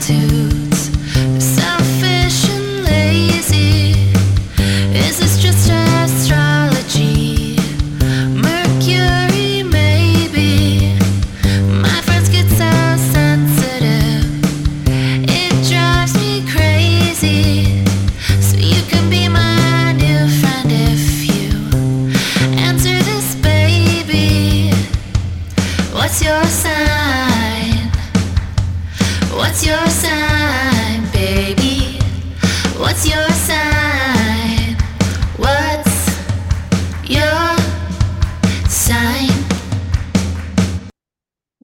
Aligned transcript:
Attitudes. 0.00 0.39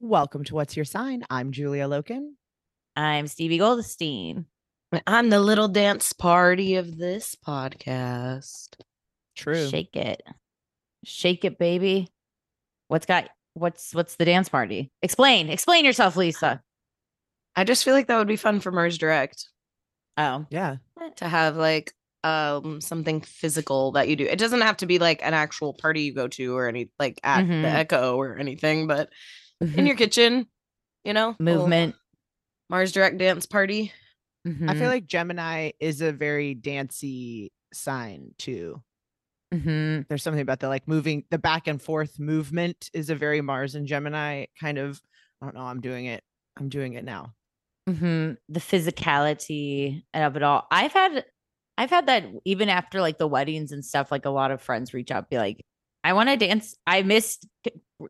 Welcome 0.07 0.45
to 0.45 0.55
What's 0.55 0.77
Your 0.77 0.85
Sign? 0.85 1.25
I'm 1.29 1.51
Julia 1.51 1.83
Loken. 1.85 2.29
I'm 2.95 3.27
Stevie 3.27 3.57
Goldstein. 3.57 4.45
I'm 5.05 5.29
the 5.29 5.41
little 5.41 5.67
dance 5.67 6.13
party 6.13 6.75
of 6.75 6.97
this 6.97 7.35
podcast. 7.45 8.69
True. 9.35 9.67
Shake 9.67 9.97
it. 9.97 10.23
Shake 11.03 11.43
it, 11.43 11.59
baby. 11.59 12.07
What's 12.87 13.05
got 13.05 13.29
what's 13.53 13.93
what's 13.93 14.15
the 14.15 14.23
dance 14.23 14.47
party? 14.47 14.91
Explain. 15.01 15.49
Explain 15.49 15.83
yourself, 15.83 16.15
Lisa. 16.15 16.61
I 17.57 17.65
just 17.65 17.83
feel 17.83 17.93
like 17.93 18.07
that 18.07 18.17
would 18.17 18.29
be 18.29 18.37
fun 18.37 18.61
for 18.61 18.71
Mars 18.71 18.97
Direct 18.97 19.49
Oh. 20.15 20.45
Yeah. 20.49 20.77
to 21.17 21.27
have 21.27 21.57
like 21.57 21.91
um 22.23 22.79
something 22.79 23.19
physical 23.19 23.91
that 23.91 24.07
you 24.07 24.15
do. 24.15 24.25
It 24.25 24.39
doesn't 24.39 24.61
have 24.61 24.77
to 24.77 24.85
be 24.85 24.99
like 24.99 25.21
an 25.21 25.33
actual 25.33 25.73
party 25.73 26.03
you 26.03 26.13
go 26.13 26.29
to 26.29 26.55
or 26.55 26.69
any 26.69 26.91
like 26.97 27.19
at 27.23 27.43
Mhm. 27.43 27.61
the 27.63 27.67
Echo 27.67 28.15
or 28.15 28.37
anything, 28.37 28.87
but 28.87 29.09
in 29.61 29.85
your 29.85 29.95
kitchen, 29.95 30.47
you 31.03 31.13
know, 31.13 31.37
movement. 31.39 31.95
Mars 32.69 32.91
Direct 32.91 33.17
dance 33.17 33.45
party. 33.45 33.93
I 34.67 34.73
Mhm, 34.73 34.79
feel 34.79 34.89
like 34.89 35.07
Gemini 35.07 35.71
is 35.79 36.01
a 36.01 36.11
very 36.11 36.53
dancey 36.53 37.51
sign 37.73 38.33
too. 38.37 38.83
mhm. 39.53 40.07
There's 40.07 40.23
something 40.23 40.41
about 40.41 40.59
the 40.59 40.67
like 40.67 40.87
moving 40.87 41.25
the 41.29 41.37
back 41.37 41.67
and 41.67 41.81
forth 41.81 42.19
movement 42.19 42.89
is 42.93 43.09
a 43.09 43.15
very 43.15 43.41
Mars 43.41 43.75
and 43.75 43.87
Gemini 43.87 44.45
kind 44.59 44.77
of 44.77 45.01
I 45.41 45.45
don't 45.45 45.55
know, 45.55 45.61
I'm 45.61 45.81
doing 45.81 46.05
it. 46.05 46.23
I'm 46.57 46.69
doing 46.69 46.93
it 46.93 47.03
now. 47.03 47.33
hmm 47.87 48.33
the 48.49 48.59
physicality 48.59 50.03
of 50.13 50.35
it 50.35 50.43
all 50.43 50.67
i've 50.71 50.91
had 50.91 51.23
i've 51.77 51.89
had 51.89 52.07
that 52.07 52.25
even 52.43 52.67
after 52.67 52.99
like 52.99 53.17
the 53.17 53.27
weddings 53.27 53.71
and 53.71 53.85
stuff 53.85 54.11
like 54.11 54.25
a 54.25 54.29
lot 54.29 54.51
of 54.51 54.61
friends 54.61 54.93
reach 54.93 55.09
out 55.09 55.29
be 55.29 55.37
like 55.37 55.63
i 56.03 56.13
want 56.13 56.29
to 56.29 56.37
dance 56.37 56.75
i 56.85 57.01
missed 57.01 57.45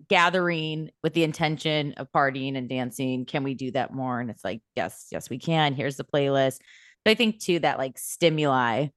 gathering 0.09 0.89
with 1.03 1.13
the 1.13 1.23
intention 1.23 1.93
of 1.93 2.11
partying 2.11 2.57
and 2.57 2.67
dancing. 2.67 3.25
Can 3.25 3.43
we 3.43 3.53
do 3.53 3.71
that 3.71 3.93
more? 3.93 4.19
And 4.19 4.29
it's 4.29 4.43
like 4.43 4.61
yes 4.75 5.07
yes 5.11 5.29
we 5.29 5.39
can. 5.39 5.73
Here's 5.73 5.95
the 5.95 6.03
playlist. 6.03 6.59
But 7.05 7.11
i 7.11 7.15
think 7.15 7.39
too 7.39 7.59
that 7.59 7.77
like 7.77 7.97
stimuli 7.97 8.87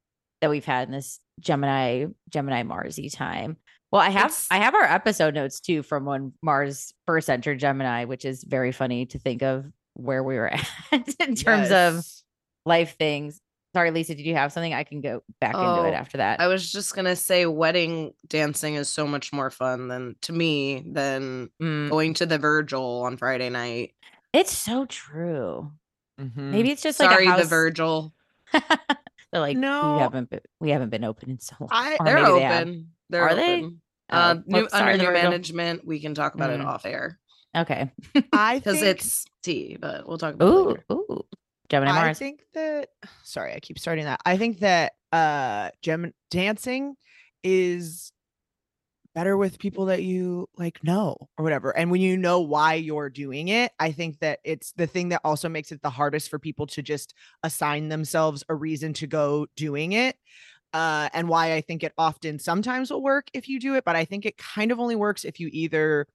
that 0.41 0.51
we've 0.51 0.65
had 0.65 0.89
in 0.89 0.93
this 0.93 1.21
gemini 1.39 2.07
gemini 2.29 2.63
marsy 2.65 3.09
time. 3.09 3.57
Well 3.93 4.03
i 4.03 4.11
have 4.11 4.27
It's- 4.33 4.49
i 4.51 4.59
have 4.59 4.75
our 4.75 4.83
episode 4.85 5.35
notes 5.35 5.61
too 5.61 5.83
from 5.83 6.05
when 6.05 6.33
mars 6.43 6.93
first 7.07 7.31
entered 7.31 7.61
gemini 7.61 8.05
which 8.05 8.25
is 8.25 8.43
very 8.43 8.73
funny 8.73 9.07
to 9.07 9.19
think 9.21 9.43
of 9.43 9.67
where 9.95 10.25
we 10.25 10.37
were 10.37 10.49
at 10.93 11.15
in 11.21 11.35
terms 11.37 11.71
of 11.71 12.05
life 12.67 12.97
things. 12.99 13.41
Sorry, 13.73 13.91
Lisa, 13.93 14.15
did 14.17 14.27
you 14.27 14.35
have 14.35 14.53
something? 14.53 14.75
I 14.75 14.83
can 14.83 15.01
go 15.01 15.23
back 15.41 15.55
into 15.55 15.65
Oh, 15.67 15.85
it 15.85 15.93
after 15.95 16.19
that. 16.19 16.41
I 16.41 16.49
was 16.49 16.73
just 16.73 16.95
gonna 16.95 17.15
say 17.15 17.47
wedding 17.47 18.13
dancing 18.27 18.75
is 18.75 18.89
so 18.89 19.07
much 19.07 19.33
more 19.33 19.49
fun 19.51 19.87
than 19.89 20.17
to 20.23 20.33
me 20.33 20.83
than 20.87 21.51
Mm, 21.63 21.89
going 21.91 22.15
to 22.15 22.27
the 22.27 22.39
Virgil 22.39 23.03
on 23.03 23.17
Friday 23.17 23.49
night. 23.49 23.95
it's 24.33 24.53
so 24.57 24.87
true. 24.87 25.71
Mhm. 26.21 26.37
Maybe 26.37 26.71
it's 26.71 26.83
just 26.83 26.99
Sorry, 26.99 27.27
like 27.27 27.39
a 27.39 27.43
the 27.43 27.49
Virgil. 27.49 28.13
They're 28.53 29.41
like, 29.41 29.57
No. 29.57 29.95
we 29.95 30.01
haven't 30.01 30.31
been, 30.31 30.41
we 30.59 30.71
haven't 30.71 30.91
been 30.91 31.05
open 31.05 31.31
in 31.31 31.39
so 31.39 31.55
long. 31.61 31.69
I- 31.73 31.97
They're 32.05 32.15
maybe 32.17 32.27
they 32.41 32.47
open. 32.47 32.91
They're 33.09 33.23
Are 33.23 33.35
they? 33.37 33.59
open. 33.59 33.81
Oh, 34.13 34.17
Uh, 34.19 34.35
whoops, 34.35 34.49
new 34.49 34.69
sorry, 34.71 34.93
under 34.95 35.05
the 35.07 35.13
new 35.13 35.19
management. 35.23 35.87
We 35.87 36.01
can 36.01 36.15
talk 36.15 36.35
about 36.35 36.51
Mm. 36.51 36.55
it 36.55 36.61
off 36.67 36.85
air 36.87 37.21
Okay. 37.57 37.91
I 38.33 38.55
because 38.59 38.75
think 38.81 38.87
it's 38.87 39.25
tea, 39.43 39.77
but 39.81 40.07
we'll 40.09 40.19
talk 40.19 40.35
about 40.35 40.49
it 40.49 40.53
later. 40.67 40.85
ooh. 40.93 41.25
Gemini 41.71 42.11
I 42.11 42.15
think 42.15 42.43
that 42.55 42.89
sorry, 43.23 43.55
I 43.55 43.61
keep 43.61 43.79
starting 43.79 44.05
that. 44.05 44.21
I 44.27 44.37
think 44.37 44.61
that 44.61 44.93
uh 45.13 45.71
gem 45.83 46.13
dancing 46.31 46.97
is 47.43 48.13
better 49.15 49.37
with 49.37 49.59
people 49.59 49.87
that 49.87 50.03
you 50.05 50.49
like 50.57 50.83
know 50.85 51.17
or 51.37 51.43
whatever. 51.43 51.77
And 51.77 51.91
when 51.91 52.01
you 52.01 52.17
know 52.17 52.41
why 52.41 52.75
you're 52.75 53.11
doing 53.11 53.49
it, 53.49 53.73
I 53.81 53.91
think 53.93 54.21
that 54.21 54.39
it's 54.45 54.73
the 54.73 54.87
thing 54.87 55.09
that 55.09 55.21
also 55.25 55.49
makes 55.49 55.73
it 55.73 55.83
the 55.83 55.91
hardest 55.91 56.31
for 56.31 56.39
people 56.39 56.67
to 56.69 56.83
just 56.83 57.15
assign 57.43 57.89
themselves 57.89 58.45
a 58.49 58.55
reason 58.55 58.93
to 58.95 59.07
go 59.09 59.47
doing 59.57 59.93
it. 59.93 60.17
uh, 60.75 61.11
and 61.15 61.29
why 61.29 61.55
I 61.55 61.63
think 61.63 61.85
it 61.85 61.93
often 61.99 62.39
sometimes 62.41 62.91
will 62.93 63.03
work 63.03 63.29
if 63.35 63.49
you 63.49 63.61
do 63.61 63.75
it, 63.77 63.85
but 63.85 63.97
I 63.97 64.05
think 64.07 64.27
it 64.27 64.39
kind 64.39 64.73
of 64.73 64.81
only 64.81 64.97
works 64.97 65.25
if 65.25 65.41
you 65.41 65.51
either 65.53 66.07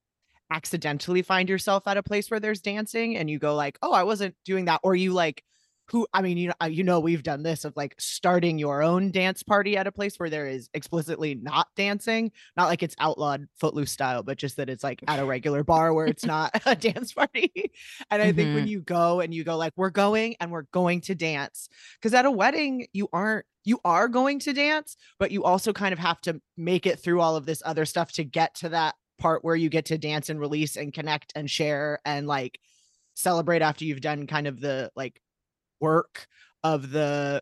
accidentally 0.52 1.22
find 1.22 1.50
yourself 1.50 1.88
at 1.88 1.98
a 1.98 2.04
place 2.04 2.30
where 2.30 2.40
there's 2.40 2.62
dancing 2.62 3.18
and 3.18 3.30
you 3.30 3.40
go 3.40 3.56
like, 3.56 3.78
"Oh, 3.82 3.92
I 3.94 4.04
wasn't 4.04 4.36
doing 4.46 4.66
that," 4.66 4.82
or 4.84 4.96
you 4.96 5.14
like 5.14 5.44
who 5.88 6.08
I 6.14 6.22
mean, 6.22 6.38
you 6.38 6.48
know, 6.48 6.68
you 6.68 6.84
know, 6.84 7.00
we've 7.00 7.22
done 7.22 7.44
this 7.44 7.64
of 7.64 7.76
like 7.76 7.96
starting 8.00 8.58
your 8.58 8.82
own 8.82 9.12
dance 9.12 9.44
party 9.44 9.78
at 9.78 9.86
a 9.86 9.92
place 9.92 10.18
where 10.18 10.30
there 10.30 10.48
is 10.48 10.70
explicitly 10.74 11.36
not 11.36 11.68
dancing, 11.76 12.32
not 12.58 12.68
like 12.68 12.82
it's 12.82 12.96
outlawed 13.00 13.48
footloose 13.60 13.92
style, 13.92 14.24
but 14.24 14.38
just 14.38 14.58
that 14.58 14.70
it's 14.70 14.84
like 14.84 15.04
at 15.08 15.20
a 15.20 15.26
regular 15.26 15.64
bar 15.64 15.94
where 15.94 16.08
it's 16.08 16.26
not 16.26 16.60
a 16.66 16.76
dance 16.76 17.14
party. 17.14 17.72
And 18.10 18.22
I 18.22 18.32
think 18.32 18.56
when 18.56 18.64
mm-hmm. 18.64 18.68
you 18.68 18.82
go 18.82 19.20
and 19.20 19.34
you 19.34 19.44
go 19.44 19.58
like, 19.58 19.74
we're 19.76 19.92
going 19.92 20.36
and 20.40 20.52
we're 20.52 20.66
going 20.72 21.02
to 21.02 21.16
dance, 21.16 21.70
because 22.02 22.14
at 22.14 22.26
a 22.26 22.32
wedding 22.32 22.88
you 22.94 23.08
aren't 23.14 23.46
you 23.64 23.80
are 23.84 24.08
going 24.08 24.40
to 24.40 24.54
dance, 24.54 24.96
but 25.20 25.32
you 25.32 25.44
also 25.44 25.74
kind 25.74 25.92
of 25.92 26.00
have 26.00 26.22
to 26.22 26.40
make 26.56 26.86
it 26.86 27.00
through 27.00 27.20
all 27.20 27.36
of 27.36 27.46
this 27.46 27.64
other 27.66 27.86
stuff 27.86 28.12
to 28.14 28.24
get 28.24 28.54
to 28.56 28.70
that 28.70 28.96
part 29.18 29.44
where 29.44 29.56
you 29.56 29.70
get 29.70 29.86
to 29.86 29.98
dance 29.98 30.30
and 30.30 30.40
release 30.40 30.76
and 30.78 30.94
connect 30.94 31.32
and 31.36 31.50
share 31.50 32.00
and 32.06 32.28
like 32.28 32.60
celebrate 33.16 33.62
after 33.62 33.86
you've 33.86 34.02
done 34.02 34.28
kind 34.28 34.48
of 34.48 34.60
the 34.60 34.92
like 34.96 35.22
work 35.80 36.28
of 36.64 36.90
the 36.92 37.42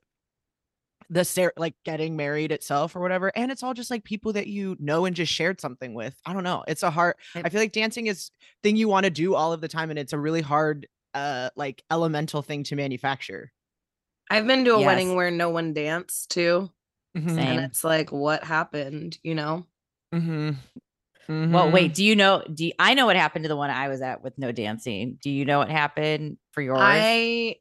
the 1.10 1.26
cer- 1.26 1.54
like 1.58 1.76
getting 1.84 2.16
married 2.16 2.52
itself 2.52 2.96
or 2.96 3.02
whatever 3.02 3.32
and 3.36 3.52
it's 3.52 3.62
all 3.62 3.74
just 3.74 3.92
like 3.92 4.04
people 4.04 4.34
that 4.34 4.48
you 4.48 4.76
know 4.80 5.06
and 5.06 5.16
just 5.16 5.32
shared 5.34 5.60
something 5.60 5.94
with 5.94 6.16
i 6.26 6.32
don't 6.34 6.46
know 6.46 6.64
it's 6.68 6.82
a 6.82 6.90
hard 6.90 7.16
i 7.36 7.50
feel 7.50 7.60
like 7.60 7.74
dancing 7.74 8.08
is 8.08 8.32
thing 8.64 8.76
you 8.78 8.88
want 8.88 9.04
to 9.04 9.10
do 9.10 9.36
all 9.36 9.52
of 9.52 9.60
the 9.62 9.68
time 9.68 9.90
and 9.90 10.00
it's 10.00 10.14
a 10.14 10.18
really 10.20 10.42
hard 10.42 10.88
uh 11.14 11.50
like 11.56 11.84
elemental 11.92 12.42
thing 12.42 12.64
to 12.64 12.76
manufacture 12.76 13.52
I've 14.32 14.48
been 14.48 14.64
to 14.66 14.76
a 14.76 14.80
Yes. 14.80 14.88
wedding 14.88 15.16
where 15.16 15.30
no 15.30 15.50
one 15.50 15.74
danced 15.74 16.32
too. 16.32 16.72
Mhm, 17.16 17.38
And 17.38 17.66
it's 17.66 17.84
like, 17.84 18.12
what 18.12 18.44
happened? 18.44 19.20
You 19.22 19.36
know? 19.36 19.68
Mhm, 21.28 21.48
Well, 21.52 21.72
wait. 21.72 21.94
Do 21.94 22.04
you 22.04 22.16
know? 22.16 22.44
Do 22.54 22.66
you, 22.68 22.74
I 22.80 22.94
know 22.96 23.06
what 23.06 23.16
happened 23.16 23.44
to 23.46 23.50
the 23.50 23.58
one 23.58 23.70
I 23.70 23.88
was 23.90 24.02
at 24.02 24.24
with 24.24 24.38
no 24.38 24.52
dancing? 24.52 25.20
Do 25.22 25.30
you 25.30 25.46
know 25.46 25.60
what 25.60 25.70
happened 25.70 26.38
for 26.52 26.62
yours? 26.62 27.08
I 27.16 27.58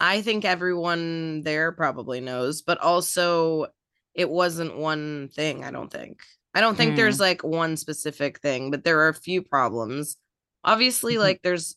I 0.00 0.22
think 0.22 0.44
everyone 0.44 1.42
there 1.42 1.72
probably 1.72 2.20
knows, 2.20 2.62
but 2.62 2.78
also 2.80 3.68
it 4.14 4.30
wasn't 4.30 4.76
one 4.78 5.30
thing, 5.30 5.64
I 5.64 5.70
don't 5.72 5.90
think. 5.92 6.22
I 6.54 6.60
don't 6.62 6.76
think 6.76 6.96
Hmm. 6.96 6.96
there's 6.96 7.20
like 7.20 7.44
one 7.44 7.76
specific 7.78 8.40
thing, 8.40 8.70
but 8.70 8.84
there 8.84 9.00
are 9.00 9.08
a 9.10 9.14
few 9.14 9.42
problems. 9.42 10.16
Obviously, 10.64 11.18
Mhm. 11.18 11.18
like 11.18 11.40
there's 11.42 11.76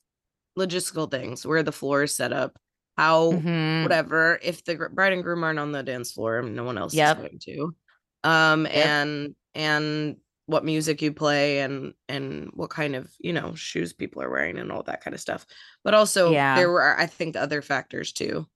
logistical 0.60 1.10
things 1.12 1.46
where 1.48 1.64
the 1.64 1.72
floor 1.74 2.04
is 2.04 2.16
set 2.16 2.34
up, 2.34 2.60
how 2.98 3.46
Mhm. 3.46 3.78
whatever. 3.82 4.40
If 4.44 4.64
the 4.66 4.90
bride 4.94 5.14
and 5.14 5.24
groom 5.24 5.44
aren't 5.44 5.60
on 5.60 5.72
the 5.74 5.84
dance 5.84 6.12
floor, 6.14 6.42
no 6.44 6.64
one 6.66 6.78
else 6.78 7.02
Yep. 7.02 7.02
is 7.02 7.14
going 7.14 7.40
to. 7.46 7.76
Um, 8.24 8.66
Yep. 8.74 8.92
and 8.92 9.36
and 9.56 10.18
what 10.48 10.66
music 10.66 11.02
you 11.02 11.14
play 11.14 11.60
and 11.60 11.94
and 12.10 12.50
what 12.54 12.70
kind 12.72 12.96
of 12.96 13.10
you 13.20 13.32
know 13.34 13.54
shoes 13.54 13.94
people 13.94 14.22
are 14.22 14.30
wearing 14.30 14.58
and 14.58 14.72
all 14.72 14.84
that 14.84 15.04
kind 15.04 15.14
of 15.14 15.20
stuff. 15.22 15.46
But 15.84 15.94
also 15.94 16.32
Yeah. 16.32 16.56
there 16.56 16.72
were 16.72 16.98
I 17.00 17.06
think 17.06 17.36
other 17.36 17.62
factors 17.62 18.12
too. 18.12 18.48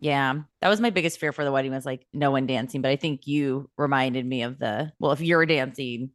Yeah, 0.00 0.40
that 0.60 0.68
was 0.68 0.80
my 0.80 0.90
biggest 0.90 1.18
fear 1.18 1.32
for 1.32 1.44
the 1.44 1.52
wedding 1.52 1.72
was 1.72 1.86
like 1.86 2.06
no 2.12 2.30
one 2.30 2.46
dancing. 2.46 2.82
But 2.82 2.90
I 2.90 2.96
think 2.96 3.26
you 3.26 3.70
reminded 3.78 4.26
me 4.26 4.42
of 4.42 4.58
the 4.58 4.92
well, 4.98 5.12
if 5.12 5.20
you're 5.20 5.46
dancing, 5.46 6.10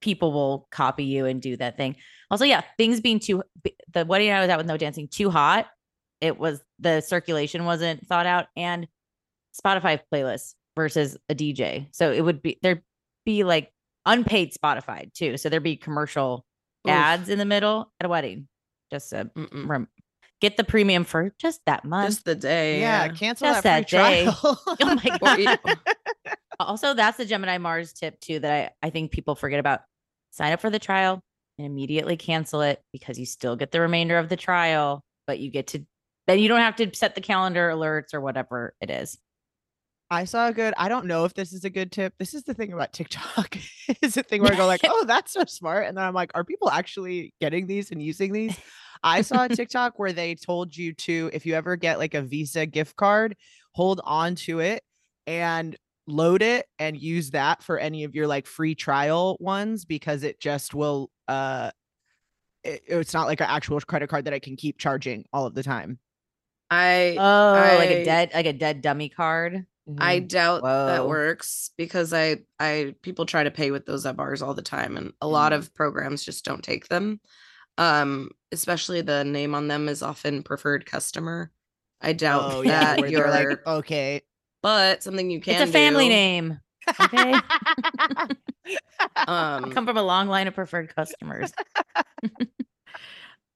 people 0.00 0.32
will 0.32 0.68
copy 0.70 1.04
you 1.04 1.26
and 1.26 1.40
do 1.42 1.56
that 1.56 1.76
thing. 1.76 1.96
Also, 2.30 2.44
yeah, 2.44 2.62
things 2.78 3.00
being 3.00 3.18
too 3.20 3.42
the 3.92 4.04
wedding 4.06 4.30
I 4.30 4.40
was 4.40 4.48
at 4.48 4.58
with 4.58 4.66
no 4.66 4.76
dancing 4.76 5.08
too 5.08 5.30
hot. 5.30 5.66
It 6.20 6.38
was 6.38 6.62
the 6.78 7.02
circulation 7.02 7.66
wasn't 7.66 8.06
thought 8.06 8.26
out 8.26 8.46
and 8.56 8.88
Spotify 9.60 10.00
playlists 10.12 10.54
versus 10.76 11.16
a 11.28 11.34
DJ. 11.34 11.88
So 11.92 12.12
it 12.12 12.22
would 12.22 12.40
be 12.42 12.58
there'd 12.62 12.82
be 13.26 13.44
like 13.44 13.70
unpaid 14.06 14.52
Spotify 14.54 15.12
too. 15.12 15.36
So 15.36 15.48
there'd 15.48 15.62
be 15.62 15.76
commercial 15.76 16.44
Oof. 16.86 16.92
ads 16.92 17.28
in 17.28 17.38
the 17.38 17.44
middle 17.44 17.92
at 18.00 18.06
a 18.06 18.08
wedding. 18.08 18.48
Just 18.90 19.10
to 19.10 19.30
rem- 19.52 19.88
get 20.40 20.56
the 20.56 20.64
premium 20.64 21.04
for 21.04 21.34
just 21.38 21.60
that 21.66 21.84
month. 21.84 22.08
Just 22.10 22.24
the 22.24 22.34
day. 22.36 22.80
yeah, 22.80 23.08
cancel 23.08 23.48
Just 23.48 23.64
that 23.64 23.90
free 23.90 23.98
that 23.98 24.14
day. 24.14 24.24
trial 24.24 24.38
oh 24.66 25.00
my 25.04 25.18
god. 25.18 25.78
also, 26.60 26.94
that's 26.94 27.18
the 27.18 27.24
Gemini 27.24 27.58
Mars 27.58 27.92
tip 27.92 28.18
too 28.20 28.38
that 28.40 28.74
I, 28.82 28.86
I 28.86 28.90
think 28.90 29.10
people 29.10 29.34
forget 29.34 29.60
about. 29.60 29.80
Sign 30.30 30.52
up 30.52 30.60
for 30.60 30.70
the 30.70 30.78
trial 30.78 31.20
and 31.58 31.66
immediately 31.66 32.16
cancel 32.16 32.60
it 32.60 32.82
because 32.92 33.18
you 33.18 33.24
still 33.26 33.56
get 33.56 33.72
the 33.72 33.80
remainder 33.80 34.18
of 34.18 34.28
the 34.28 34.36
trial, 34.36 35.02
but 35.26 35.38
you 35.38 35.50
get 35.50 35.68
to 35.68 35.84
then 36.26 36.38
you 36.38 36.48
don't 36.48 36.60
have 36.60 36.76
to 36.76 36.94
set 36.94 37.14
the 37.14 37.20
calendar 37.20 37.70
alerts 37.70 38.12
or 38.12 38.20
whatever 38.20 38.74
it 38.80 38.90
is. 38.90 39.16
I 40.10 40.24
saw 40.24 40.48
a 40.48 40.52
good. 40.52 40.72
I 40.76 40.88
don't 40.88 41.06
know 41.06 41.24
if 41.24 41.34
this 41.34 41.52
is 41.52 41.64
a 41.64 41.70
good 41.70 41.90
tip. 41.90 42.14
This 42.18 42.32
is 42.32 42.44
the 42.44 42.54
thing 42.54 42.72
about 42.72 42.92
TikTok. 42.92 43.56
is 44.02 44.16
a 44.16 44.22
thing 44.22 44.40
where 44.42 44.52
I 44.52 44.56
go 44.56 44.66
like, 44.66 44.82
"Oh, 44.86 45.04
that's 45.06 45.32
so 45.32 45.44
smart," 45.46 45.86
and 45.86 45.96
then 45.96 46.04
I'm 46.04 46.14
like, 46.14 46.30
"Are 46.34 46.44
people 46.44 46.70
actually 46.70 47.34
getting 47.40 47.66
these 47.66 47.90
and 47.90 48.00
using 48.02 48.32
these?" 48.32 48.56
I 49.02 49.22
saw 49.22 49.44
a 49.44 49.48
TikTok 49.48 49.98
where 49.98 50.12
they 50.12 50.34
told 50.36 50.76
you 50.76 50.92
to, 50.94 51.30
if 51.32 51.44
you 51.44 51.54
ever 51.54 51.76
get 51.76 51.98
like 51.98 52.14
a 52.14 52.22
Visa 52.22 52.66
gift 52.66 52.96
card, 52.96 53.36
hold 53.72 54.00
on 54.04 54.36
to 54.36 54.60
it 54.60 54.82
and 55.26 55.76
load 56.06 56.40
it 56.40 56.66
and 56.78 56.96
use 56.96 57.30
that 57.32 57.62
for 57.62 57.78
any 57.78 58.04
of 58.04 58.14
your 58.14 58.26
like 58.28 58.46
free 58.46 58.74
trial 58.74 59.36
ones 59.40 59.84
because 59.84 60.22
it 60.22 60.40
just 60.40 60.72
will. 60.72 61.10
uh 61.28 61.70
it- 62.64 62.84
It's 62.86 63.12
not 63.12 63.26
like 63.26 63.40
an 63.40 63.48
actual 63.50 63.80
credit 63.80 64.08
card 64.08 64.24
that 64.26 64.34
I 64.34 64.38
can 64.38 64.56
keep 64.56 64.78
charging 64.78 65.24
all 65.32 65.46
of 65.46 65.54
the 65.54 65.62
time. 65.64 65.98
I 66.70 67.16
Oh, 67.18 67.76
like 67.76 67.90
a 67.90 68.04
dead 68.04 68.30
like 68.34 68.46
a 68.46 68.52
dead 68.52 68.82
dummy 68.82 69.08
card. 69.08 69.66
I 69.98 70.20
Mhm. 70.20 70.28
doubt 70.28 70.62
that 70.62 71.06
works 71.06 71.70
because 71.76 72.12
I 72.12 72.38
I 72.58 72.94
people 73.02 73.24
try 73.26 73.44
to 73.44 73.50
pay 73.50 73.70
with 73.70 73.86
those 73.86 74.04
at 74.06 74.16
bars 74.16 74.42
all 74.42 74.54
the 74.54 74.62
time 74.62 74.96
and 74.96 75.12
a 75.20 75.28
lot 75.28 75.52
Mm. 75.52 75.56
of 75.56 75.74
programs 75.74 76.24
just 76.24 76.44
don't 76.44 76.62
take 76.64 76.88
them. 76.88 77.20
Um 77.78 78.30
especially 78.52 79.00
the 79.02 79.24
name 79.24 79.54
on 79.54 79.68
them 79.68 79.88
is 79.88 80.02
often 80.02 80.42
preferred 80.42 80.86
customer. 80.86 81.52
I 82.00 82.12
doubt 82.14 82.42
Oh 82.50 82.62
yeah, 82.62 82.80
that 82.80 83.00
where 83.00 83.08
you're 83.10 83.30
like, 83.30 83.66
okay. 83.66 84.22
but 84.62 85.02
something 85.02 85.30
you 85.30 85.40
can 85.40 85.62
it's 85.62 85.70
a 85.70 85.72
family 85.72 86.04
do, 86.04 86.10
name. 86.10 86.60
Okay. 87.00 87.32
I 87.34 88.28
Um 89.26 89.70
come 89.72 89.86
from 89.86 89.96
a 89.96 90.02
long 90.02 90.28
line 90.28 90.46
of 90.48 90.54
preferred 90.54 90.94
customers. 90.94 91.52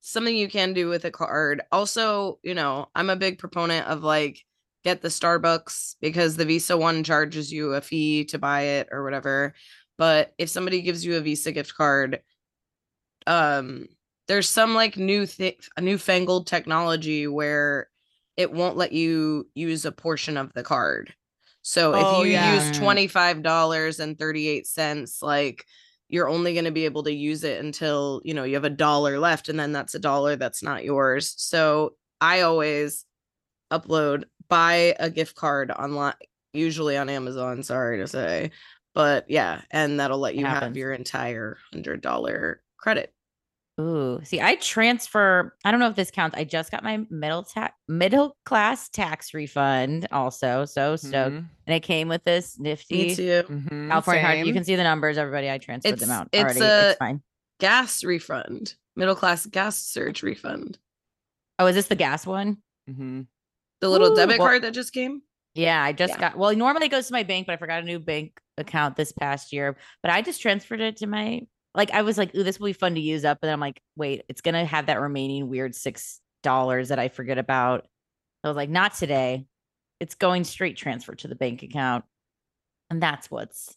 something 0.00 0.34
you 0.36 0.48
can 0.48 0.72
do 0.72 0.88
with 0.88 1.04
a 1.04 1.10
card. 1.10 1.62
Also, 1.72 2.38
you 2.42 2.54
know, 2.54 2.88
I'm 2.94 3.10
a 3.10 3.16
big 3.16 3.38
proponent 3.38 3.86
of 3.86 4.02
like 4.02 4.44
get 4.84 5.02
the 5.02 5.08
Starbucks 5.08 5.96
because 6.00 6.36
the 6.36 6.44
Visa 6.44 6.76
one 6.76 7.02
charges 7.04 7.52
you 7.52 7.74
a 7.74 7.80
fee 7.80 8.24
to 8.26 8.38
buy 8.38 8.62
it 8.62 8.88
or 8.92 9.02
whatever. 9.04 9.54
But 9.98 10.32
if 10.38 10.48
somebody 10.48 10.82
gives 10.82 11.04
you 11.04 11.16
a 11.16 11.20
Visa 11.20 11.52
gift 11.52 11.74
card, 11.74 12.20
um 13.26 13.86
there's 14.28 14.48
some 14.48 14.74
like 14.74 14.96
new 14.96 15.26
thing 15.26 15.54
a 15.76 15.80
newfangled 15.80 16.46
technology 16.46 17.26
where 17.26 17.88
it 18.36 18.52
won't 18.52 18.76
let 18.76 18.92
you 18.92 19.48
use 19.54 19.84
a 19.84 19.92
portion 19.92 20.36
of 20.36 20.52
the 20.54 20.62
card. 20.62 21.12
So 21.62 21.92
Oh, 21.92 21.94
if 21.94 22.12
you 22.12 22.30
yeah. 22.30 22.30
use 22.30 22.70
$25.38 22.70 25.22
like 25.22 25.64
you're 26.08 26.28
only 26.28 26.54
going 26.54 26.64
to 26.64 26.70
be 26.72 26.86
able 26.86 27.04
to 27.04 27.12
use 27.12 27.44
it 27.44 27.62
until 27.64 28.20
you 28.24 28.34
know 28.34 28.44
you 28.44 28.54
have 28.54 28.64
a 28.64 28.70
dollar 28.70 29.18
left 29.18 29.48
and 29.48 29.58
then 29.60 29.72
that's 29.72 29.94
a 29.94 29.98
dollar 29.98 30.36
that's 30.36 30.62
not 30.62 30.84
yours 30.84 31.34
so 31.36 31.94
i 32.20 32.40
always 32.40 33.04
upload 33.70 34.24
buy 34.48 34.94
a 34.98 35.08
gift 35.10 35.36
card 35.36 35.70
online 35.70 36.14
usually 36.52 36.96
on 36.96 37.08
amazon 37.08 37.62
sorry 37.62 37.98
to 37.98 38.06
say 38.08 38.50
but 38.94 39.24
yeah 39.28 39.60
and 39.70 40.00
that'll 40.00 40.18
let 40.18 40.34
you 40.34 40.44
have 40.44 40.76
your 40.76 40.92
entire 40.92 41.56
hundred 41.72 42.00
dollar 42.00 42.62
credit 42.76 43.12
Ooh, 43.80 44.20
see, 44.24 44.42
I 44.42 44.56
transfer. 44.56 45.56
I 45.64 45.70
don't 45.70 45.80
know 45.80 45.88
if 45.88 45.96
this 45.96 46.10
counts. 46.10 46.36
I 46.36 46.44
just 46.44 46.70
got 46.70 46.82
my 46.84 46.98
middle 47.08 47.42
tax, 47.44 47.72
middle 47.88 48.36
class 48.44 48.90
tax 48.90 49.32
refund. 49.32 50.06
Also, 50.12 50.66
so 50.66 50.96
stoked, 50.96 51.32
Mhm, 51.36 51.46
and 51.66 51.74
it 51.74 51.80
came 51.80 52.06
with 52.08 52.22
this 52.24 52.58
nifty 52.58 52.94
me 53.06 53.14
too 53.14 53.42
mhm, 53.48 53.88
California 53.88 54.22
card. 54.22 54.46
You 54.46 54.52
can 54.52 54.64
see 54.64 54.76
the 54.76 54.82
numbers, 54.82 55.16
everybody. 55.16 55.48
I 55.50 55.56
transferred 55.56 55.98
them 55.98 56.10
It's- 56.10 56.18
out 56.20 56.28
it's 56.30 56.42
already. 56.42 56.60
a- 56.60 56.90
it's 56.90 56.98
fine. 56.98 57.22
gas 57.58 58.04
refund 58.04 58.74
middle 58.96 59.14
class 59.14 59.46
gas 59.46 59.78
surge 59.78 60.22
refund 60.22 60.76
Oh, 61.58 61.66
is 61.66 61.74
this 61.74 61.86
the 61.86 61.94
gas 61.96 62.26
one? 62.26 62.58
Mhm. 62.90 63.28
The 63.80 63.88
little 63.88 64.12
Ooh, 64.12 64.16
debit 64.16 64.38
well- 64.38 64.48
card 64.48 64.62
that 64.62 64.72
just 64.72 64.92
came 64.92 65.22
Yeah, 65.54 65.82
I 65.82 65.92
just 65.92 66.14
Yeah. 66.14 66.20
got. 66.20 66.38
Well, 66.38 66.54
normally 66.54 66.86
it 66.86 66.90
goes 66.90 67.08
to 67.08 67.12
my 67.12 67.24
bank, 67.24 67.46
but 67.46 67.54
I 67.54 67.56
forgot 67.56 67.82
a 67.82 67.86
new 67.86 67.98
bank 67.98 68.40
account 68.56 68.94
this 68.96 69.10
past 69.12 69.52
year. 69.52 69.76
But 70.02 70.12
I 70.12 70.22
just 70.22 70.40
transferred 70.40 70.80
it 70.80 70.96
to 70.98 71.06
my. 71.08 71.40
Like 71.74 71.90
I 71.92 72.02
was 72.02 72.16
like, 72.18 72.34
"Ooh, 72.36 72.42
this 72.44 72.58
will 72.60 72.66
be 72.66 72.72
fun 72.72 72.94
to 72.94 73.00
use 73.00 73.24
up," 73.24 73.38
and 73.42 73.48
then 73.48 73.54
I'm 73.54 73.60
like, 73.60 73.80
"Wait, 73.96 74.24
it's 74.28 74.40
gonna 74.42 74.64
have 74.64 74.86
that 74.86 75.00
remaining 75.00 75.48
weird 75.48 75.74
six 75.74 76.20
dollars 76.42 76.88
that 76.90 76.98
I 77.00 77.08
forget 77.08 77.38
about." 77.38 77.86
I 78.44 78.48
was 78.48 78.56
like, 78.56 78.70
"Not 78.70 78.94
today. 78.94 79.46
It's 79.98 80.14
going 80.14 80.44
straight 80.44 80.76
transfer 80.76 81.14
to 81.16 81.28
the 81.28 81.34
bank 81.34 81.62
account," 81.62 82.04
and 82.90 83.02
that's 83.02 83.30
what's, 83.30 83.76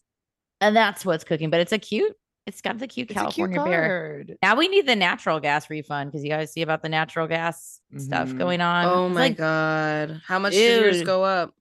and 0.62 0.76
that's 0.76 1.04
what's 1.06 1.24
cooking. 1.24 1.50
But 1.50 1.62
it's 1.62 1.72
a 1.74 1.80
cute. 1.80 2.16
It's 2.46 2.62
got 2.62 2.78
the 2.78 2.88
cute 2.88 3.10
It's 3.10 3.20
a 3.20 3.26
cute 3.28 3.52
California 3.54 3.64
bear. 3.64 4.26
Now 4.42 4.56
we 4.56 4.68
need 4.68 4.86
the 4.86 4.96
natural 4.96 5.40
gas 5.40 5.70
refund 5.70 6.12
because 6.12 6.24
you 6.24 6.30
guys 6.30 6.52
see 6.52 6.62
about 6.62 6.82
the 6.82 6.90
natural 6.90 7.28
gas 7.28 7.80
stuff 7.98 8.30
Mhm. 8.34 8.38
going 8.38 8.62
on. 8.62 8.86
oh 8.86 9.08
It's 9.08 9.16
my 9.16 9.22
like, 9.22 9.38
god 9.38 10.22
how 10.26 10.40
much 10.40 10.54
did 10.54 10.82
yours 10.84 11.04
go 11.04 11.24
up 11.24 11.54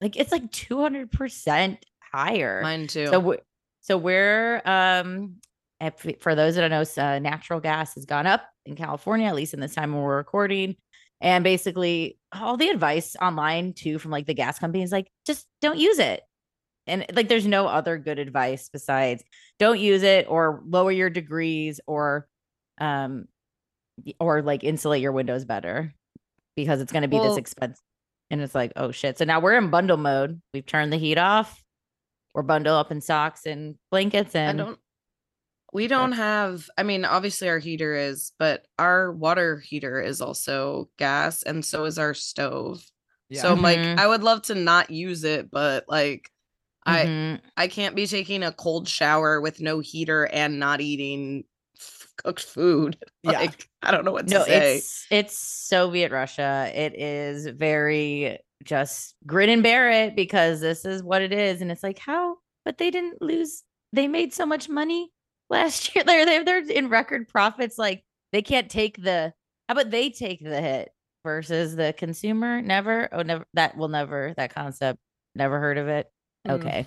like 0.00 0.16
it's 0.16 0.32
like 0.32 0.50
200% 0.52 1.78
higher. 2.12 2.60
Mine 2.62 2.86
too. 2.86 3.06
So 3.06 3.18
we 3.20 3.36
so 3.80 3.96
we're 3.96 4.60
um 4.64 5.36
if, 5.80 5.94
for 6.20 6.34
those 6.34 6.54
that 6.54 6.62
don't 6.66 6.70
know, 6.70 7.02
uh, 7.02 7.18
natural 7.18 7.60
gas 7.60 7.94
has 7.96 8.06
gone 8.06 8.26
up 8.26 8.42
in 8.64 8.76
California, 8.76 9.26
at 9.28 9.34
least 9.34 9.52
in 9.52 9.60
this 9.60 9.74
time 9.74 9.92
when 9.92 10.02
we're 10.02 10.16
recording. 10.16 10.74
And 11.20 11.44
basically, 11.44 12.18
all 12.32 12.56
the 12.56 12.68
advice 12.70 13.14
online 13.20 13.72
too 13.74 13.98
from 13.98 14.10
like 14.10 14.26
the 14.26 14.34
gas 14.34 14.58
companies, 14.58 14.90
like 14.92 15.10
just 15.26 15.46
don't 15.60 15.78
use 15.78 15.98
it. 15.98 16.22
And 16.86 17.04
like, 17.12 17.28
there's 17.28 17.46
no 17.46 17.66
other 17.66 17.98
good 17.98 18.18
advice 18.18 18.68
besides 18.72 19.24
don't 19.58 19.80
use 19.80 20.02
it 20.02 20.26
or 20.28 20.62
lower 20.66 20.92
your 20.92 21.10
degrees 21.10 21.80
or, 21.86 22.28
um, 22.78 23.26
or 24.20 24.42
like 24.42 24.62
insulate 24.64 25.00
your 25.02 25.12
windows 25.12 25.44
better 25.44 25.94
because 26.54 26.80
it's 26.80 26.92
going 26.92 27.02
to 27.02 27.08
be 27.08 27.16
Well- 27.16 27.30
this 27.30 27.38
expensive. 27.38 27.82
And 28.28 28.40
it's 28.40 28.56
like, 28.56 28.72
oh 28.74 28.90
shit. 28.90 29.18
So 29.18 29.24
now 29.24 29.38
we're 29.38 29.56
in 29.56 29.70
bundle 29.70 29.96
mode. 29.96 30.42
We've 30.52 30.66
turned 30.66 30.92
the 30.92 30.96
heat 30.96 31.16
off. 31.16 31.62
We're 32.34 32.42
bundled 32.42 32.74
up 32.74 32.90
in 32.90 33.00
socks 33.00 33.46
and 33.46 33.76
blankets 33.90 34.34
I 34.34 34.40
and 34.40 34.58
don't. 34.58 34.78
We 35.72 35.86
don't 35.88 36.12
have. 36.12 36.68
I 36.76 36.82
mean, 36.82 37.04
obviously 37.04 37.48
our 37.48 37.58
heater 37.58 37.94
is, 37.94 38.32
but 38.38 38.66
our 38.78 39.12
water 39.12 39.58
heater 39.58 40.00
is 40.00 40.20
also 40.20 40.88
gas, 40.98 41.42
and 41.42 41.64
so 41.64 41.84
is 41.84 41.98
our 41.98 42.14
stove. 42.14 42.84
So 43.32 43.52
I'm 43.52 43.62
like. 43.62 43.78
I 43.78 44.06
would 44.06 44.22
love 44.22 44.42
to 44.42 44.54
not 44.54 44.90
use 44.90 45.22
it, 45.24 45.50
but 45.50 45.84
like, 45.86 46.30
I 46.86 47.04
Mhm. 47.06 47.40
I 47.56 47.68
can't 47.68 47.96
be 47.96 48.06
taking 48.06 48.42
a 48.42 48.52
cold 48.52 48.88
shower 48.88 49.40
with 49.40 49.60
no 49.60 49.80
heater 49.80 50.26
and 50.26 50.58
not 50.60 50.80
eating 50.80 51.44
f- 51.78 52.08
cooked 52.18 52.42
food. 52.44 52.96
Yeah. 53.22 53.40
Like, 53.40 53.68
I 53.82 53.90
don't 53.90 54.04
know 54.04 54.12
what 54.12 54.28
no, 54.28 54.38
to 54.38 54.44
say. 54.44 54.76
it's 54.76 55.06
it's 55.10 55.38
Soviet 55.38 56.12
Russia. 56.12 56.70
It 56.74 56.94
is 56.98 57.46
very 57.48 58.38
just 58.64 59.14
grin 59.26 59.50
and 59.50 59.62
bear 59.62 59.90
it 59.90 60.16
because 60.16 60.60
this 60.60 60.84
is 60.84 61.02
what 61.02 61.22
it 61.22 61.32
is, 61.32 61.60
and 61.60 61.70
it's 61.72 61.82
like 61.82 61.98
how, 61.98 62.36
but 62.64 62.78
they 62.78 62.90
didn't 62.90 63.20
lose. 63.20 63.62
They 63.92 64.08
made 64.08 64.32
so 64.32 64.46
much 64.46 64.68
money 64.68 65.10
last 65.50 65.92
year. 65.94 66.04
They're 66.04 66.24
they're 66.24 66.44
they're 66.44 66.70
in 66.70 66.88
record 66.88 67.28
profits. 67.28 67.78
Like 67.78 68.04
they 68.32 68.42
can't 68.42 68.70
take 68.70 69.02
the. 69.02 69.32
How 69.68 69.72
about 69.74 69.90
they 69.90 70.10
take 70.10 70.40
the 70.42 70.60
hit 70.60 70.90
versus 71.24 71.74
the 71.74 71.92
consumer? 71.98 72.62
Never. 72.62 73.08
Oh, 73.12 73.22
never. 73.22 73.44
That 73.54 73.76
will 73.76 73.88
never. 73.88 74.32
That 74.36 74.54
concept. 74.54 75.00
Never 75.34 75.58
heard 75.58 75.78
of 75.78 75.88
it. 75.88 76.06
Mm. 76.48 76.54
Okay, 76.54 76.86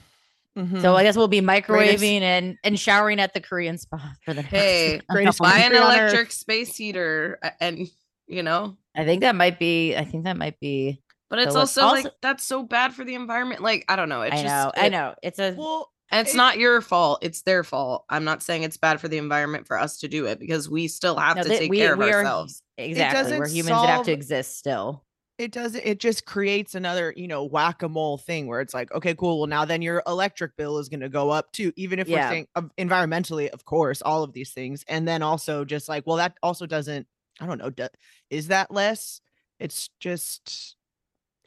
Mhm. 0.57 0.81
so 0.81 0.95
I 0.95 1.03
guess 1.03 1.15
we'll 1.17 1.27
be 1.27 1.41
microwaving 1.41 1.65
Greatest- 1.99 2.03
and 2.03 2.57
and 2.63 2.79
showering 2.79 3.19
at 3.19 3.33
the 3.33 3.39
Korean 3.41 3.77
spa 3.77 3.97
for 4.25 4.33
the 4.33 4.41
next. 4.41 4.53
Hey, 4.55 5.01
Greatest 5.09 5.39
Buy 5.39 5.57
an 5.57 5.61
country 5.71 5.77
on 5.79 5.91
earth. 5.91 5.97
electric 6.13 6.31
space 6.31 6.75
heater, 6.75 7.39
and 7.59 7.87
you 8.27 8.43
know, 8.43 8.77
I 8.95 9.05
think 9.05 9.21
that 9.21 9.35
might 9.35 9.59
be. 9.59 9.95
I 9.95 10.03
think 10.05 10.23
that 10.25 10.37
might 10.37 10.59
be. 10.59 11.01
but 11.29 11.39
it's 11.39 11.53
So 11.53 11.59
let's 11.59 11.77
also, 11.77 11.95
like 11.95 12.13
that's 12.21 12.43
so 12.43 12.63
bad 12.63 12.93
for 12.93 13.03
the 13.03 13.15
environment. 13.15 13.61
Like, 13.61 13.85
I 13.89 13.95
don't 13.95 14.09
know. 14.09 14.21
It's 14.21 14.33
I 14.35 14.41
just, 14.43 14.45
know. 14.45 14.71
I 14.75 14.89
know. 14.89 15.15
It's 15.23 15.39
a. 15.39 15.53
well, 15.57 15.91
And 16.11 16.25
it's 16.25 16.33
It- 16.33 16.37
not 16.37 16.57
your 16.57 16.81
fault. 16.81 17.19
It's 17.21 17.43
their 17.43 17.63
fault. 17.63 18.03
I'm 18.09 18.23
not 18.23 18.41
saying 18.41 18.63
it's 18.63 18.77
bad 18.77 18.99
for 18.99 19.07
the 19.07 19.17
environment 19.19 19.67
for 19.67 19.77
us 19.79 19.97
to 19.99 20.07
do 20.07 20.25
it 20.25 20.39
because 20.39 20.67
we 20.67 20.87
still 20.87 21.15
have 21.17 21.37
no, 21.37 21.43
to 21.43 21.49
that 21.49 21.59
take 21.59 21.69
we- 21.69 21.77
care 21.77 21.93
of 21.93 21.99
are- 22.01 22.09
ourselves. 22.11 22.63
Exactly. 22.77 23.33
We're 23.37 23.39
doesn't 23.43 23.55
humans 23.55 23.81
that 23.81 23.89
have 23.89 24.05
to 24.05 24.11
exist 24.11 24.57
still. 24.57 25.03
It 25.39 25.51
does 25.51 25.73
it 25.73 25.99
just 25.99 26.25
creates 26.25 26.75
another 26.75 27.13
you 27.17 27.27
know 27.27 27.43
whack-a-mole 27.45 28.17
thing 28.19 28.45
where 28.45 28.61
it's 28.61 28.73
like 28.73 28.91
okay 28.91 29.15
cool 29.15 29.39
well 29.39 29.47
now 29.47 29.65
then 29.65 29.81
your 29.81 30.03
electric 30.05 30.55
bill 30.57 30.77
is 30.77 30.89
going 30.89 30.99
to 30.99 31.09
go 31.09 31.29
up 31.31 31.51
too 31.53 31.71
even 31.77 31.97
if 31.97 32.07
Yeah. 32.07 32.25
we're 32.27 32.31
saying 32.33 32.47
of- 32.55 32.69
environmentally 32.77 33.47
of 33.49 33.65
course 33.65 34.01
all 34.03 34.21
of 34.23 34.33
these 34.33 34.51
things 34.51 34.83
and 34.87 35.07
then 35.07 35.23
also 35.23 35.65
just 35.65 35.89
like 35.89 36.05
well 36.05 36.17
that 36.17 36.33
also 36.43 36.65
doesn't 36.65 37.07
i 37.39 37.45
don't 37.47 37.57
know 37.57 37.69
do, 37.71 37.87
is 38.29 38.47
that 38.49 38.69
less 38.69 39.21
it's 39.59 39.89
just 39.99 40.75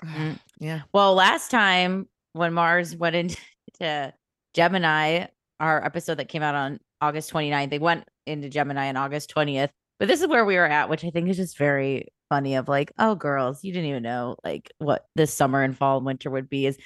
Mm. 0.04 0.38
yeah 0.58 0.80
Well, 0.92 1.14
last 1.14 1.50
time 1.52 2.08
when 2.32 2.52
Mars 2.54 2.96
went 2.96 3.14
into 3.14 3.36
Gemini, 4.54 5.26
our 5.60 5.84
episode 5.84 6.16
that 6.16 6.28
came 6.28 6.42
out 6.42 6.54
on 6.54 6.80
August 7.00 7.32
29th, 7.32 7.70
they 7.70 7.78
went 7.78 8.04
into 8.26 8.48
Gemini 8.48 8.88
on 8.88 8.96
August 8.96 9.32
20th. 9.34 9.68
But 9.98 10.08
this 10.08 10.20
is 10.20 10.26
where 10.26 10.44
we 10.44 10.56
were 10.56 10.66
at, 10.66 10.88
which 10.88 11.04
I 11.04 11.10
think 11.10 11.28
is 11.28 11.36
just 11.36 11.56
very 11.56 12.08
funny 12.32 12.54
of 12.54 12.66
like, 12.66 12.90
oh 12.98 13.14
girls, 13.14 13.62
you 13.62 13.74
didn't 13.74 13.90
even 13.90 14.02
know 14.02 14.36
like 14.42 14.72
what 14.78 15.04
this 15.14 15.34
summer 15.34 15.62
and 15.62 15.76
fall 15.76 15.98
and 15.98 16.06
winter 16.06 16.30
would 16.30 16.48
be 16.48 16.64
is 16.64 16.78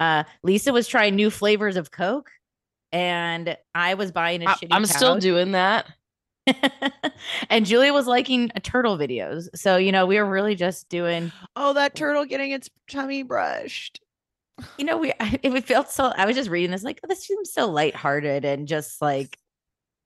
uh 0.00 0.24
Lisa 0.42 0.72
was 0.72 0.88
trying 0.88 1.14
new 1.14 1.28
flavors 1.28 1.76
of 1.76 1.90
Coke 1.90 2.30
and 2.92 3.58
I 3.74 3.92
was 3.92 4.10
buying 4.10 4.42
a 4.42 4.46
I, 4.46 4.54
shitty 4.54 4.68
I'm 4.70 4.86
still 4.86 5.18
doing 5.18 5.52
that. 5.52 5.84
and 7.50 7.66
Julia 7.66 7.92
was 7.92 8.06
liking 8.06 8.50
uh, 8.56 8.60
turtle 8.62 8.96
videos. 8.96 9.48
So, 9.54 9.76
you 9.76 9.92
know, 9.92 10.06
we 10.06 10.16
were 10.16 10.24
really 10.24 10.54
just 10.54 10.88
doing, 10.88 11.30
oh 11.56 11.74
that 11.74 11.94
turtle 11.94 12.24
getting 12.24 12.52
its 12.52 12.70
tummy 12.88 13.22
brushed 13.22 14.00
you 14.78 14.86
know, 14.86 14.96
we 14.96 15.12
I- 15.20 15.38
it 15.42 15.64
felt 15.66 15.90
so 15.90 16.06
I 16.16 16.24
was 16.24 16.34
just 16.34 16.48
reading 16.48 16.70
this 16.70 16.82
like, 16.82 17.00
oh, 17.04 17.08
this 17.08 17.24
seems 17.26 17.52
so 17.52 17.70
lighthearted 17.70 18.46
and 18.46 18.66
just 18.66 19.02
like, 19.02 19.36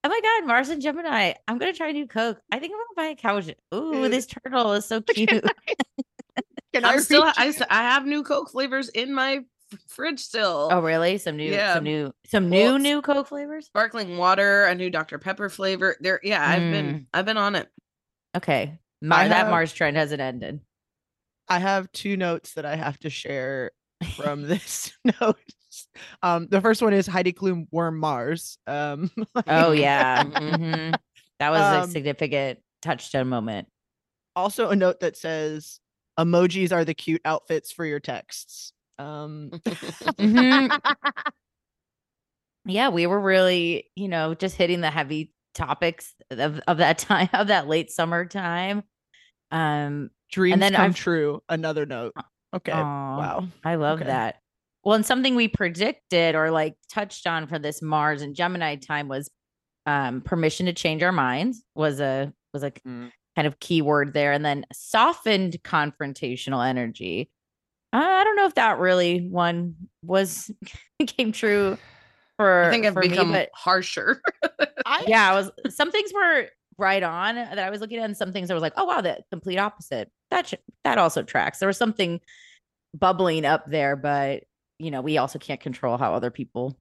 oh 0.05 0.09
my 0.09 0.21
God, 0.23 0.47
Mars 0.47 0.69
and 0.69 0.81
Gemini, 0.83 1.33
I'm 1.49 1.59
gonna 1.59 1.73
try 1.73 1.93
new 1.93 2.07
Coke. 2.07 2.41
I 2.53 2.59
think 2.59 2.73
I'm 2.73 2.79
gonna 2.79 3.09
buy 3.09 3.13
a 3.13 3.17
couch. 3.17 3.55
Ooh, 3.75 3.93
Dude. 3.93 4.13
this 4.13 4.27
turtle 4.27 4.73
is 4.73 4.85
so 4.87 5.01
cute. 5.15 5.29
Can 6.73 6.85
I'm 6.85 7.01
still. 7.01 7.25
reach 7.25 7.35
I, 7.37 7.45
you? 7.45 7.51
s- 7.51 7.63
I 7.69 7.83
have 7.83 8.07
new 8.07 8.23
Coke 8.23 8.51
flavors 8.51 8.89
in 8.91 9.13
my 9.13 9.41
fridge 9.89 10.21
still. 10.21 10.69
oh, 10.71 10.81
really? 10.81 11.19
Some 11.19 11.37
new, 11.37 11.51
Yeah. 11.51 11.75
some 11.75 11.85
new, 11.85 12.13
some 12.27 12.49
Well, 12.51 12.73
new, 12.73 12.77
s- 12.77 12.83
new 12.83 13.03
Coke 13.03 13.27
flavors. 13.29 13.67
Sparkling 13.67 14.17
water, 14.19 14.65
a 14.67 14.75
new 14.75 14.89
Dr 14.91 15.19
Pepper 15.19 15.49
flavor. 15.49 15.97
There, 16.01 16.21
yeah, 16.23 16.49
I've 16.49 16.61
been. 16.61 16.87
Mm. 16.87 17.07
I've 17.13 17.25
been 17.27 17.37
on 17.37 17.57
it. 17.57 17.69
Okay, 18.37 18.79
Mar- 19.03 19.29
that 19.29 19.51
Mars 19.51 19.73
trend 19.73 19.97
hasn't 19.97 20.21
ended. 20.21 20.61
I 21.49 21.59
have 21.59 21.91
two 21.91 22.17
notes 22.17 22.55
that 22.55 22.65
I 22.65 22.77
have 22.77 22.97
to 23.01 23.11
share 23.11 23.73
from 24.17 24.43
this 24.43 24.93
note. 25.21 25.39
Um, 26.23 26.47
the 26.51 26.61
first 26.61 26.83
one 26.83 26.93
is 26.93 27.07
Heidi 27.07 27.33
Klum 27.33 27.67
worm 27.71 27.99
Mars. 27.99 28.59
Um, 28.67 29.11
Oh 29.47 29.73
yeah, 29.73 30.25
Mhm. 30.25 30.35
Mhm. 30.59 30.95
that 31.39 31.51
was 31.51 31.61
a 31.61 31.81
Um, 31.83 31.91
significant 31.91 32.59
touchstone 32.83 33.29
moment. 33.29 33.69
also 34.37 34.71
a 34.71 34.77
note 34.77 35.01
that 35.01 35.17
says 35.17 35.81
emojis 36.19 36.73
are 36.73 36.85
the 36.85 36.95
cute 36.95 37.21
outfits 37.25 37.73
for 37.73 37.85
your 37.85 38.01
texts. 38.01 38.73
Um, 38.99 39.51
Mhm. 39.65 40.81
yeah, 42.67 42.89
we 42.91 43.07
were 43.07 43.21
really, 43.21 43.91
you 43.97 44.09
know, 44.09 44.35
just 44.35 44.57
hitting 44.57 44.81
the 44.81 44.91
heavy 44.91 45.33
topics 45.55 46.15
of, 46.31 46.61
of 46.67 46.79
that 46.79 46.99
time 46.99 47.29
of 47.33 47.49
that 47.49 47.67
late 47.69 47.91
summer 47.91 48.25
time. 48.27 48.83
Um, 49.51 50.11
dreams 50.31 50.61
then 50.61 50.75
come 50.75 50.87
I've- 50.87 50.95
true. 50.95 51.43
Another 51.49 51.87
note. 51.87 52.13
Okay. 52.55 52.73
aw, 52.73 53.17
Wow. 53.19 53.49
I 53.65 53.77
love 53.77 54.01
Okay. 54.01 54.09
that. 54.09 54.37
Well, 54.85 54.95
and 54.95 55.05
something 55.05 55.35
we 55.35 55.49
predicted 55.49 56.35
or 56.35 56.51
like 56.51 56.75
touched 56.91 57.27
on 57.27 57.47
for 57.47 57.59
this 57.59 57.83
Mars 57.83 58.23
and 58.23 58.35
Gemini 58.35 58.77
time 58.77 59.09
was 59.09 59.31
um 59.87 60.21
permission 60.21 60.67
to 60.67 60.73
change 60.73 61.03
our 61.03 61.13
minds 61.13 61.63
was 61.75 62.01
a 62.01 62.33
was 62.53 62.63
a 62.63 62.71
Mm. 62.71 63.11
kind 63.37 63.47
of 63.47 63.61
keyword 63.61 64.13
there, 64.13 64.33
and 64.33 64.45
then 64.45 64.65
softened 64.73 65.57
confrontational 65.65 66.67
energy. 66.67 67.31
I 67.93 68.23
don't 68.25 68.37
know 68.37 68.47
if 68.47 68.55
that 68.55 68.79
really 68.79 69.27
one 69.29 69.75
was 70.03 70.51
came 71.07 71.33
true 71.33 71.77
for 72.37 72.65
I 72.65 72.71
think 72.71 72.87
I've 72.87 72.97
me, 72.97 73.09
become 73.09 73.33
but 73.33 73.51
harsher. 73.55 74.23
I, 74.87 75.05
yeah, 75.09 75.31
I 75.31 75.35
was 75.35 75.51
some 75.69 75.91
things 75.91 76.13
were 76.15 76.47
right 76.79 77.03
on 77.03 77.35
that 77.35 77.59
I 77.59 77.69
was 77.71 77.81
looking 77.81 77.99
at, 77.99 78.05
and 78.05 78.17
some 78.17 78.33
things 78.33 78.51
I 78.51 78.55
was 78.55 78.63
like, 78.63 78.75
oh 78.77 78.85
wow, 78.85 79.01
the 79.01 79.19
complete 79.31 79.59
opposite. 79.59 80.11
That 80.31 80.49
sh- 80.49 80.55
that 80.85 80.99
also 80.99 81.23
tracks. 81.23 81.59
There 81.59 81.67
was 81.67 81.77
something 81.77 82.21
bubbling 82.97 83.45
up 83.45 83.65
there, 83.69 83.97
but 83.97 84.45
you 84.81 84.91
know, 84.91 85.01
we 85.03 85.19
also 85.19 85.39
can't 85.39 85.61
control 85.61 85.99
how 85.99 86.15
other 86.15 86.31
people 86.31 86.79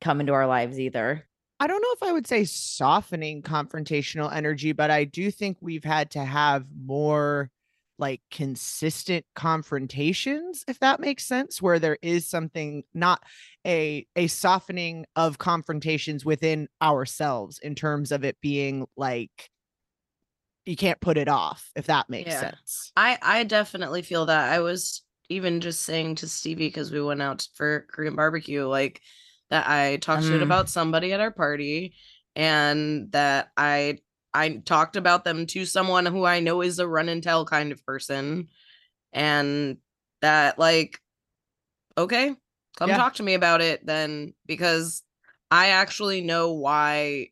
come 0.00 0.20
into 0.20 0.32
our 0.34 0.46
lives 0.46 0.80
either. 0.80 1.28
I 1.58 1.66
don't 1.66 1.82
know 1.82 1.92
if 1.92 2.02
I 2.02 2.12
would 2.12 2.26
say 2.26 2.44
softening 2.44 3.42
confrontational 3.42 4.32
energy, 4.32 4.72
but 4.72 4.90
I 4.90 5.04
do 5.04 5.30
think 5.30 5.58
we've 5.60 5.84
had 5.84 6.10
to 6.12 6.24
have 6.24 6.66
more 6.74 7.50
like 7.98 8.22
consistent 8.30 9.26
confrontations 9.34 10.64
if 10.66 10.78
that 10.78 11.00
makes 11.00 11.26
sense 11.26 11.60
where 11.60 11.78
there 11.78 11.98
is 12.00 12.26
something 12.26 12.82
not 12.94 13.22
a 13.66 14.06
a 14.16 14.26
softening 14.26 15.04
of 15.16 15.36
confrontations 15.36 16.24
within 16.24 16.66
ourselves 16.80 17.58
in 17.58 17.74
terms 17.74 18.10
of 18.10 18.24
it 18.24 18.40
being 18.40 18.86
like 18.96 19.50
you 20.64 20.76
can't 20.76 21.00
put 21.00 21.16
it 21.16 21.28
off 21.28 21.70
if 21.74 21.86
that 21.86 22.08
makes 22.08 22.34
Yeah. 22.34 22.36
sense 22.36 22.92
I 22.96 23.18
I 23.22 23.44
definitely 23.44 24.02
feel 24.02 24.26
that. 24.26 24.52
I 24.52 24.60
was 24.60 25.02
even 25.30 25.60
just 25.60 25.82
saying 25.82 26.16
to 26.16 26.28
Stevie 26.28 26.68
because 26.68 26.90
we 26.92 27.00
went 27.00 27.22
out 27.22 27.46
for 27.54 27.86
Korean 27.90 28.16
barbecue, 28.16 28.66
like 28.66 29.00
that 29.48 29.68
I 29.68 29.96
talked 29.96 30.24
shit 30.24 30.40
Mm. 30.40 30.44
about 30.44 30.68
somebody 30.68 31.12
at 31.12 31.20
our 31.20 31.30
party, 31.30 31.94
and 32.36 33.10
that 33.12 33.50
I 33.56 33.98
I 34.34 34.60
talked 34.64 34.96
about 34.96 35.24
them 35.24 35.46
to 35.46 35.64
someone 35.64 36.06
who 36.06 36.24
I 36.24 36.40
know 36.40 36.62
is 36.62 36.78
a 36.78 36.86
run 36.86 37.08
and 37.08 37.22
tell 37.22 37.44
kind 37.46 37.72
of 37.72 37.84
person, 37.86 38.48
and 39.12 39.78
that 40.20 40.58
like, 40.58 41.00
okay, 41.96 42.34
come 42.76 42.90
Yeah. 42.90 42.96
talk 42.96 43.14
to 43.14 43.22
me 43.22 43.34
about 43.34 43.60
it 43.60 43.84
then 43.86 44.34
because 44.46 45.02
I 45.50 45.68
actually 45.68 46.20
know 46.20 46.52
why 46.52 47.30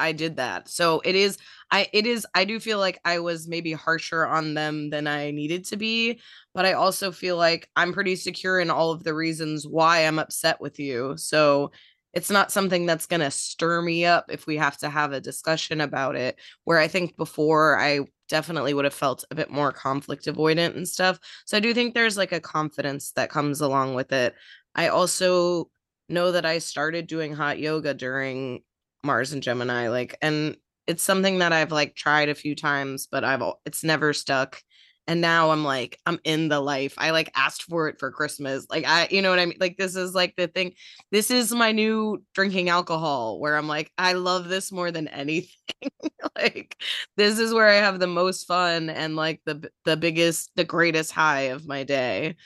I 0.00 0.12
did 0.12 0.36
that. 0.36 0.68
So 0.68 1.00
it 1.04 1.14
is 1.14 1.38
I 1.70 1.88
it 1.92 2.06
is 2.06 2.26
I 2.34 2.44
do 2.44 2.58
feel 2.58 2.78
like 2.78 3.00
I 3.04 3.20
was 3.20 3.46
maybe 3.48 3.72
harsher 3.72 4.26
on 4.26 4.54
them 4.54 4.90
than 4.90 5.06
I 5.06 5.30
needed 5.30 5.64
to 5.66 5.76
be, 5.76 6.20
but 6.54 6.64
I 6.64 6.72
also 6.72 7.12
feel 7.12 7.36
like 7.36 7.68
I'm 7.76 7.92
pretty 7.92 8.16
secure 8.16 8.58
in 8.60 8.70
all 8.70 8.90
of 8.90 9.04
the 9.04 9.14
reasons 9.14 9.66
why 9.66 10.06
I'm 10.06 10.18
upset 10.18 10.60
with 10.60 10.78
you. 10.80 11.14
So 11.16 11.70
it's 12.12 12.30
not 12.30 12.50
something 12.50 12.86
that's 12.86 13.06
going 13.06 13.20
to 13.20 13.30
stir 13.30 13.82
me 13.82 14.04
up 14.04 14.26
if 14.30 14.46
we 14.46 14.56
have 14.56 14.76
to 14.78 14.90
have 14.90 15.12
a 15.12 15.20
discussion 15.20 15.80
about 15.80 16.16
it 16.16 16.36
where 16.64 16.78
I 16.78 16.88
think 16.88 17.16
before 17.16 17.78
I 17.78 18.00
definitely 18.28 18.74
would 18.74 18.84
have 18.84 18.94
felt 18.94 19.24
a 19.30 19.34
bit 19.34 19.50
more 19.50 19.72
conflict 19.72 20.26
avoidant 20.26 20.76
and 20.76 20.88
stuff. 20.88 21.18
So 21.46 21.56
I 21.56 21.60
do 21.60 21.72
think 21.72 21.94
there's 21.94 22.16
like 22.16 22.32
a 22.32 22.40
confidence 22.40 23.12
that 23.12 23.30
comes 23.30 23.60
along 23.60 23.94
with 23.94 24.12
it. 24.12 24.34
I 24.74 24.88
also 24.88 25.70
know 26.08 26.32
that 26.32 26.44
I 26.44 26.58
started 26.58 27.06
doing 27.06 27.32
hot 27.32 27.58
yoga 27.58 27.94
during 27.94 28.62
Mars 29.02 29.32
and 29.32 29.42
Gemini 29.42 29.88
like 29.88 30.16
and 30.22 30.56
it's 30.86 31.02
something 31.02 31.38
that 31.38 31.52
I've 31.52 31.72
like 31.72 31.94
tried 31.94 32.28
a 32.28 32.34
few 32.34 32.54
times 32.54 33.06
but 33.10 33.24
I've 33.24 33.42
it's 33.64 33.84
never 33.84 34.12
stuck 34.12 34.62
and 35.06 35.20
now 35.20 35.50
I'm 35.50 35.64
like 35.64 35.98
I'm 36.06 36.20
in 36.22 36.48
the 36.48 36.60
life. 36.60 36.94
I 36.96 37.10
like 37.10 37.32
asked 37.34 37.64
for 37.64 37.88
it 37.88 37.98
for 37.98 38.12
Christmas. 38.12 38.66
Like 38.70 38.86
I 38.86 39.08
you 39.10 39.22
know 39.22 39.30
what 39.30 39.40
I 39.40 39.46
mean? 39.46 39.58
Like 39.58 39.76
this 39.76 39.96
is 39.96 40.14
like 40.14 40.36
the 40.36 40.46
thing. 40.46 40.74
This 41.10 41.32
is 41.32 41.52
my 41.52 41.72
new 41.72 42.22
drinking 42.34 42.68
alcohol 42.68 43.40
where 43.40 43.56
I'm 43.56 43.66
like 43.66 43.90
I 43.98 44.12
love 44.12 44.48
this 44.48 44.70
more 44.70 44.92
than 44.92 45.08
anything. 45.08 45.50
like 46.36 46.76
this 47.16 47.40
is 47.40 47.52
where 47.52 47.68
I 47.68 47.74
have 47.74 47.98
the 47.98 48.06
most 48.06 48.44
fun 48.46 48.88
and 48.88 49.16
like 49.16 49.40
the 49.46 49.70
the 49.84 49.96
biggest 49.96 50.52
the 50.54 50.64
greatest 50.64 51.12
high 51.12 51.50
of 51.50 51.66
my 51.66 51.82
day. 51.82 52.36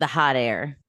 The 0.00 0.06
hot 0.06 0.36
air. 0.36 0.79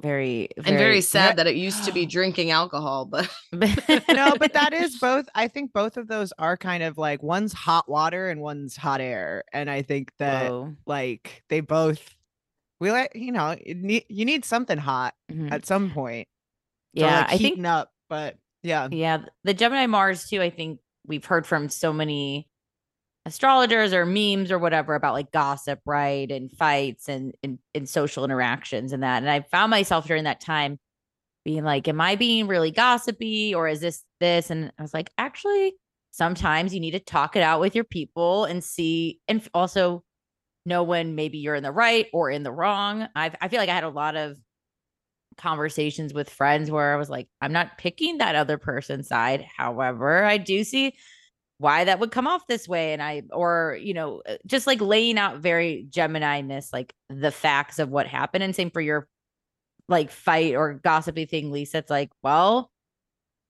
Very, 0.00 0.48
very 0.56 0.68
and 0.68 0.78
very 0.78 1.00
sad 1.00 1.36
that 1.36 1.46
it 1.46 1.56
used 1.56 1.84
to 1.84 1.92
be 1.92 2.06
drinking 2.16 2.50
alcohol, 2.50 3.04
but 3.04 3.28
no, 3.52 4.34
but 4.38 4.52
that 4.54 4.72
is 4.72 4.98
both. 4.98 5.26
I 5.34 5.48
think 5.48 5.72
both 5.72 5.96
of 5.96 6.08
those 6.08 6.32
are 6.38 6.56
kind 6.56 6.82
of 6.82 6.98
like 6.98 7.22
one's 7.22 7.52
hot 7.52 7.88
water 7.88 8.28
and 8.30 8.40
one's 8.40 8.76
hot 8.76 9.00
air, 9.00 9.44
and 9.52 9.70
I 9.70 9.82
think 9.82 10.12
that 10.18 10.50
Whoa. 10.50 10.74
like 10.86 11.42
they 11.48 11.60
both 11.60 12.16
we 12.80 12.90
like 12.90 13.12
you 13.14 13.30
know 13.32 13.56
you 13.64 13.74
need 13.74 14.04
you 14.08 14.24
need 14.24 14.44
something 14.44 14.78
hot 14.78 15.14
Mhm. 15.30 15.52
at 15.52 15.66
some 15.66 15.90
point. 15.90 16.28
Yeah, 16.92 17.18
like, 17.20 17.26
I 17.26 17.28
think 17.30 17.40
heating 17.40 17.66
up, 17.66 17.92
but 18.08 18.36
yeah, 18.62 18.88
Yeah, 18.90 19.22
the 19.44 19.54
Gemini 19.54 19.86
Mars 19.86 20.28
too. 20.28 20.42
I 20.42 20.50
think 20.50 20.80
we've 21.06 21.24
heard 21.24 21.46
from 21.46 21.68
so 21.68 21.92
many 21.92 22.48
astrologers 23.26 23.92
or 23.92 24.06
memes 24.06 24.50
or 24.50 24.58
whatever 24.58 24.94
about 24.94 25.14
like 25.14 25.32
gossip, 25.32 25.80
right, 25.86 26.30
and 26.30 26.50
fights 26.52 27.08
and 27.08 27.34
and 27.74 27.88
social 27.88 28.24
interactions 28.24 28.92
and 28.92 29.02
that. 29.02 29.22
And 29.22 29.30
I 29.30 29.40
found 29.42 29.70
myself 29.70 30.06
during 30.06 30.24
that 30.24 30.40
time 30.40 30.78
being 31.44 31.64
like, 31.64 31.88
"Am 31.88 32.00
I 32.00 32.16
being 32.16 32.46
really 32.48 32.70
gossipy 32.72 33.54
or 33.54 33.68
is 33.68 33.80
this 33.80 34.04
this?" 34.20 34.50
And 34.50 34.72
I 34.78 34.82
was 34.82 34.94
like, 34.94 35.10
actually, 35.18 35.74
sometimes 36.12 36.74
you 36.74 36.80
need 36.80 36.92
to 36.92 37.00
talk 37.00 37.36
it 37.36 37.42
out 37.42 37.60
with 37.60 37.74
your 37.74 37.84
people 37.84 38.44
and 38.46 38.62
see, 38.64 39.20
and 39.28 39.46
also 39.54 40.04
know 40.66 40.82
when 40.84 41.14
maybe 41.14 41.38
you're 41.38 41.54
in 41.56 41.62
the 41.64 41.72
right 41.72 42.08
or 42.12 42.30
in 42.30 42.42
the 42.44 42.52
wrong. 42.52 43.08
I 43.16 43.32
I 43.40 43.48
feel 43.48 43.60
like 43.60 43.70
I 43.70 43.74
had 43.74 43.84
a 43.84 43.90
lot 43.90 44.16
of 44.16 44.38
conversations 45.36 46.12
with 46.12 46.28
friends 46.28 46.70
where 46.70 46.92
I 46.92 46.96
was 46.96 47.08
like, 47.08 47.28
I'm 47.40 47.52
not 47.52 47.78
picking 47.78 48.18
that 48.18 48.34
other 48.34 48.58
person's 48.58 49.08
side. 49.08 49.46
However, 49.56 50.24
I 50.24 50.36
do 50.38 50.64
see 50.64 50.94
why 51.60 51.84
that 51.84 52.00
would 52.00 52.10
come 52.10 52.26
off 52.26 52.46
this 52.46 52.66
way. 52.66 52.94
And 52.94 53.02
I, 53.02 53.22
or, 53.30 53.78
you 53.78 53.92
know, 53.92 54.22
uh, 54.26 54.36
just 54.46 54.66
like 54.66 54.80
laying 54.80 55.18
out 55.18 55.40
very 55.40 55.86
Gemini 55.90 56.40
ness, 56.40 56.72
like 56.72 56.94
the 57.10 57.30
facts 57.30 57.78
of 57.78 57.90
what 57.90 58.06
happened. 58.06 58.42
And 58.42 58.56
same 58.56 58.70
for 58.70 58.80
your 58.80 59.06
like 59.86 60.10
fight 60.10 60.54
or 60.54 60.80
gossipy 60.82 61.26
thing, 61.26 61.52
Lisa. 61.52 61.76
It's 61.76 61.90
like, 61.90 62.10
well, 62.22 62.70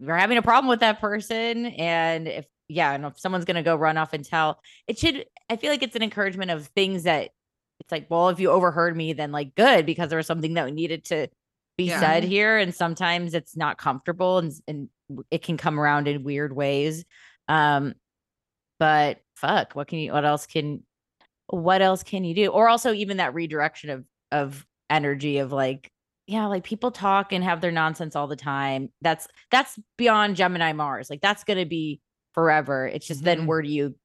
you're 0.01 0.17
having 0.17 0.39
a 0.39 0.43
problem 0.43 0.69
with 0.69 0.81
that 0.81 1.01
person. 1.01 1.67
And 1.67 2.27
if, 2.27 2.47
yeah, 2.67 2.91
and 2.95 3.05
if 3.05 3.21
someone's 3.21 3.45
going 3.45 3.55
to 3.55 3.63
go 3.63 3.77
run 3.77 3.97
off 3.97 4.13
and 4.13 4.25
tell, 4.25 4.61
it 4.89 4.99
should, 4.99 5.25
I 5.49 5.55
feel 5.55 5.71
like 5.71 5.85
it's 5.85 5.95
an 5.95 6.03
encouragement 6.03 6.51
of 6.51 6.67
things 6.75 7.05
that 7.05 7.31
it's 7.79 7.93
like, 7.93 8.09
well, 8.11 8.29
if 8.31 8.41
you 8.41 8.51
overheard 8.51 8.97
me, 8.97 9.13
then 9.13 9.31
like 9.31 9.55
good, 9.55 9.87
because 9.87 10.09
there 10.09 10.17
was 10.17 10.27
something 10.27 10.55
that 10.55 10.73
needed 10.75 11.05
to 11.05 11.29
be 11.79 11.85
Yeah. 11.85 12.01
said 12.01 12.25
here. 12.25 12.59
And 12.59 12.75
sometimes 12.75 13.35
it's 13.35 13.57
not 13.57 13.79
comfortable 13.79 14.39
and, 14.39 14.53
and 14.67 14.89
it 15.31 15.43
can 15.43 15.57
come 15.57 15.79
around 15.79 16.09
in 16.09 16.25
weird 16.25 16.53
ways. 16.57 17.05
Um, 17.51 17.95
but 18.79 19.19
fuck, 19.35 19.75
what 19.75 19.89
can 19.89 19.99
you, 19.99 20.13
what 20.13 20.25
else 20.25 20.47
can, 20.47 20.85
what 21.49 21.83
else 21.83 22.03
can 22.03 22.25
you 22.25 22.35
do? 22.35 22.47
Or 22.47 22.69
also 22.69 22.93
even 22.93 23.17
that 23.17 23.35
redirection 23.35 23.91
of, 23.91 24.05
of 24.31 24.67
energy 24.89 25.39
of 25.39 25.53
like, 25.53 25.91
yeah, 26.27 26.47
like 26.47 26.63
people 26.63 26.93
talk 26.93 27.33
and 27.33 27.43
have 27.43 27.61
their 27.61 27.73
nonsense 27.73 28.15
all 28.15 28.29
the 28.29 28.37
time. 28.37 28.91
That's, 29.03 29.27
that's 29.51 29.79
beyond 29.99 30.37
Gemini 30.37 30.73
Mars. 30.73 31.11
Like 31.11 31.21
that's 31.21 31.43
going 31.43 31.59
to 31.59 31.67
be 31.67 32.01
forever. 32.35 32.87
It's 32.87 33.07
just 33.09 33.25
then 33.25 33.41
Mhm. 33.41 33.47
where 33.47 33.63
do 33.63 33.69
you 33.69 33.97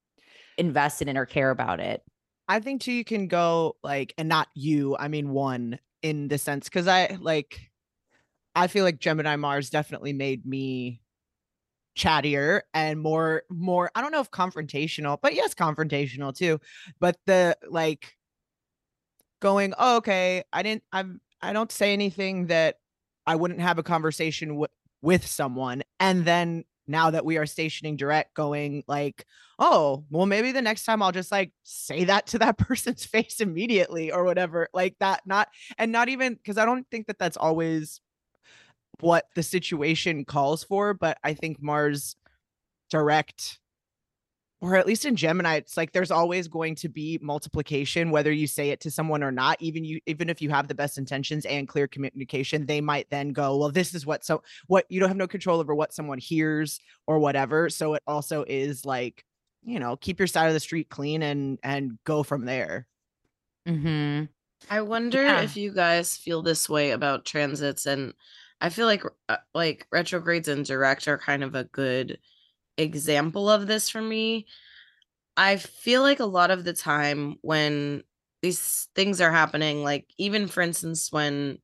invest 0.57 1.03
in 1.03 1.07
it 1.07 1.17
or 1.17 1.27
care 1.27 1.51
about 1.51 1.79
it? 1.79 2.01
I 2.47 2.59
think 2.59 2.81
too 2.81 2.91
you 2.91 3.03
can 3.03 3.27
go 3.27 3.75
like 3.83 4.13
and 4.17 4.27
not 4.27 4.47
you, 4.55 4.97
I 4.97 5.07
mean 5.07 5.29
one 5.29 5.79
in 6.01 6.27
the 6.27 6.37
sense 6.39 6.65
because 6.67 6.87
I 6.87 7.17
like 7.19 7.59
I 8.55 8.67
feel 8.67 8.83
like 8.83 8.99
Gemini 8.99 9.35
Mars 9.35 9.69
definitely 9.69 10.13
made 10.13 10.45
me 10.45 11.01
chattier 11.95 12.61
and 12.73 12.99
more 12.99 13.43
more 13.49 13.91
I 13.95 14.01
don't 14.01 14.11
know 14.11 14.21
if 14.21 14.31
confrontational, 14.31 15.17
but 15.21 15.33
yes, 15.33 15.53
confrontational 15.53 16.35
too. 16.35 16.59
But 16.99 17.17
the 17.25 17.57
like 17.69 18.15
going, 19.41 19.73
oh, 19.77 19.97
okay, 19.97 20.43
I 20.51 20.63
didn't 20.63 20.83
I'm 20.91 21.21
I 21.41 21.53
don't 21.53 21.71
say 21.71 21.93
anything 21.93 22.47
that 22.47 22.77
I 23.27 23.35
wouldn't 23.35 23.61
have 23.61 23.77
a 23.77 23.83
conversation 23.83 24.49
w- 24.49 24.67
with 25.01 25.25
someone. 25.25 25.83
And 25.99 26.25
then 26.25 26.63
now 26.87 27.11
that 27.11 27.25
we 27.25 27.37
are 27.37 27.45
stationing 27.45 27.97
direct 27.97 28.33
going 28.35 28.83
like, 28.87 29.25
oh, 29.57 30.03
well, 30.09 30.25
maybe 30.25 30.51
the 30.51 30.61
next 30.61 30.85
time 30.85 31.01
I'll 31.01 31.11
just 31.11 31.31
like 31.31 31.51
say 31.63 32.05
that 32.05 32.27
to 32.27 32.39
that 32.39 32.57
person's 32.57 33.05
face 33.05 33.39
immediately 33.39 34.11
or 34.11 34.23
whatever. 34.23 34.67
Like 34.73 34.95
that, 34.99 35.21
not, 35.25 35.47
and 35.77 35.91
not 35.91 36.09
even 36.09 36.35
because 36.35 36.57
I 36.57 36.65
don't 36.65 36.87
think 36.89 37.07
that 37.07 37.19
that's 37.19 37.37
always 37.37 38.01
what 38.99 39.25
the 39.35 39.43
situation 39.43 40.25
calls 40.25 40.63
for. 40.63 40.93
But 40.93 41.17
I 41.23 41.33
think 41.33 41.61
Mars 41.61 42.15
direct, 42.89 43.59
or 44.61 44.75
at 44.75 44.87
least 44.87 45.05
in 45.05 45.15
Gemini, 45.15 45.55
it's 45.55 45.77
like 45.77 45.91
there's 45.91 46.11
always 46.11 46.47
going 46.47 46.75
to 46.75 46.89
be 46.89 47.19
multiplication, 47.21 48.09
whether 48.11 48.31
you 48.31 48.47
say 48.47 48.69
it 48.69 48.79
to 48.81 48.91
someone 48.91 49.23
or 49.23 49.31
not. 49.31 49.57
Even 49.61 49.83
you, 49.83 49.99
even 50.05 50.29
if 50.29 50.41
you 50.41 50.49
have 50.49 50.67
the 50.67 50.75
best 50.75 50.97
intentions 50.97 51.45
and 51.45 51.67
clear 51.67 51.87
communication, 51.87 52.65
they 52.65 52.81
might 52.81 53.09
then 53.09 53.29
go, 53.29 53.57
well, 53.57 53.71
this 53.71 53.93
is 53.93 54.05
what 54.05 54.23
so 54.23 54.41
what 54.67 54.85
you 54.89 54.99
don't 54.99 55.09
have 55.09 55.17
no 55.17 55.27
control 55.27 55.59
over 55.59 55.75
what 55.75 55.93
someone 55.93 56.17
hears 56.17 56.79
or 57.07 57.19
whatever. 57.19 57.69
So 57.69 57.93
it 57.95 58.03
also 58.07 58.43
is 58.47 58.85
like, 58.85 59.23
you 59.63 59.79
know, 59.79 59.97
keep 59.97 60.19
your 60.19 60.27
side 60.27 60.47
of 60.47 60.53
the 60.53 60.59
street 60.59 60.89
clean 60.89 61.21
and 61.23 61.59
and 61.63 61.97
go 62.05 62.23
from 62.23 62.45
there. 62.45 62.87
Mm-hmm. 63.67 64.25
I 64.69 64.81
wonder 64.81 65.21
Yeah. 65.21 65.41
if 65.41 65.57
you 65.57 65.71
guys 65.71 66.15
feel 66.15 66.41
this 66.41 66.69
way 66.69 66.91
about 66.91 67.25
transits 67.25 67.85
and 67.85 68.13
I 68.61 68.69
feel 68.69 68.85
like 68.85 69.03
uh, 69.29 69.37
like 69.53 69.87
retrogrades 69.91 70.47
and 70.47 70.65
direct 70.65 71.07
are 71.07 71.17
kind 71.17 71.43
of 71.43 71.55
a 71.55 71.65
good 71.65 72.19
example 72.77 73.49
of 73.49 73.67
this 73.67 73.89
for 73.89 74.01
me. 74.01 74.47
I 75.37 75.57
feel 75.57 76.01
like 76.01 76.19
a 76.19 76.25
lot 76.25 76.51
of 76.51 76.63
the 76.63 76.73
time 76.73 77.35
when 77.41 78.03
these 78.41 78.87
things 78.95 79.21
are 79.21 79.31
happening 79.31 79.83
like 79.83 80.05
even 80.17 80.47
for 80.47 80.61
instance 80.61 81.11
when 81.11 81.57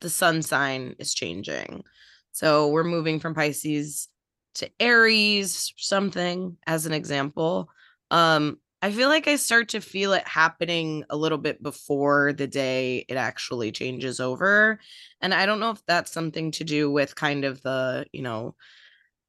the 0.00 0.10
sun 0.10 0.42
sign 0.42 0.96
is 0.98 1.14
changing. 1.14 1.84
So 2.32 2.68
we're 2.68 2.84
moving 2.84 3.20
from 3.20 3.34
Pisces 3.34 4.08
to 4.56 4.70
Aries 4.80 5.72
something 5.76 6.56
as 6.66 6.86
an 6.86 6.92
example. 6.92 7.68
Um 8.10 8.58
I 8.84 8.92
feel 8.92 9.08
like 9.08 9.26
I 9.26 9.36
start 9.36 9.70
to 9.70 9.80
feel 9.80 10.12
it 10.12 10.28
happening 10.28 11.04
a 11.08 11.16
little 11.16 11.38
bit 11.38 11.62
before 11.62 12.34
the 12.34 12.46
day 12.46 13.06
it 13.08 13.16
actually 13.16 13.72
changes 13.72 14.20
over. 14.20 14.78
And 15.22 15.32
I 15.32 15.46
don't 15.46 15.58
know 15.58 15.70
if 15.70 15.80
that's 15.86 16.12
something 16.12 16.50
to 16.50 16.64
do 16.64 16.90
with 16.90 17.16
kind 17.16 17.46
of 17.46 17.62
the, 17.62 18.04
you 18.12 18.20
know, 18.20 18.56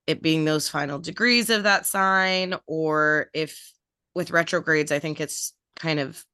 it 0.07 0.21
being 0.21 0.43
those 0.43 0.67
final 0.67 0.99
degrees 0.99 1.49
of 1.49 1.63
that 1.63 1.85
sign, 1.85 2.55
or 2.67 3.29
if 3.33 3.71
with 4.13 4.29
retrogrades, 4.29 4.91
I 4.91 4.99
think 4.99 5.21
it's 5.21 5.53
kind 5.77 6.01
of 6.01 6.25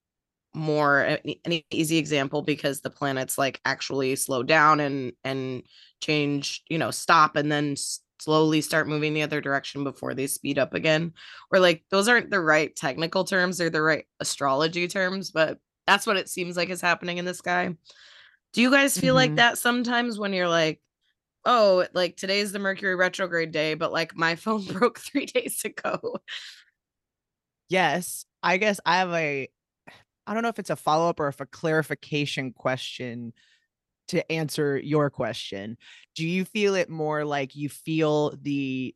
more 0.55 1.01
an 1.01 1.61
easy 1.69 1.97
example 1.97 2.41
because 2.41 2.81
the 2.81 2.89
planets 2.89 3.37
like 3.37 3.61
actually 3.65 4.15
slow 4.15 4.41
down 4.41 4.79
and 4.79 5.13
and 5.23 5.61
change, 6.01 6.63
you 6.69 6.79
know, 6.79 6.89
stop 6.89 7.35
and 7.35 7.51
then 7.51 7.75
slowly 8.21 8.61
start 8.61 8.87
moving 8.87 9.13
the 9.13 9.23
other 9.23 9.41
direction 9.41 9.83
before 9.83 10.13
they 10.13 10.27
speed 10.27 10.59
up 10.59 10.73
again 10.75 11.11
or 11.51 11.59
like 11.59 11.83
those 11.89 12.07
aren't 12.07 12.29
the 12.29 12.39
right 12.39 12.75
technical 12.75 13.23
terms 13.23 13.57
they're 13.57 13.69
the 13.69 13.81
right 13.81 14.05
astrology 14.19 14.87
terms 14.87 15.31
but 15.31 15.57
that's 15.87 16.05
what 16.05 16.17
it 16.17 16.29
seems 16.29 16.55
like 16.55 16.69
is 16.69 16.81
happening 16.81 17.17
in 17.17 17.25
the 17.25 17.33
sky 17.33 17.75
do 18.53 18.61
you 18.61 18.69
guys 18.69 18.97
feel 18.97 19.15
like 19.15 19.31
Mhm. 19.31 19.37
that 19.37 19.57
sometimes 19.57 20.19
when 20.19 20.33
you're 20.33 20.47
like 20.49 20.79
oh 21.45 21.85
like 21.93 22.15
today's 22.17 22.51
the 22.51 22.59
mercury 22.59 22.95
retrograde 22.95 23.51
day 23.51 23.73
but 23.73 23.91
like 23.91 24.15
my 24.15 24.35
phone 24.43 24.63
broke 24.65 24.99
three 24.99 25.25
days 25.25 25.65
ago 25.65 26.19
Yes, 27.69 28.25
I 28.43 28.57
guess 28.57 28.79
I 28.85 28.97
have 28.97 29.11
a 29.13 29.49
I 30.27 30.33
don't 30.33 30.43
know 30.43 30.49
if 30.49 30.59
it's 30.59 30.69
a 30.69 30.75
follow-up 30.75 31.19
or 31.19 31.27
if 31.27 31.41
a 31.41 31.45
clarification 31.45 32.53
question 32.53 33.33
to 34.09 34.29
answer 34.31 34.77
your 34.77 35.09
question. 35.09 35.77
Do 36.15 36.27
you 36.27 36.45
feel 36.45 36.75
it 36.75 36.89
more 36.89 37.25
like 37.25 37.55
you 37.55 37.69
feel 37.69 38.35
the 38.41 38.93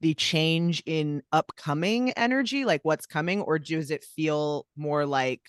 the 0.00 0.14
change 0.14 0.82
in 0.84 1.22
upcoming 1.32 2.10
energy, 2.12 2.64
like 2.64 2.80
what's 2.82 3.06
coming, 3.06 3.40
or 3.40 3.58
does 3.58 3.90
it 3.92 4.04
feel 4.04 4.66
more 4.76 5.06
like 5.06 5.42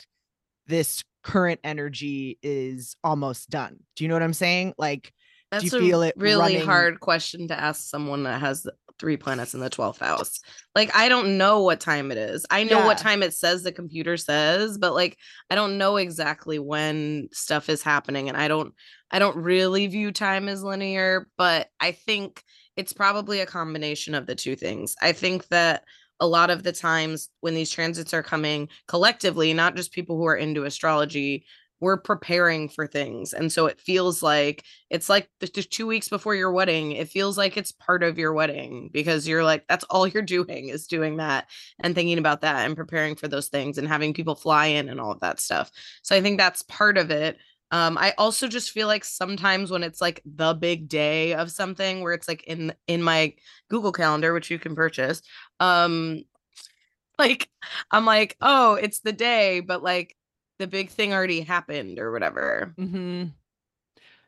this 0.68 1.04
current 1.24 1.60
energy 1.64 2.38
is 2.44 2.96
almost 3.04 3.50
done? 3.50 3.78
Do 3.96 4.04
you 4.04 4.08
know 4.08 4.14
what 4.14 4.22
I'm 4.22 4.34
saying? 4.34 4.76
Like, 4.78 5.12
That's 5.52 5.64
do 5.72 5.78
you 5.78 5.84
feel 5.90 6.04
a 6.04 6.08
it 6.10 6.14
really 6.18 6.40
running- 6.56 6.66
hard 6.66 7.00
question 7.00 7.48
to 7.48 7.60
ask 7.60 7.90
someone 7.90 8.24
that 8.24 8.42
has 8.42 8.68
three 9.04 9.18
planets 9.18 9.54
in 9.54 9.60
the 9.60 9.70
12th 9.70 10.00
house. 10.00 10.40
Like, 10.76 10.96
I 10.96 11.10
don't 11.10 11.38
know 11.38 11.62
what 11.62 11.82
time 11.82 12.10
it 12.10 12.18
is. 12.18 12.46
I 12.50 12.64
know 12.64 12.86
what 12.86 12.98
time 12.98 13.22
it 13.22 13.34
says 13.34 13.62
the 13.62 13.74
computer 13.74 14.16
says, 14.16 14.78
but 14.78 14.94
like, 14.94 15.18
I 15.50 15.56
don't 15.56 15.78
know 15.78 15.98
exactly 15.98 16.58
when 16.58 17.28
stuff 17.34 17.68
is 17.68 17.84
happening. 17.84 18.30
And 18.30 18.38
I 18.38 18.48
don't, 18.48 18.74
I 19.12 19.20
don't 19.20 19.36
really 19.36 19.88
view 19.88 20.14
time 20.14 20.48
as 20.48 20.64
linear, 20.64 21.28
but 21.38 21.68
I 21.82 21.92
think 21.92 22.42
it's 22.78 22.94
probably 22.94 23.42
a 23.42 23.46
combination 23.46 24.16
of 24.16 24.26
the 24.26 24.36
two 24.36 24.56
things. 24.56 24.96
I 25.02 25.12
think 25.12 25.50
that 25.50 25.84
a 26.22 26.26
lot 26.26 26.50
of 26.50 26.64
the 26.64 26.72
times 26.72 27.28
when 27.42 27.56
these 27.56 27.72
transits 27.72 28.14
are 28.14 28.24
coming 28.24 28.70
collectively, 28.88 29.54
not 29.54 29.76
just 29.76 29.92
people 29.92 30.16
who 30.16 30.28
are 30.28 30.38
into 30.38 30.64
astrology, 30.64 31.46
we're 31.84 31.98
preparing 31.98 32.70
for 32.70 32.88
things. 32.88 33.34
And 33.34 33.52
so 33.52 33.66
it 33.66 33.80
feels 33.80 34.24
like 34.24 34.64
it's 34.90 35.10
like 35.10 35.30
th- 35.42 35.70
two 35.70 35.86
weeks 35.86 36.08
before 36.08 36.34
your 36.34 36.52
wedding. 36.52 36.94
It 36.94 37.10
feels 37.10 37.38
like 37.38 37.58
it's 37.58 37.74
part 37.74 38.04
of 38.04 38.18
your 38.18 38.34
wedding 38.34 38.90
because 38.94 39.28
you're 39.28 39.44
like, 39.44 39.66
that's 39.68 39.84
all 39.86 40.08
you're 40.08 40.24
doing 40.38 40.70
is 40.70 40.88
doing 40.88 41.18
that 41.18 41.50
and 41.82 41.94
thinking 41.94 42.18
about 42.18 42.42
that 42.42 42.66
and 42.66 42.78
preparing 42.78 43.16
for 43.16 43.28
those 43.28 43.50
things 43.50 43.78
and 43.78 43.88
having 43.88 44.14
people 44.14 44.34
fly 44.34 44.68
in 44.68 44.88
and 44.88 45.00
all 45.00 45.12
of 45.12 45.20
that 45.20 45.42
stuff. 45.42 45.70
So 46.04 46.16
I 46.16 46.22
think 46.22 46.40
that's 46.40 46.62
part 46.64 46.98
of 46.98 47.12
it. 47.12 47.38
Um, 47.72 47.98
I 47.98 48.14
also 48.18 48.48
just 48.48 48.72
feel 48.72 48.88
like 48.88 49.04
sometimes 49.04 49.70
when 49.70 49.84
it's 49.84 50.00
like 50.00 50.22
the 50.26 50.54
big 50.54 50.88
day 50.88 51.34
of 51.34 51.52
something 51.52 52.02
where 52.02 52.14
it's 52.14 52.28
like 52.28 52.44
in 52.44 52.74
in 52.88 53.04
my 53.04 53.34
Google 53.70 53.92
Calendar, 53.92 54.34
which 54.34 54.50
you 54.50 54.60
can 54.60 54.76
purchase, 54.76 55.22
um, 55.60 56.24
like 57.20 57.50
I'm 57.92 58.06
like, 58.06 58.38
oh, 58.42 58.76
it's 58.76 59.02
the 59.02 59.12
day, 59.12 59.60
but 59.60 59.84
like 59.84 60.16
the 60.60 60.68
big 60.68 60.90
thing 60.90 61.14
already 61.14 61.42
happened 61.42 62.00
or 62.00 62.12
whatever. 62.12 62.74
Mm-hmm. 62.78 63.26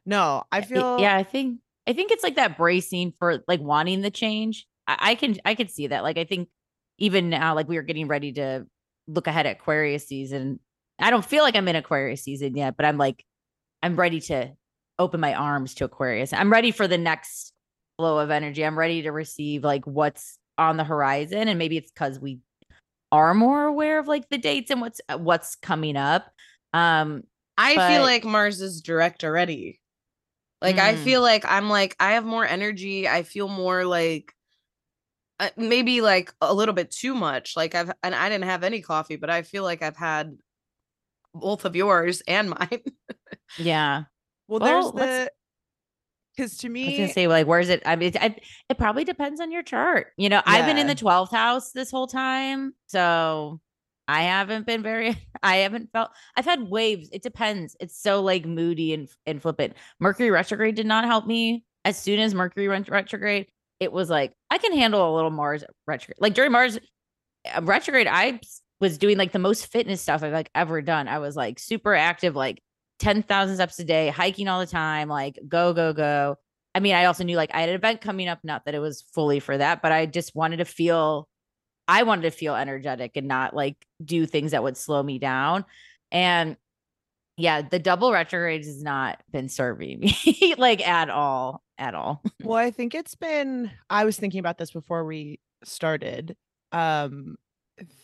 No, 0.05 0.43
I 0.51 0.57
I- 0.57 0.61
feel 0.61 0.99
yeah 0.99 1.15
i 1.15 1.23
think 1.23 1.59
i 1.87 1.93
think 1.93 2.11
it's 2.11 2.23
like 2.23 2.35
that 2.35 2.57
bracing 2.57 3.13
for 3.19 3.43
like 3.47 3.61
wanting 3.61 4.01
the 4.01 4.11
change. 4.11 4.67
I, 4.87 4.97
I 5.11 5.15
can 5.15 5.37
i 5.45 5.55
could 5.55 5.71
see 5.71 5.87
that. 5.87 6.03
Like 6.03 6.17
i 6.17 6.23
think 6.23 6.49
even 6.97 7.29
now 7.29 7.55
like 7.55 7.67
we 7.67 7.77
are 7.77 7.81
getting 7.83 8.07
ready 8.07 8.31
to 8.33 8.65
look 9.07 9.27
ahead 9.27 9.45
at 9.45 9.57
aquarius 9.57 10.07
season. 10.07 10.59
I 10.99 11.09
don't 11.09 11.25
feel 11.25 11.43
like 11.43 11.55
i'm 11.55 11.67
in 11.67 11.75
aquarius 11.75 12.23
season 12.23 12.55
yet 12.55 12.77
but 12.77 12.85
i'm 12.85 12.97
like 12.97 13.23
i'm 13.83 13.95
ready 13.95 14.19
to 14.21 14.51
open 14.97 15.19
my 15.19 15.33
arms 15.33 15.73
to 15.75 15.85
aquarius. 15.85 16.31
I'm 16.31 16.49
ready 16.51 16.71
for 16.71 16.87
the 16.87 16.97
next 16.97 17.51
flow 17.97 18.17
of 18.19 18.31
energy. 18.31 18.65
I'm 18.65 18.79
ready 18.79 19.01
to 19.01 19.11
receive 19.11 19.63
like 19.63 19.83
what's 19.85 20.39
on 20.57 20.77
the 20.77 20.85
horizon 20.85 21.49
and 21.49 21.59
maybe 21.59 21.75
it's 21.75 21.91
because 21.91 22.17
we 22.17 22.39
are 23.15 23.33
more 23.33 23.65
aware 23.65 23.99
of 23.99 24.07
like 24.07 24.29
the 24.29 24.37
dates 24.37 24.71
and 24.71 24.81
what's 24.81 25.01
uh, 25.09 25.17
what's 25.17 25.55
coming 25.55 25.97
up 25.97 26.31
um 26.73 27.23
I 27.57 27.79
feel 27.79 28.03
like 28.03 28.25
Mars 28.25 28.61
is 28.61 28.81
direct 28.81 29.23
already. 29.23 29.79
Like 30.61 30.79
I 30.79 30.95
Mm. 30.95 30.97
feel 30.97 31.21
like 31.21 31.45
I'm 31.45 31.69
like 31.69 31.95
I 31.99 32.13
have 32.13 32.25
more 32.25 32.45
energy. 32.45 33.07
I 33.07 33.23
feel 33.23 33.47
more 33.49 33.85
like 33.85 34.33
uh, 35.39 35.49
maybe 35.57 36.01
like 36.01 36.33
a 36.41 36.53
little 36.53 36.73
bit 36.73 36.91
too 36.91 37.13
much. 37.13 37.55
Like 37.55 37.75
I've 37.75 37.91
and 38.03 38.15
I 38.15 38.29
didn't 38.29 38.45
have 38.45 38.63
any 38.63 38.81
coffee, 38.81 39.15
but 39.17 39.29
I 39.29 39.41
feel 39.41 39.63
like 39.63 39.81
I've 39.81 39.97
had 39.97 40.37
both 41.33 41.65
of 41.65 41.75
yours 41.75 42.21
and 42.27 42.49
mine. 42.59 42.81
yeah 43.57 44.05
Well, 44.47 44.59
there's 44.59 44.91
the 44.91 45.31
because 46.35 46.57
to 46.57 46.69
me, 46.69 46.83
I 46.83 46.89
was 46.89 46.97
gonna 46.97 47.13
say, 47.13 47.27
like, 47.27 47.47
where's 47.47 47.69
it? 47.69 47.81
I 47.85 47.95
mean, 47.95 48.09
it, 48.09 48.21
I, 48.21 48.35
it 48.69 48.77
probably 48.77 49.03
depends 49.03 49.39
on 49.39 49.51
your 49.51 49.63
chart. 49.63 50.07
You 50.17 50.29
know, 50.29 50.41
I've 50.45 50.65
been 50.65 50.77
in 50.77 50.87
the 50.87 50.95
twelfth 50.95 51.31
house 51.31 51.71
this 51.71 51.91
whole 51.91 52.07
time, 52.07 52.73
so 52.87 53.59
I 54.07 54.23
haven't 54.23 54.65
been 54.65 54.83
very. 54.83 55.17
I 55.43 55.57
haven't 55.57 55.91
felt. 55.91 56.11
I've 56.35 56.45
had 56.45 56.69
waves. 56.69 57.09
It 57.11 57.23
depends. 57.23 57.75
It's 57.79 57.99
so 57.99 58.21
like 58.21 58.45
moody 58.45 58.93
and 58.93 59.07
and 59.25 59.41
flippant. 59.41 59.73
Mercury 59.99 60.31
retrograde 60.31 60.75
did 60.75 60.85
not 60.85 61.05
help 61.05 61.25
me. 61.25 61.63
As 61.83 61.97
soon 61.97 62.19
as 62.19 62.33
Mercury 62.33 62.67
went 62.67 62.89
retrograde, 62.89 63.47
it 63.79 63.91
was 63.91 64.09
like 64.09 64.33
I 64.49 64.57
can 64.57 64.73
handle 64.73 65.13
a 65.13 65.15
little 65.15 65.31
Mars 65.31 65.63
retrograde. 65.87 66.17
Like 66.19 66.33
during 66.33 66.51
Mars 66.51 66.79
uh, 67.53 67.61
retrograde, 67.61 68.07
I 68.07 68.39
was 68.79 68.97
doing 68.97 69.17
like 69.17 69.31
the 69.31 69.39
most 69.39 69.67
fitness 69.67 70.01
stuff 70.01 70.23
I've 70.23 70.33
like 70.33 70.49
ever 70.55 70.81
done. 70.81 71.07
I 71.07 71.19
was 71.19 71.35
like 71.35 71.59
super 71.59 71.93
active, 71.93 72.35
like 72.35 72.61
10,000 72.99 73.55
steps 73.55 73.79
a 73.79 73.83
day, 73.83 74.09
hiking 74.09 74.47
all 74.47 74.59
the 74.59 74.65
time, 74.65 75.09
like 75.09 75.39
go, 75.47 75.73
go, 75.73 75.93
go. 75.93 76.37
I 76.73 76.79
mean, 76.79 76.93
I 76.95 77.05
also 77.05 77.23
knew 77.23 77.37
like 77.37 77.51
I 77.53 77.61
had 77.61 77.69
an 77.69 77.75
event 77.75 78.01
coming 78.01 78.27
up, 78.27 78.39
not 78.43 78.65
that 78.65 78.75
it 78.75 78.79
was 78.79 79.03
fully 79.13 79.39
for 79.39 79.57
that, 79.57 79.81
but 79.81 79.91
I 79.91 80.05
just 80.05 80.35
wanted 80.35 80.57
to 80.57 80.65
feel, 80.65 81.27
I 81.87 82.03
wanted 82.03 82.23
to 82.23 82.31
feel 82.31 82.55
energetic 82.55 83.11
and 83.15 83.27
not 83.27 83.55
like 83.55 83.77
do 84.03 84.25
things 84.25 84.51
that 84.51 84.63
would 84.63 84.77
slow 84.77 85.01
me 85.01 85.19
down. 85.19 85.65
And 86.11 86.57
yeah, 87.37 87.61
the 87.61 87.79
double 87.79 88.11
retrograde 88.11 88.63
has 88.63 88.81
not 88.81 89.21
been 89.31 89.49
serving 89.49 89.99
me 89.99 90.55
like 90.57 90.85
at 90.87 91.09
all, 91.09 91.61
at 91.77 91.93
all. 91.95 92.21
Well, 92.43 92.57
I 92.57 92.71
think 92.71 92.93
it's 92.93 93.15
been 93.15 93.71
I 93.89 94.05
was 94.05 94.17
thinking 94.17 94.39
about 94.39 94.57
this 94.57 94.71
before 94.71 95.05
we 95.05 95.39
started. 95.63 96.35
Um 96.71 97.35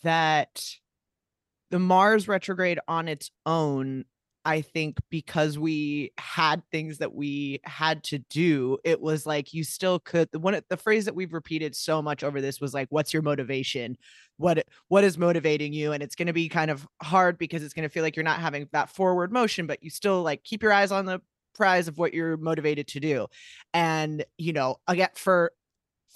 that 0.04 0.64
the 1.70 1.80
Mars 1.80 2.28
retrograde 2.28 2.80
on 2.88 3.08
its 3.08 3.32
own, 3.46 4.06
I 4.44 4.62
think 4.62 4.98
because 5.10 5.60
we 5.60 6.12
had 6.18 6.64
things 6.72 6.98
that 6.98 7.14
we 7.14 7.60
had 7.64 8.04
to 8.06 8.20
do, 8.20 8.80
it 8.84 9.00
was 9.00 9.26
like 9.26 9.54
you 9.54 9.64
still 9.64 10.00
could 10.00 10.30
the 10.32 10.40
one 10.40 10.60
the 10.70 10.78
phrase 10.78 11.06
that 11.06 11.16
we've 11.16 11.34
repeated 11.34 11.76
so 11.76 12.02
much 12.02 12.24
over 12.24 12.42
this 12.42 12.60
was 12.60 12.74
like 12.74 12.88
what's 12.90 13.14
your 13.14 13.22
motivation? 13.22 13.98
What 14.38 14.66
what 14.88 15.04
is 15.04 15.18
motivating 15.18 15.74
you? 15.74 15.92
And 15.92 16.02
it's 16.02 16.16
going 16.16 16.28
to 16.28 16.34
be 16.34 16.50
kind 16.50 16.72
of 16.72 16.88
hard 17.02 17.38
because 17.38 17.64
it's 17.64 17.74
going 17.74 17.88
to 17.88 17.94
feel 17.94 18.04
like 18.04 18.16
you're 18.16 18.24
not 18.24 18.40
having 18.40 18.68
that 18.72 18.90
forward 18.90 19.32
motion, 19.32 19.68
but 19.68 19.84
you 19.84 19.90
still 19.90 20.24
like 20.24 20.44
keep 20.44 20.64
your 20.64 20.74
eyes 20.74 20.92
on 20.92 21.06
the 21.06 21.22
prize 21.54 21.88
of 21.88 21.98
what 21.98 22.14
you're 22.14 22.38
motivated 22.38 22.88
to 22.88 23.00
do. 23.00 23.28
And, 23.74 24.26
you 24.38 24.54
know, 24.54 24.78
again, 24.88 25.10
for 25.16 25.52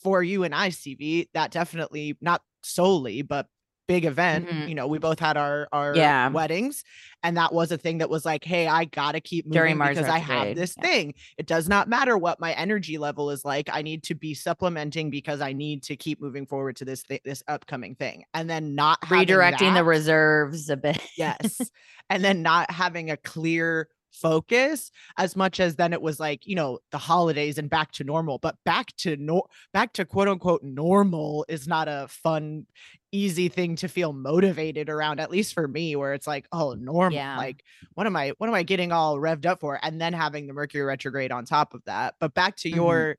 for 0.04 0.24
you 0.24 0.44
and 0.44 0.54
I, 0.54 0.70
Stevie, 0.70 1.30
that 1.34 1.52
definitely 1.52 2.18
not 2.22 2.42
solely, 2.64 3.22
but 3.22 3.48
big 3.88 4.06
event. 4.06 4.48
Mhm. 4.48 4.70
You 4.70 4.76
know, 4.76 4.88
we 4.88 4.98
both 5.00 5.20
had 5.20 5.38
our 5.38 5.68
our 5.72 5.96
Yeah. 5.96 6.30
weddings, 6.30 6.84
and 7.24 7.38
that 7.38 7.54
was 7.54 7.72
a 7.72 7.78
thing 7.78 8.00
that 8.00 8.10
was 8.10 8.26
like, 8.26 8.44
hey, 8.44 8.68
I 8.68 8.86
gotta 8.86 9.20
keep 9.20 9.46
moving 9.46 9.78
because 9.78 10.08
I 10.08 10.20
have 10.20 10.56
this 10.56 10.76
yeah. 10.78 10.84
thing. 10.88 11.14
It 11.38 11.46
does 11.48 11.68
not 11.70 11.88
matter 11.88 12.18
what 12.18 12.40
my 12.40 12.54
energy 12.54 12.98
level 12.98 13.30
is 13.32 13.46
like. 13.46 13.70
I 13.72 13.82
need 13.82 14.04
to 14.04 14.16
be 14.16 14.34
supplementing 14.34 15.10
because 15.10 15.42
I 15.42 15.54
need 15.54 15.84
to 15.84 15.96
keep 15.96 16.22
moving 16.22 16.46
forward 16.46 16.76
to 16.78 16.86
this 16.86 17.04
thi- 17.04 17.22
this 17.24 17.44
upcoming 17.48 17.96
thing, 17.96 18.24
and 18.34 18.50
then 18.50 18.76
not 18.76 18.98
having 19.04 19.28
Redirecting 19.28 19.74
the 19.76 19.84
reserves 19.84 20.70
a 20.70 20.78
bit. 20.78 21.00
yes 21.18 21.60
and 22.10 22.24
then 22.24 22.42
not 22.42 22.70
having 22.72 23.10
a 23.12 23.18
clear 23.18 23.88
focus 24.22 24.92
as 25.18 25.36
much 25.36 25.60
as 25.60 25.76
then 25.76 25.94
it 25.94 26.02
was 26.02 26.20
like 26.20 26.46
you 26.48 26.56
know 26.56 26.80
the 26.92 26.98
holidays 26.98 27.58
and 27.58 27.70
back 27.70 27.92
to 27.92 28.04
normal 28.04 28.38
but 28.40 28.56
back 28.66 28.96
to 28.98 29.16
no 29.18 29.44
back 29.74 29.94
to 29.94 30.06
quote 30.06 30.28
unquote 30.28 30.64
normal 30.64 31.46
is 31.50 31.68
not 31.68 31.88
a 31.88 32.08
fun 32.10 32.66
easy 33.12 33.48
thing 33.48 33.76
to 33.76 33.88
feel 33.88 34.14
motivated 34.14 34.90
around 34.90 35.20
at 35.20 35.32
least 35.32 35.54
for 35.54 35.68
me 35.68 35.96
where 35.96 36.14
it's 36.14 36.28
like 36.28 36.46
oh 36.52 36.74
normal 36.74 37.14
Yeah. 37.18 37.38
like 37.38 37.64
what 37.94 38.08
am 38.08 38.16
i 38.16 38.34
what 38.38 38.48
am 38.48 38.56
i 38.56 38.64
getting 38.64 38.92
all 38.92 39.18
revved 39.18 39.46
up 39.46 39.60
for 39.60 39.80
and 39.84 40.00
then 40.02 40.14
having 40.14 40.48
the 40.48 40.54
mercury 40.54 40.84
retrograde 40.84 41.32
on 41.32 41.46
top 41.46 41.74
of 41.74 41.84
that 41.86 42.16
but 42.20 42.34
back 42.34 42.56
to 42.58 42.70
Mhm. 42.70 42.76
your 42.76 43.18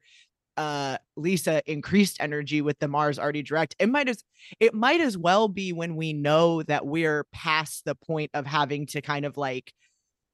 uh 0.59 0.96
lisa 1.16 1.62
increased 1.70 2.16
energy 2.20 2.62
with 2.62 2.78
the 2.78 2.88
mars 2.88 3.18
already 3.18 3.42
direct 3.42 3.76
it 3.78 3.88
might 3.90 4.09
as 4.09 4.24
it 4.59 4.72
might 4.72 5.00
as 5.02 5.16
well 5.18 5.48
be 5.48 5.72
when 5.74 5.96
we 5.96 6.14
know 6.14 6.62
that 6.62 6.87
we're 6.87 7.24
past 7.32 7.85
the 7.85 7.94
point 7.94 8.30
of 8.32 8.46
having 8.46 8.87
to 8.87 9.02
kind 9.02 9.26
of 9.26 9.37
like 9.37 9.72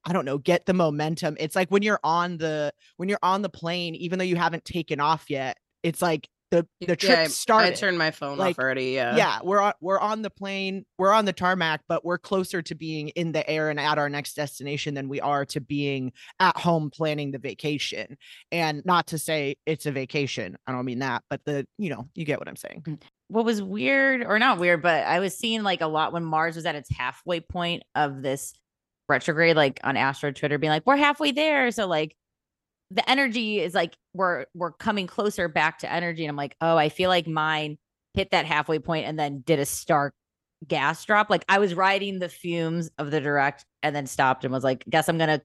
I 0.05 0.13
don't 0.13 0.25
know, 0.25 0.37
get 0.37 0.65
the 0.65 0.73
momentum. 0.73 1.37
It's 1.39 1.55
like 1.55 1.69
when 1.69 1.83
you're 1.83 1.99
on 2.03 2.37
the 2.37 2.73
when 2.97 3.09
you're 3.09 3.19
on 3.23 3.41
the 3.41 3.49
plane, 3.49 3.95
even 3.95 4.19
though 4.19 4.25
you 4.25 4.35
haven't 4.35 4.65
taken 4.65 4.99
off 4.99 5.29
yet, 5.29 5.57
it's 5.81 6.01
like 6.01 6.27
the 6.51 6.67
the 6.81 6.95
trip 6.95 7.17
yeah, 7.17 7.23
I- 7.23 7.27
started. 7.27 7.67
I 7.73 7.75
turned 7.75 7.97
my 7.97 8.11
phone 8.11 8.37
Like, 8.37 8.57
off 8.57 8.63
already. 8.63 8.91
Yeah. 8.91 9.15
yeah, 9.15 9.39
we're 9.43 9.59
on 9.61 9.73
we're 9.81 9.99
on 9.99 10.21
the 10.21 10.29
plane, 10.29 10.85
we're 10.99 11.11
on 11.13 11.25
the 11.25 11.33
tarmac, 11.33 11.81
but 11.87 12.05
we're 12.05 12.19
closer 12.19 12.61
to 12.61 12.75
being 12.75 13.09
in 13.09 13.31
the 13.31 13.49
air 13.49 13.69
and 13.69 13.79
at 13.79 13.97
our 13.97 14.07
next 14.09 14.35
destination 14.35 14.93
than 14.93 15.09
we 15.09 15.19
are 15.19 15.45
to 15.45 15.59
being 15.61 16.11
at 16.39 16.55
home 16.57 16.91
planning 16.91 17.31
the 17.31 17.39
vacation. 17.39 18.17
And 18.51 18.85
not 18.85 19.07
to 19.07 19.17
say 19.17 19.55
it's 19.65 19.85
a 19.87 19.91
vacation, 19.91 20.55
I 20.67 20.73
don't 20.73 20.85
mean 20.85 20.99
that, 20.99 21.23
but 21.29 21.43
the 21.45 21.65
you 21.79 21.89
know, 21.89 22.07
you 22.13 22.23
get 22.25 22.37
what 22.39 22.47
I'm 22.47 22.55
saying. 22.55 22.83
Mm. 22.85 23.01
what 23.29 23.45
was 23.45 23.61
weird 23.63 24.23
or 24.23 24.37
not 24.37 24.59
weird, 24.59 24.83
but 24.83 25.05
I 25.05 25.21
was 25.21 25.35
seeing 25.35 25.63
like 25.63 25.81
a 25.81 25.87
lot 25.87 26.13
when 26.13 26.23
Mars 26.23 26.55
was 26.55 26.67
at 26.67 26.75
its 26.75 26.89
halfway 26.95 27.39
point 27.39 27.81
of 27.95 28.21
this 28.21 28.53
retrograde, 29.09 29.55
like 29.55 29.79
on 29.83 29.97
Astro 29.97 30.31
Twitter, 30.31 30.57
being 30.57 30.71
like, 30.71 30.85
we're 30.85 30.97
halfway 30.97 31.31
there. 31.31 31.71
So 31.71 31.87
like 31.87 32.15
the 32.91 33.07
energy 33.09 33.59
is 33.59 33.73
like 33.73 33.97
we're 34.13 34.45
we're 34.53 34.71
coming 34.71 35.07
closer 35.07 35.47
back 35.47 35.79
to 35.79 35.91
energy. 35.91 36.23
And 36.23 36.29
I'm 36.29 36.35
like, 36.37 36.55
oh, 36.61 36.77
I 36.77 36.89
feel 36.89 37.09
like 37.09 37.27
mine 37.27 37.77
hit 38.13 38.31
that 38.31 38.45
halfway 38.45 38.79
point 38.79 39.07
and 39.07 39.17
then 39.17 39.41
did 39.41 39.59
a 39.59 39.65
stark 39.65 40.13
gas 40.67 41.03
drop. 41.03 41.29
Like 41.29 41.43
I 41.49 41.59
was 41.59 41.73
riding 41.73 42.19
the 42.19 42.29
fumes 42.29 42.91
of 42.97 43.11
the 43.11 43.19
direct 43.19 43.65
and 43.81 43.95
then 43.95 44.05
stopped 44.05 44.43
and 44.43 44.53
was 44.53 44.63
like, 44.63 44.85
guess 44.89 45.09
I'm 45.09 45.17
gonna 45.17 45.41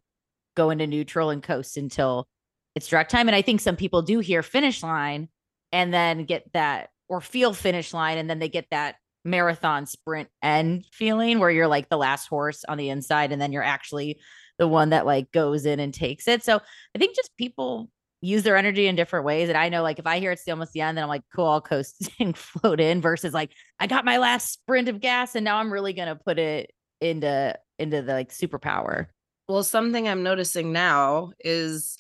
go 0.57 0.71
into 0.71 0.87
neutral 0.87 1.31
and 1.31 1.43
coast 1.43 1.77
until 1.77 2.27
it's 2.75 2.89
direct 2.89 3.11
time. 3.11 3.29
And 3.29 3.35
I 3.35 3.43
think 3.43 3.61
some 3.61 3.77
people 3.77 4.03
do 4.03 4.19
hear 4.21 4.43
finish 4.43 4.83
line 4.83 5.29
and 5.73 5.93
then 5.93 6.25
get 6.25 6.53
that 6.53 6.91
or 7.09 7.21
feel 7.21 7.55
finish 7.55 7.95
line 7.95 8.19
and 8.19 8.29
then 8.29 8.39
they 8.39 8.49
get 8.49 8.67
that 8.71 8.97
marathon 9.29 9.87
sprint 9.87 10.29
end 10.43 10.85
feeling 10.93 11.39
where 11.39 11.51
you're 11.51 11.69
like 11.69 11.89
the 11.89 11.97
last 11.97 12.27
horse 12.27 12.65
on 12.69 12.79
the 12.79 12.89
inside 12.89 13.33
and 13.33 13.41
then 13.41 13.53
you're 13.53 13.63
actually 13.63 14.19
the 14.59 14.69
one 14.69 14.91
that 14.91 15.07
like 15.07 15.31
goes 15.33 15.65
in 15.67 15.81
and 15.81 15.95
takes 15.95 16.29
it. 16.29 16.43
So 16.43 16.61
I 16.95 16.99
think 16.99 17.17
just 17.17 17.37
people 17.37 17.91
use 18.21 18.43
their 18.43 18.57
energy 18.57 18.87
in 18.87 18.97
different 18.97 19.25
ways. 19.25 19.49
And 19.49 19.57
I 19.57 19.69
know 19.69 19.83
like 19.83 19.99
if 19.99 20.07
I 20.07 20.19
hear 20.19 20.33
it's 20.33 20.49
almost 20.49 20.73
the 20.73 20.81
end, 20.81 20.99
then 20.99 21.05
I'm 21.05 21.09
like, 21.09 21.23
cool, 21.35 21.47
I'll 21.47 21.61
coast 21.61 22.11
and 22.21 22.37
float 22.37 22.81
in 22.81 23.01
versus 23.01 23.33
like 23.33 23.53
I 23.79 23.87
got 23.87 24.05
my 24.05 24.19
last 24.19 24.53
sprint 24.53 24.89
of 24.89 25.01
gas 25.01 25.35
and 25.35 25.45
now 25.45 25.59
I'm 25.59 25.73
really 25.73 25.93
gonna 25.93 26.17
put 26.17 26.39
it 26.39 26.73
into 27.01 27.57
into 27.79 28.03
the 28.03 28.13
like 28.13 28.31
superpower. 28.31 29.07
Well, 29.49 29.63
something 29.63 30.09
I'm 30.09 30.23
noticing 30.23 30.73
now 30.73 31.33
is 31.41 31.97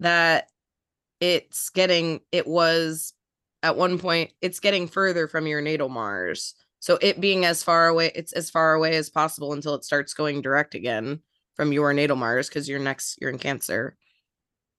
that 0.00 0.48
it's 1.20 1.70
getting 1.70 2.20
it 2.30 2.46
was 2.46 3.14
at 3.62 3.76
one 3.76 3.98
point 3.98 4.32
it's 4.40 4.60
getting 4.60 4.88
further 4.88 5.26
from 5.26 5.46
your 5.46 5.62
natal 5.62 5.88
Mars. 5.88 6.54
So 6.82 6.98
it 7.00 7.20
being 7.20 7.44
as 7.44 7.62
far 7.62 7.86
away, 7.86 8.10
it's 8.12 8.32
as 8.32 8.50
far 8.50 8.74
away 8.74 8.96
as 8.96 9.08
possible 9.08 9.52
until 9.52 9.76
it 9.76 9.84
starts 9.84 10.14
going 10.14 10.42
direct 10.42 10.74
again 10.74 11.20
from 11.54 11.72
your 11.72 11.92
natal 11.92 12.16
Mars 12.16 12.48
because 12.48 12.68
you're 12.68 12.80
next 12.80 13.18
you're 13.20 13.30
in 13.30 13.38
Cancer. 13.38 13.96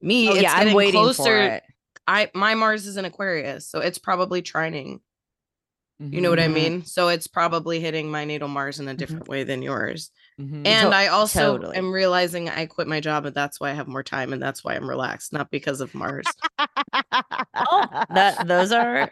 Me, 0.01 0.27
Oh 0.27 0.33
it's 0.33 0.41
yeah, 0.41 0.53
I'm 0.53 0.73
waiting 0.73 1.01
closer. 1.01 1.23
for 1.23 1.37
it. 1.37 1.63
I 2.05 2.29
my 2.33 2.55
Mars 2.55 2.87
is 2.87 2.97
in 2.97 3.05
Aquarius, 3.05 3.69
so 3.69 3.79
it's 3.79 3.97
probably 3.99 4.41
trining. 4.41 4.99
You 5.99 6.19
know 6.19 6.29
what 6.29 6.41
I 6.41 6.47
Mhm. 6.49 6.53
mean? 6.53 6.83
So 6.85 7.07
it's 7.07 7.27
probably 7.27 7.79
hitting 7.79 8.11
my 8.11 8.25
natal 8.25 8.49
Mars 8.49 8.81
in 8.81 8.89
a 8.89 8.93
different 8.93 9.29
way 9.29 9.45
than 9.45 9.61
yours. 9.61 10.11
Mhm. 10.41 10.67
And 10.67 10.89
To- 10.89 10.95
I 10.95 11.07
also 11.07 11.53
totally. 11.57 11.77
am 11.77 11.93
realizing 11.93 12.49
I 12.49 12.65
quit 12.65 12.87
my 12.89 12.99
job 12.99 13.25
and 13.25 13.33
that's 13.33 13.61
why 13.61 13.69
I 13.69 13.73
have 13.73 13.87
more 13.87 14.03
time 14.03 14.33
and 14.33 14.41
that's 14.41 14.61
why 14.65 14.75
I'm 14.75 14.89
relaxed, 14.89 15.31
not 15.31 15.49
because 15.51 15.79
of 15.79 15.95
Mars. 15.95 16.25
Oh, 17.55 17.87
that 18.09 18.45
those 18.47 18.71
are 18.73 19.09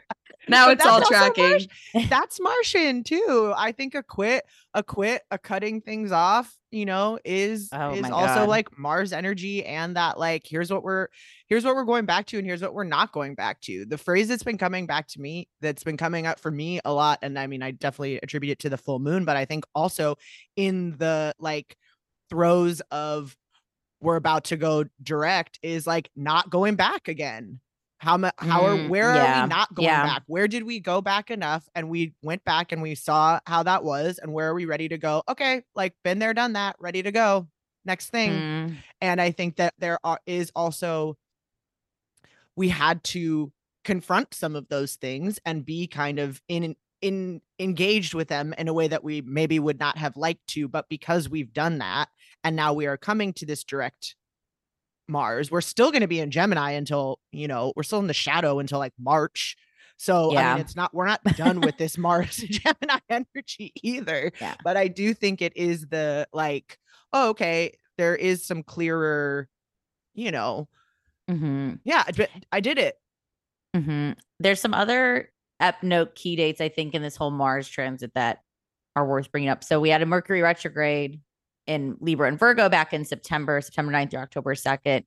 now 0.48 0.66
But 0.66 0.78
it's 0.78 0.86
all 0.86 1.02
tracking. 1.02 1.50
Mars- 1.50 1.68
that's 2.10 2.40
Martian 2.40 3.04
too. 3.04 3.54
I 3.56 3.72
think 3.72 3.96
a 3.96 4.04
quit, 4.04 4.46
a 4.74 4.84
quit, 4.84 5.22
a 5.32 5.38
cutting 5.38 5.82
things 5.82 6.12
off, 6.12 6.54
you 6.72 6.86
know, 6.86 7.20
is 7.24 7.70
Oh 7.72 7.94
is 7.94 8.10
also 8.10 8.42
God. 8.42 8.50
like 8.50 8.78
Mars 8.78 9.14
energy 9.14 9.66
and 9.66 9.96
that 9.96 10.18
like 10.18 10.44
here's 10.46 10.72
what 10.72 10.84
we're 10.84 11.08
here's 11.48 11.64
what 11.66 11.76
we're 11.76 11.86
going 11.86 12.06
back 12.06 12.26
to 12.28 12.38
and 12.38 12.46
here's 12.48 12.62
what 12.62 12.74
we're 12.74 12.84
not 12.84 13.12
going 13.12 13.36
back 13.36 13.62
to. 13.62 13.86
The 13.86 13.98
phrase 13.98 14.28
that's 14.28 14.44
been 14.44 14.58
coming 14.58 14.86
back 14.88 15.08
to 15.10 15.22
me 15.22 15.48
that's 15.62 15.84
been 15.84 15.98
coming 15.98 16.26
up 16.26 16.40
for 16.40 16.52
me 16.52 16.80
a 16.86 16.94
lot 16.94 17.20
and 17.22 17.38
I 17.38 17.48
mean 17.48 17.62
I 17.62 17.72
definitely 17.72 18.18
attribute 18.18 18.52
it 18.52 18.60
to 18.60 18.70
the 18.70 18.78
full 18.78 19.00
moon, 19.00 19.26
but 19.26 19.38
I 19.38 19.46
think 19.46 19.66
also 19.76 20.18
in 20.56 20.98
the 20.98 21.34
like 21.40 21.76
throes 22.30 22.82
of 22.92 23.36
we're 24.00 24.16
about 24.16 24.46
to 24.46 24.58
go 24.58 24.86
direct 25.04 25.60
is 25.62 25.86
like 25.86 26.10
not 26.16 26.50
going 26.50 26.76
back 26.76 27.08
again. 27.08 27.60
How 28.02 28.18
mu- 28.18 28.30
how 28.38 28.66
are 28.66 28.78
Mm, 28.78 28.90
where 28.90 29.12
are 29.20 29.28
we 29.28 29.44
not 29.44 29.74
going 29.76 29.86
yeah. 29.86 30.02
back? 30.02 30.24
Where 30.26 30.48
did 30.48 30.64
we 30.64 30.80
go 30.80 31.02
back 31.02 31.30
enough 31.30 31.70
and 31.76 31.88
we 31.90 32.16
went 32.24 32.44
back 32.44 32.72
and 32.72 32.82
we 32.82 32.96
saw 32.96 33.40
how 33.46 33.62
that 33.64 33.84
was 33.84 34.18
and 34.18 34.34
where 34.34 34.50
are 34.50 34.56
we 34.56 34.66
ready 34.66 34.90
to 34.90 34.98
go? 34.98 35.22
Okay, 35.30 35.62
like 35.76 35.94
been 36.04 36.18
there 36.20 36.34
done 36.34 36.54
that, 36.54 36.76
ready 36.80 37.04
to 37.04 37.12
go. 37.12 37.48
Next 37.86 38.10
thing. 38.10 38.44
Mm, 38.44 38.84
And 39.02 39.22
I 39.22 39.32
think 39.32 39.58
that 39.58 39.76
there 39.80 40.00
are, 40.04 40.20
is 40.26 40.52
also 40.56 41.18
we 42.56 42.70
had 42.70 43.04
to 43.04 43.52
confront 43.84 44.34
some 44.34 44.56
of 44.56 44.68
those 44.70 44.96
things 44.96 45.40
and 45.46 45.66
be 45.66 45.88
kind 45.88 46.20
of 46.20 46.42
in 46.48 46.76
in 47.02 47.42
engaged 47.58 48.14
with 48.14 48.28
them 48.28 48.54
in 48.60 48.68
a 48.68 48.74
way 48.74 48.88
that 48.88 49.04
we 49.04 49.22
maybe 49.22 49.58
would 49.60 49.80
not 49.80 49.98
have 49.98 50.16
liked 50.16 50.46
to 50.46 50.68
but 50.68 50.88
because 50.88 51.28
we've 51.30 51.52
done 51.52 51.80
that 51.80 52.10
and 52.44 52.56
now 52.56 52.74
we 52.74 52.86
are 52.86 52.98
coming 52.98 53.34
to 53.34 53.46
this 53.46 53.64
direct 53.64 54.16
Mars 55.12 55.52
we're 55.52 55.62
still 55.62 55.92
going 55.92 56.02
to 56.02 56.08
be 56.08 56.20
in 56.20 56.32
Gemini 56.32 56.72
until 56.72 57.20
you 57.32 57.48
know 57.48 57.74
we're 57.76 57.84
still 57.84 58.00
in 58.00 58.08
the 58.08 58.14
shadow 58.14 58.60
until 58.60 58.80
like 58.80 58.94
March 59.00 59.56
so 59.98 60.36
I 60.36 60.54
mean 60.54 60.62
it's 60.62 60.76
not 60.76 60.94
we're 60.94 61.06
not 61.06 61.24
done 61.36 61.62
with 61.62 61.78
this 61.78 61.98
Mars 61.98 62.38
Gemini 62.50 63.00
energy 63.10 63.72
either 63.84 64.32
Yeah. 64.42 64.56
but 64.64 64.78
I 64.78 64.88
do 64.88 65.14
think 65.14 65.42
it 65.42 65.56
is 65.56 65.88
the 65.88 66.28
like 66.34 66.78
oh 67.14 67.30
okay 67.32 67.74
there 67.98 68.16
is 68.16 68.46
some 68.46 68.64
clearer 68.64 69.48
you 70.16 70.32
know 70.32 70.68
Mm-hmm. 71.30 71.76
yeah 71.84 72.04
I, 72.08 72.28
I 72.52 72.60
did 72.62 72.78
it 72.80 72.96
Mm-hmm. 73.76 74.12
There's 74.40 74.60
some 74.60 74.74
other 74.74 75.30
ep 75.62 75.82
note 75.84 76.16
key 76.16 76.36
dates 76.36 76.60
I 76.60 76.68
think 76.70 76.94
in 76.94 77.02
this 77.02 77.16
whole 77.16 77.32
Mars 77.32 77.70
transit 77.70 78.12
that 78.16 78.42
are 78.98 79.06
worth 79.06 79.32
bringing 79.32 79.50
up. 79.50 79.64
So 79.64 79.80
we 79.80 79.90
had 79.90 80.02
a 80.02 80.06
Mercury 80.06 80.42
retrograde 80.42 81.22
in 81.72 81.96
Libra 82.02 82.28
and 82.28 82.38
Virgo 82.38 82.68
back 82.68 82.94
in 82.94 83.06
September, 83.06 83.62
September 83.62 83.94
9th 83.94 84.12
through 84.12 84.20
October 84.20 84.56
2nd. 84.56 85.06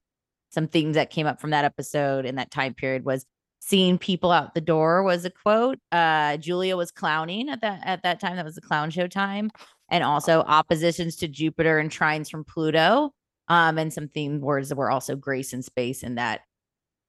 Some 0.50 0.66
things 0.66 0.94
that 0.94 1.10
came 1.10 1.26
up 1.26 1.38
from 1.38 1.50
that 1.50 1.66
episode 1.66 2.24
in 2.24 2.36
that 2.36 2.50
time 2.50 2.72
period 2.72 3.04
was 3.04 3.26
seeing 3.60 3.98
people 3.98 4.30
out 4.30 4.54
the 4.54 4.62
door 4.62 5.02
was 5.02 5.26
a 5.26 5.30
quote. 5.30 5.78
Uh 5.92 6.38
Julia 6.38 6.76
was 6.76 6.90
clowning 6.90 7.50
at 7.50 7.60
that 7.60 7.80
at 7.84 8.02
that 8.02 8.18
time. 8.18 8.36
That 8.36 8.46
was 8.46 8.54
the 8.54 8.62
clown 8.62 8.90
show 8.90 9.06
time. 9.06 9.50
And 9.90 10.02
also 10.02 10.40
oppositions 10.40 11.16
to 11.16 11.28
Jupiter 11.28 11.78
and 11.78 11.90
trines 11.90 12.30
from 12.30 12.44
Pluto. 12.44 13.12
Um, 13.48 13.76
and 13.76 13.92
some 13.92 14.08
theme 14.08 14.40
words 14.40 14.70
that 14.70 14.76
were 14.76 14.90
also 14.90 15.16
grace 15.16 15.52
and 15.52 15.62
space 15.62 16.02
and 16.02 16.16
that 16.16 16.40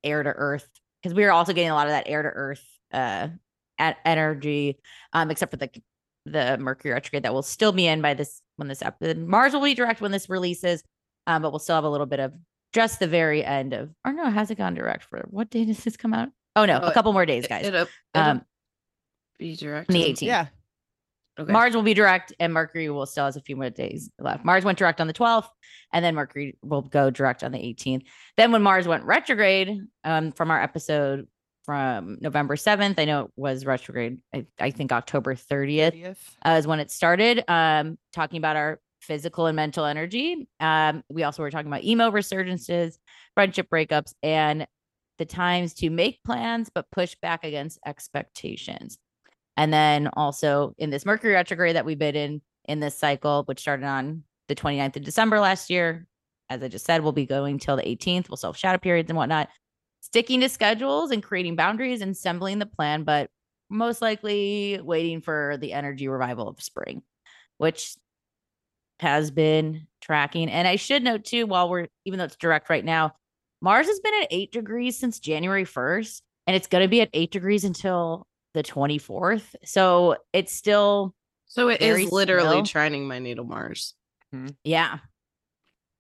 air 0.04 0.22
to 0.22 0.30
earth. 0.30 0.68
Because 1.02 1.16
we 1.16 1.24
were 1.24 1.32
also 1.32 1.54
getting 1.54 1.72
a 1.72 1.76
lot 1.76 1.88
of 1.88 1.92
that 1.92 2.10
air 2.10 2.24
to 2.24 2.30
earth 2.30 2.66
uh 2.92 3.30
at 3.78 3.98
energy, 4.06 4.80
um, 5.14 5.32
except 5.32 5.52
for 5.52 5.58
the 5.58 5.70
the 6.26 6.58
Mercury 6.58 6.94
retrograde 6.94 7.24
that 7.24 7.34
will 7.34 7.44
still 7.44 7.72
be 7.72 7.86
in 7.88 8.02
by 8.02 8.14
this 8.14 8.42
when 8.56 8.68
this 8.68 8.82
ep- 8.82 9.02
Mars 9.18 9.54
will 9.54 9.62
be 9.64 9.74
direct 9.76 10.02
when 10.02 10.12
this 10.12 10.30
releases, 10.30 10.84
um, 11.28 11.42
but 11.42 11.52
we'll 11.52 11.60
still 11.60 11.76
have 11.76 11.84
a 11.84 11.90
little 11.90 12.08
bit 12.08 12.20
of 12.20 12.34
just 12.74 13.00
the 13.00 13.08
very 13.08 13.44
end 13.44 13.74
of 13.74 13.90
or 14.06 14.12
no, 14.14 14.30
has 14.30 14.52
it 14.52 14.58
gone 14.58 14.74
direct 14.74 15.04
for 15.04 15.26
what 15.30 15.50
day 15.50 15.66
does 15.66 15.84
this 15.84 15.96
come 15.98 16.14
out? 16.14 16.30
Oh 16.56 16.66
no, 16.66 16.80
Oh, 16.82 16.88
a 16.88 16.94
couple 16.94 17.14
more 17.14 17.26
days, 17.26 17.48
guys. 17.48 17.66
It'll, 17.66 17.88
it'll 18.14 18.28
Um, 18.30 18.42
be 19.40 19.56
direct. 19.56 19.90
the 19.90 20.04
18th. 20.04 20.22
yeah 20.22 20.48
Okay. 21.38 21.52
Mars 21.52 21.76
will 21.76 21.84
be 21.84 21.94
direct 21.94 22.32
and 22.40 22.54
Mercury 22.54 22.90
will 22.90 23.06
still 23.06 23.26
has 23.26 23.36
a 23.36 23.42
few 23.42 23.58
more 23.58 23.70
days 23.70 24.10
left. 24.20 24.46
Mars 24.46 24.64
went 24.64 24.78
direct 24.78 25.02
on 25.02 25.08
the 25.08 25.12
12th 25.14 25.50
and 25.92 26.04
then 26.04 26.16
Mercury 26.16 26.58
will 26.64 26.82
go 26.82 27.10
direct 27.10 27.44
on 27.44 27.52
the 27.52 27.58
18th. 27.60 28.04
Then 28.38 28.54
when 28.54 28.62
Mars 28.64 28.88
went 28.88 29.04
retrograde, 29.04 29.82
um, 30.06 30.32
from 30.32 30.50
our 30.50 30.62
episode 30.64 31.28
from 31.66 32.18
November 32.22 32.56
7th, 32.56 33.00
I 33.00 33.06
know 33.06 33.26
it 33.26 33.32
was 33.36 33.66
retrograde, 33.66 34.20
I, 34.34 34.46
I 34.60 34.72
think 34.72 34.92
October 34.92 35.36
30th 35.36 35.94
30th. 35.94 36.18
uh, 36.46 36.52
is 36.52 36.68
when 36.68 36.80
it 36.80 36.92
started, 36.92 37.44
um, 37.48 37.98
talking 38.14 38.38
about 38.38 38.56
our 38.56 38.80
physical 39.02 39.46
and 39.46 39.56
mental 39.56 39.86
energy. 39.86 40.48
Um, 40.60 41.04
we 41.10 41.24
also 41.24 41.42
were 41.44 41.52
talking 41.52 41.68
about 41.68 41.84
emo 41.84 42.12
resurgences, 42.12 42.98
friendship 43.34 43.70
breakups, 43.70 44.14
and 44.24 44.68
the 45.18 45.26
times 45.26 45.74
to 45.76 45.90
make 45.90 46.24
plans 46.24 46.70
but 46.74 46.90
push 46.92 47.16
back 47.22 47.44
against 47.44 47.80
expectations. 47.86 48.98
And 49.58 49.72
then 49.72 50.10
also 50.14 50.74
in 50.78 50.90
this 50.90 51.06
Mercury 51.06 51.34
retrograde 51.34 51.76
that 51.76 51.86
we've 51.86 52.00
been 52.00 52.16
in 52.16 52.42
in 52.68 52.80
this 52.80 52.98
cycle, 52.98 53.44
which 53.46 53.60
started 53.60 53.86
on 53.86 54.24
the 54.48 54.56
29th 54.56 54.98
of 54.98 55.04
December 55.04 55.40
last 55.40 55.70
year, 55.70 56.08
as 56.50 56.62
I 56.62 56.68
just 56.68 56.86
said, 56.86 57.02
we'll 57.02 57.12
be 57.12 57.26
going 57.26 57.60
till 57.60 57.76
the 57.76 57.84
18th. 57.84 58.30
We'll 58.30 58.38
still 58.38 58.52
have 58.52 58.58
shadow 58.58 58.78
periods 58.78 59.10
and 59.10 59.18
whatnot. 59.18 59.50
Sticking 60.06 60.42
to 60.42 60.50
schedules 60.50 61.10
and 61.12 61.24
creating 61.24 61.56
boundaries 61.56 62.02
and 62.02 62.12
assembling 62.12 62.60
the 62.60 62.66
plan, 62.66 63.04
but 63.04 63.30
most 63.70 64.02
likely 64.02 64.80
waiting 64.84 65.20
for 65.20 65.58
the 65.60 65.74
energy 65.74 66.08
revival 66.08 66.48
of 66.48 66.62
spring, 66.62 67.02
which 67.58 67.96
has 69.00 69.32
been 69.32 69.88
tracking. 70.02 70.50
And 70.50 70.68
I 70.68 70.76
should 70.76 71.04
note 71.04 71.26
too, 71.26 71.48
while 71.48 71.70
we're 71.70 71.88
even 72.06 72.20
though 72.20 72.26
it's 72.26 72.36
direct 72.36 72.70
right 72.70 72.86
now, 72.86 73.14
Mars 73.62 73.88
has 73.88 74.00
been 74.00 74.14
at 74.22 74.28
eight 74.30 74.52
degrees 74.52 74.98
since 74.98 75.20
January 75.20 75.66
1st, 75.66 76.22
and 76.46 76.56
it's 76.56 76.68
going 76.68 76.84
to 76.84 76.88
be 76.88 77.02
at 77.02 77.10
eight 77.14 77.32
degrees 77.32 77.64
until 77.64 78.28
the 78.54 78.62
24th. 78.64 79.56
So 79.66 80.18
it's 80.34 80.54
still, 80.54 81.16
So 81.48 81.70
it 81.70 81.82
is 81.82 82.12
literally 82.12 82.64
still. 82.64 82.82
trining 82.82 83.06
my 83.08 83.18
natal 83.20 83.44
Mars. 83.46 83.96
Mm-hmm. 84.34 84.50
yeah. 84.64 85.00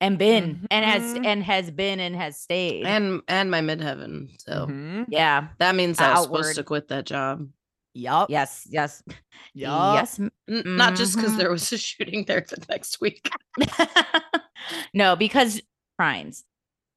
And 0.01 0.17
been 0.19 0.67
and 0.69 0.83
has 0.85 1.01
Mhm. 1.13 1.25
and 1.25 1.43
has 1.43 1.71
been 1.71 1.99
and 1.99 2.15
has 2.15 2.37
stayed. 2.39 2.85
And 2.85 3.21
and 3.27 3.49
my 3.49 3.61
midheaven. 3.61 4.29
So 4.41 4.67
Mhm. 4.67 5.05
yeah. 5.09 5.47
that 5.59 5.73
means 5.75 5.99
I 5.99 6.09
was 6.11 6.25
Outward. 6.25 6.37
supposed 6.43 6.55
to 6.57 6.63
quit 6.63 6.87
that 6.89 7.05
job. 7.05 7.47
Yup. 7.93 8.29
Yes. 8.29 8.67
Yes. 8.69 9.01
Yup. 9.53 9.95
Yes. 9.95 10.19
N- 10.19 10.31
Not 10.47 10.95
just 10.95 11.15
because 11.15 11.31
Mhm. 11.33 11.37
there 11.37 11.49
was 11.49 11.71
a 11.71 11.77
shooting 11.77 12.25
there 12.25 12.41
the 12.41 12.63
next 12.69 12.99
week. 12.99 13.29
no, 14.93 15.15
because 15.15 15.61
trines. 15.99 16.43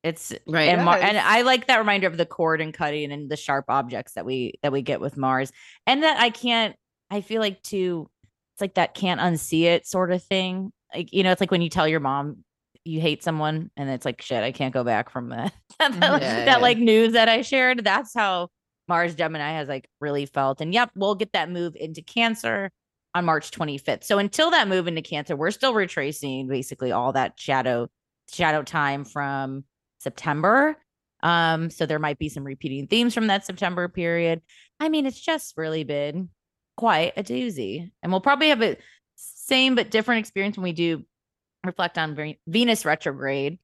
It's 0.04 0.32
Right. 0.46 0.68
and 0.68 0.84
Mar- 0.84 0.98
and 0.98 1.18
I 1.18 1.42
like 1.42 1.66
that 1.66 1.78
reminder 1.78 2.06
of 2.06 2.16
the 2.16 2.26
cord 2.26 2.60
and 2.60 2.72
cutting 2.72 3.10
and 3.12 3.28
the 3.30 3.36
sharp 3.36 3.66
objects 3.68 4.12
that 4.14 4.24
we 4.24 4.54
that 4.62 4.72
we 4.72 4.80
get 4.82 5.00
with 5.00 5.16
Mars, 5.16 5.50
and 5.86 6.02
that 6.02 6.18
I 6.20 6.30
can't. 6.30 6.76
I 7.10 7.20
feel 7.20 7.40
like 7.40 7.62
to 7.64 8.08
It's 8.54 8.60
like 8.60 8.74
that 8.74 8.94
can't 8.94 9.20
unsee 9.20 9.62
it 9.64 9.86
sort 9.86 10.10
of 10.12 10.22
thing. 10.22 10.72
Like 10.94 11.12
you 11.12 11.22
know, 11.22 11.30
it's 11.32 11.40
like 11.40 11.50
when 11.52 11.62
you 11.62 11.68
tell 11.70 11.86
your 11.88 12.00
mom 12.00 12.44
you 12.88 13.00
hate 13.00 13.22
someone, 13.22 13.70
and 13.76 13.90
it's 13.90 14.04
like 14.04 14.22
shit. 14.22 14.42
I 14.42 14.52
can't 14.52 14.72
go 14.74 14.84
back 14.84 15.10
from 15.10 15.28
that 15.30 15.52
that, 15.78 15.92
Mhm. 15.92 16.00
Yeah, 16.00 16.18
that 16.18 16.46
yeah. 16.46 16.56
like 16.56 16.78
news 16.78 17.12
that 17.12 17.28
I 17.28 17.42
shared. 17.42 17.84
That's 17.84 18.14
how 18.14 18.48
Mars 18.88 19.14
Gemini 19.14 19.52
has 19.52 19.68
like 19.68 19.88
really 20.00 20.26
felt. 20.26 20.60
And 20.60 20.72
yep, 20.72 20.90
we'll 20.94 21.14
get 21.14 21.32
that 21.34 21.50
move 21.50 21.76
into 21.76 22.02
Cancer 22.02 22.70
on 23.14 23.24
March 23.24 23.50
25th. 23.50 24.04
So 24.04 24.18
until 24.18 24.50
that 24.52 24.68
move 24.68 24.86
into 24.88 25.02
Cancer, 25.02 25.36
we're 25.36 25.50
still 25.50 25.74
retracing 25.74 26.48
basically 26.48 26.92
all 26.92 27.12
that 27.12 27.38
shadow 27.38 27.88
shadow 28.30 28.62
time 28.62 29.04
from 29.04 29.64
September. 30.00 30.76
Um, 31.22 31.70
so 31.70 31.84
there 31.84 31.98
might 31.98 32.18
be 32.18 32.28
some 32.28 32.44
repeating 32.44 32.86
themes 32.86 33.12
from 33.12 33.26
that 33.26 33.44
September 33.44 33.88
period. 33.88 34.40
I 34.80 34.88
mean, 34.88 35.04
it's 35.06 35.20
just 35.20 35.54
really 35.56 35.84
been 35.84 36.28
quite 36.76 37.12
a 37.16 37.22
doozy. 37.24 37.90
And 38.02 38.12
we'll 38.12 38.20
probably 38.20 38.50
have 38.50 38.62
a 38.62 38.76
same 39.16 39.74
but 39.74 39.90
different 39.90 40.20
experience 40.20 40.56
when 40.56 40.62
we 40.64 40.72
do 40.72 41.02
reflect 41.64 41.98
on 41.98 42.34
Venus 42.46 42.84
retrograde 42.84 43.58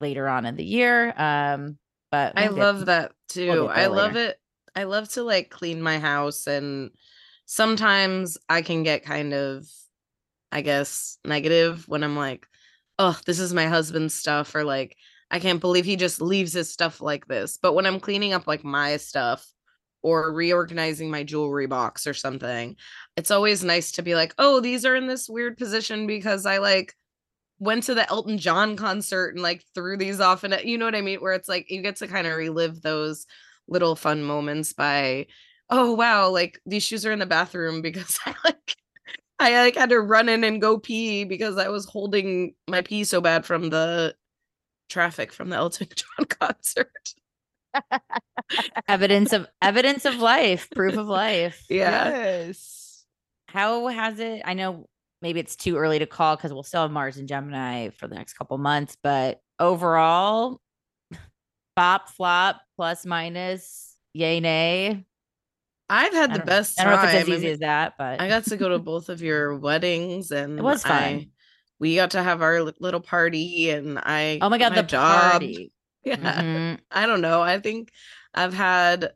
later 0.00 0.28
on 0.28 0.46
in 0.46 0.56
the 0.56 0.64
year. 0.64 1.12
Um, 1.16 1.78
but 2.10 2.32
I 2.36 2.46
we'll 2.48 2.56
get- 2.56 2.62
love 2.62 2.86
that 2.86 3.12
too. 3.28 3.48
we'll 3.50 3.68
I 3.68 3.74
there 3.82 3.88
love 3.88 4.16
it. 4.16 4.38
I 4.74 4.84
love 4.84 5.08
to 5.10 5.22
like 5.22 5.50
clean 5.50 5.82
my 5.82 5.98
house 5.98 6.46
and 6.46 6.90
sometimes 7.46 8.38
I 8.48 8.62
can 8.62 8.82
get 8.82 9.04
kind 9.04 9.34
of 9.34 9.66
I 10.50 10.60
guess 10.60 11.18
negative 11.24 11.88
when 11.88 12.04
I'm 12.04 12.16
like, 12.16 12.46
"Oh, 12.98 13.18
this 13.24 13.38
is 13.38 13.54
my 13.54 13.66
husband's 13.66 14.12
stuff," 14.14 14.54
or 14.54 14.64
like, 14.64 14.96
"I 15.30 15.38
can't 15.38 15.60
believe 15.62 15.86
he 15.86 15.96
just 15.96 16.20
leaves 16.20 16.52
his 16.52 16.70
stuff 16.70 17.00
like 17.00 17.26
this." 17.26 17.58
But 17.60 17.72
when 17.72 17.86
I'm 17.86 18.00
cleaning 18.00 18.34
up 18.34 18.46
like 18.46 18.62
my 18.62 18.98
stuff 18.98 19.46
or 20.02 20.30
reorganizing 20.32 21.10
my 21.10 21.22
jewelry 21.22 21.66
box 21.66 22.06
or 22.06 22.12
something, 22.12 22.76
it's 23.16 23.30
always 23.30 23.64
nice 23.64 23.92
to 23.92 24.02
be 24.02 24.14
like, 24.14 24.34
"Oh, 24.36 24.60
these 24.60 24.84
are 24.84 24.94
in 24.94 25.06
this 25.06 25.26
weird 25.28 25.56
position 25.56 26.06
because 26.06 26.44
I 26.44 26.58
like 26.58 26.94
went 27.58 27.84
to 27.84 27.94
the 27.94 28.08
Elton 28.10 28.38
John 28.38 28.76
concert 28.76 29.34
and 29.34 29.42
like 29.42 29.64
threw 29.74 29.96
these 29.96 30.20
off 30.20 30.44
and 30.44 30.58
you 30.64 30.78
know 30.78 30.84
what 30.84 30.94
I 30.94 31.00
mean 31.00 31.20
where 31.20 31.32
it's 31.32 31.48
like 31.48 31.70
you 31.70 31.82
get 31.82 31.96
to 31.96 32.08
kind 32.08 32.26
of 32.26 32.36
relive 32.36 32.82
those 32.82 33.26
little 33.68 33.94
fun 33.94 34.22
moments 34.22 34.72
by 34.72 35.26
oh 35.70 35.92
wow 35.92 36.28
like 36.28 36.60
these 36.66 36.82
shoes 36.82 37.06
are 37.06 37.12
in 37.12 37.20
the 37.20 37.26
bathroom 37.26 37.82
because 37.82 38.18
I 38.26 38.34
like 38.44 38.76
I 39.38 39.62
like 39.62 39.76
had 39.76 39.90
to 39.90 40.00
run 40.00 40.28
in 40.28 40.44
and 40.44 40.60
go 40.60 40.78
pee 40.78 41.24
because 41.24 41.56
I 41.58 41.68
was 41.68 41.84
holding 41.84 42.54
my 42.68 42.82
pee 42.82 43.04
so 43.04 43.20
bad 43.20 43.44
from 43.44 43.70
the 43.70 44.14
traffic 44.88 45.32
from 45.32 45.50
the 45.50 45.56
Elton 45.62 45.88
John 45.94 46.26
concert. 46.26 47.14
evidence 48.88 49.32
of 49.32 49.46
evidence 49.60 50.04
of 50.04 50.16
life, 50.16 50.68
proof 50.74 50.96
of 50.96 51.06
life. 51.06 51.64
Yeah. 51.68 52.08
Yes. 52.08 53.04
How 53.48 53.86
has 53.88 54.18
it? 54.18 54.42
I 54.44 54.54
know 54.54 54.86
maybe 55.22 55.40
it's 55.40 55.56
too 55.56 55.76
early 55.76 55.98
to 56.00 56.06
call 56.06 56.36
because 56.36 56.52
we'll 56.52 56.62
still 56.64 56.82
have 56.82 56.90
Mars 56.90 57.16
and 57.16 57.28
Gemini 57.28 57.90
for 57.90 58.08
the 58.08 58.14
next 58.14 58.34
couple 58.34 58.58
months, 58.58 58.96
but 59.02 59.40
overall, 59.58 60.60
bop, 61.76 62.08
flop, 62.10 62.60
plus, 62.76 63.06
minus, 63.06 63.96
yay, 64.12 64.40
nay. 64.40 65.04
I've 65.88 66.12
had 66.12 66.30
I 66.32 66.38
the 66.38 66.44
best 66.44 66.80
I 66.80 66.84
don't 66.84 66.94
know 66.94 66.98
if 67.00 67.04
it's 67.04 67.14
as 67.14 67.28
I 67.28 67.32
easy 67.32 67.44
mean, 67.44 67.52
as 67.52 67.58
that, 67.60 67.94
but 67.98 68.20
I 68.20 68.28
got 68.28 68.44
to 68.44 68.56
go 68.56 68.70
to 68.70 68.78
both 68.80 69.08
of 69.08 69.22
your 69.22 69.56
weddings 69.56 70.30
and 70.30 70.58
it 70.58 70.62
was 70.62 70.82
fun. 70.82 70.92
I- 70.92 71.28
we 71.78 71.96
got 71.96 72.12
to 72.12 72.22
have 72.22 72.42
our 72.42 72.62
little 72.62 73.00
party 73.00 73.70
and 73.70 73.98
I 73.98 74.38
oh 74.40 74.48
my 74.48 74.56
god, 74.58 74.74
the 74.76 74.82
job. 74.84 75.30
party. 75.40 75.72
Yeah. 76.04 76.16
Mhm. 76.16 76.78
I 76.90 77.06
don't 77.06 77.20
know. 77.20 77.42
I 77.42 77.60
think 77.60 77.90
I've 78.34 78.54
had 78.54 79.12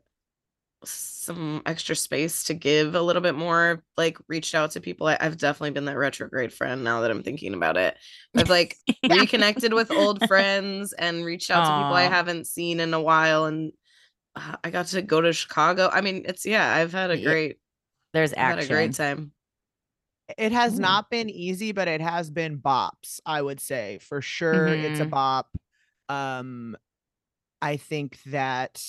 some 0.83 1.61
extra 1.65 1.95
space 1.95 2.45
to 2.45 2.53
give 2.53 2.95
a 2.95 3.01
little 3.01 3.21
bit 3.21 3.35
more, 3.35 3.83
like 3.97 4.17
reached 4.27 4.55
out 4.55 4.71
to 4.71 4.81
people. 4.81 5.07
I, 5.07 5.17
I've 5.19 5.37
definitely 5.37 5.71
been 5.71 5.85
that 5.85 5.97
retrograde 5.97 6.53
friend 6.53 6.83
now 6.83 7.01
that 7.01 7.11
I'm 7.11 7.23
thinking 7.23 7.53
about 7.53 7.77
it. 7.77 7.97
I've 8.35 8.49
like 8.49 8.77
reconnected 9.09 9.73
with 9.73 9.91
old 9.91 10.21
friends 10.23 10.93
and 10.93 11.25
reached 11.25 11.51
out 11.51 11.65
to 11.65 11.73
people 11.73 11.95
I 11.95 12.03
haven't 12.03 12.47
seen 12.47 12.79
in 12.79 12.93
a 12.93 13.01
while. 13.01 13.45
And 13.45 13.71
uh, 14.35 14.55
I 14.63 14.69
got 14.69 14.87
to 14.87 15.01
go 15.01 15.19
to 15.21 15.33
Chicago. 15.33 15.89
I 15.91 16.01
mean, 16.01 16.23
it's, 16.25 16.45
yeah, 16.45 16.73
I've 16.75 16.93
had 16.93 17.11
a 17.11 17.21
great, 17.21 17.57
There's 18.13 18.33
I've 18.33 18.39
action. 18.39 18.71
a 18.71 18.75
great 18.75 18.93
time. 18.93 19.31
It 20.37 20.51
has 20.51 20.77
Ooh. 20.77 20.81
not 20.81 21.09
been 21.09 21.29
easy, 21.29 21.71
but 21.71 21.87
it 21.87 22.01
has 22.01 22.29
been 22.29 22.59
bops, 22.59 23.19
I 23.25 23.41
would 23.41 23.59
say. 23.59 23.99
For 24.01 24.21
sure 24.21 24.67
it's 24.67 24.99
a 24.99 25.05
Mhm. 25.05 25.09
bop. 25.09 25.49
Um 26.09 26.77
I 27.61 27.77
think 27.77 28.21
that 28.27 28.81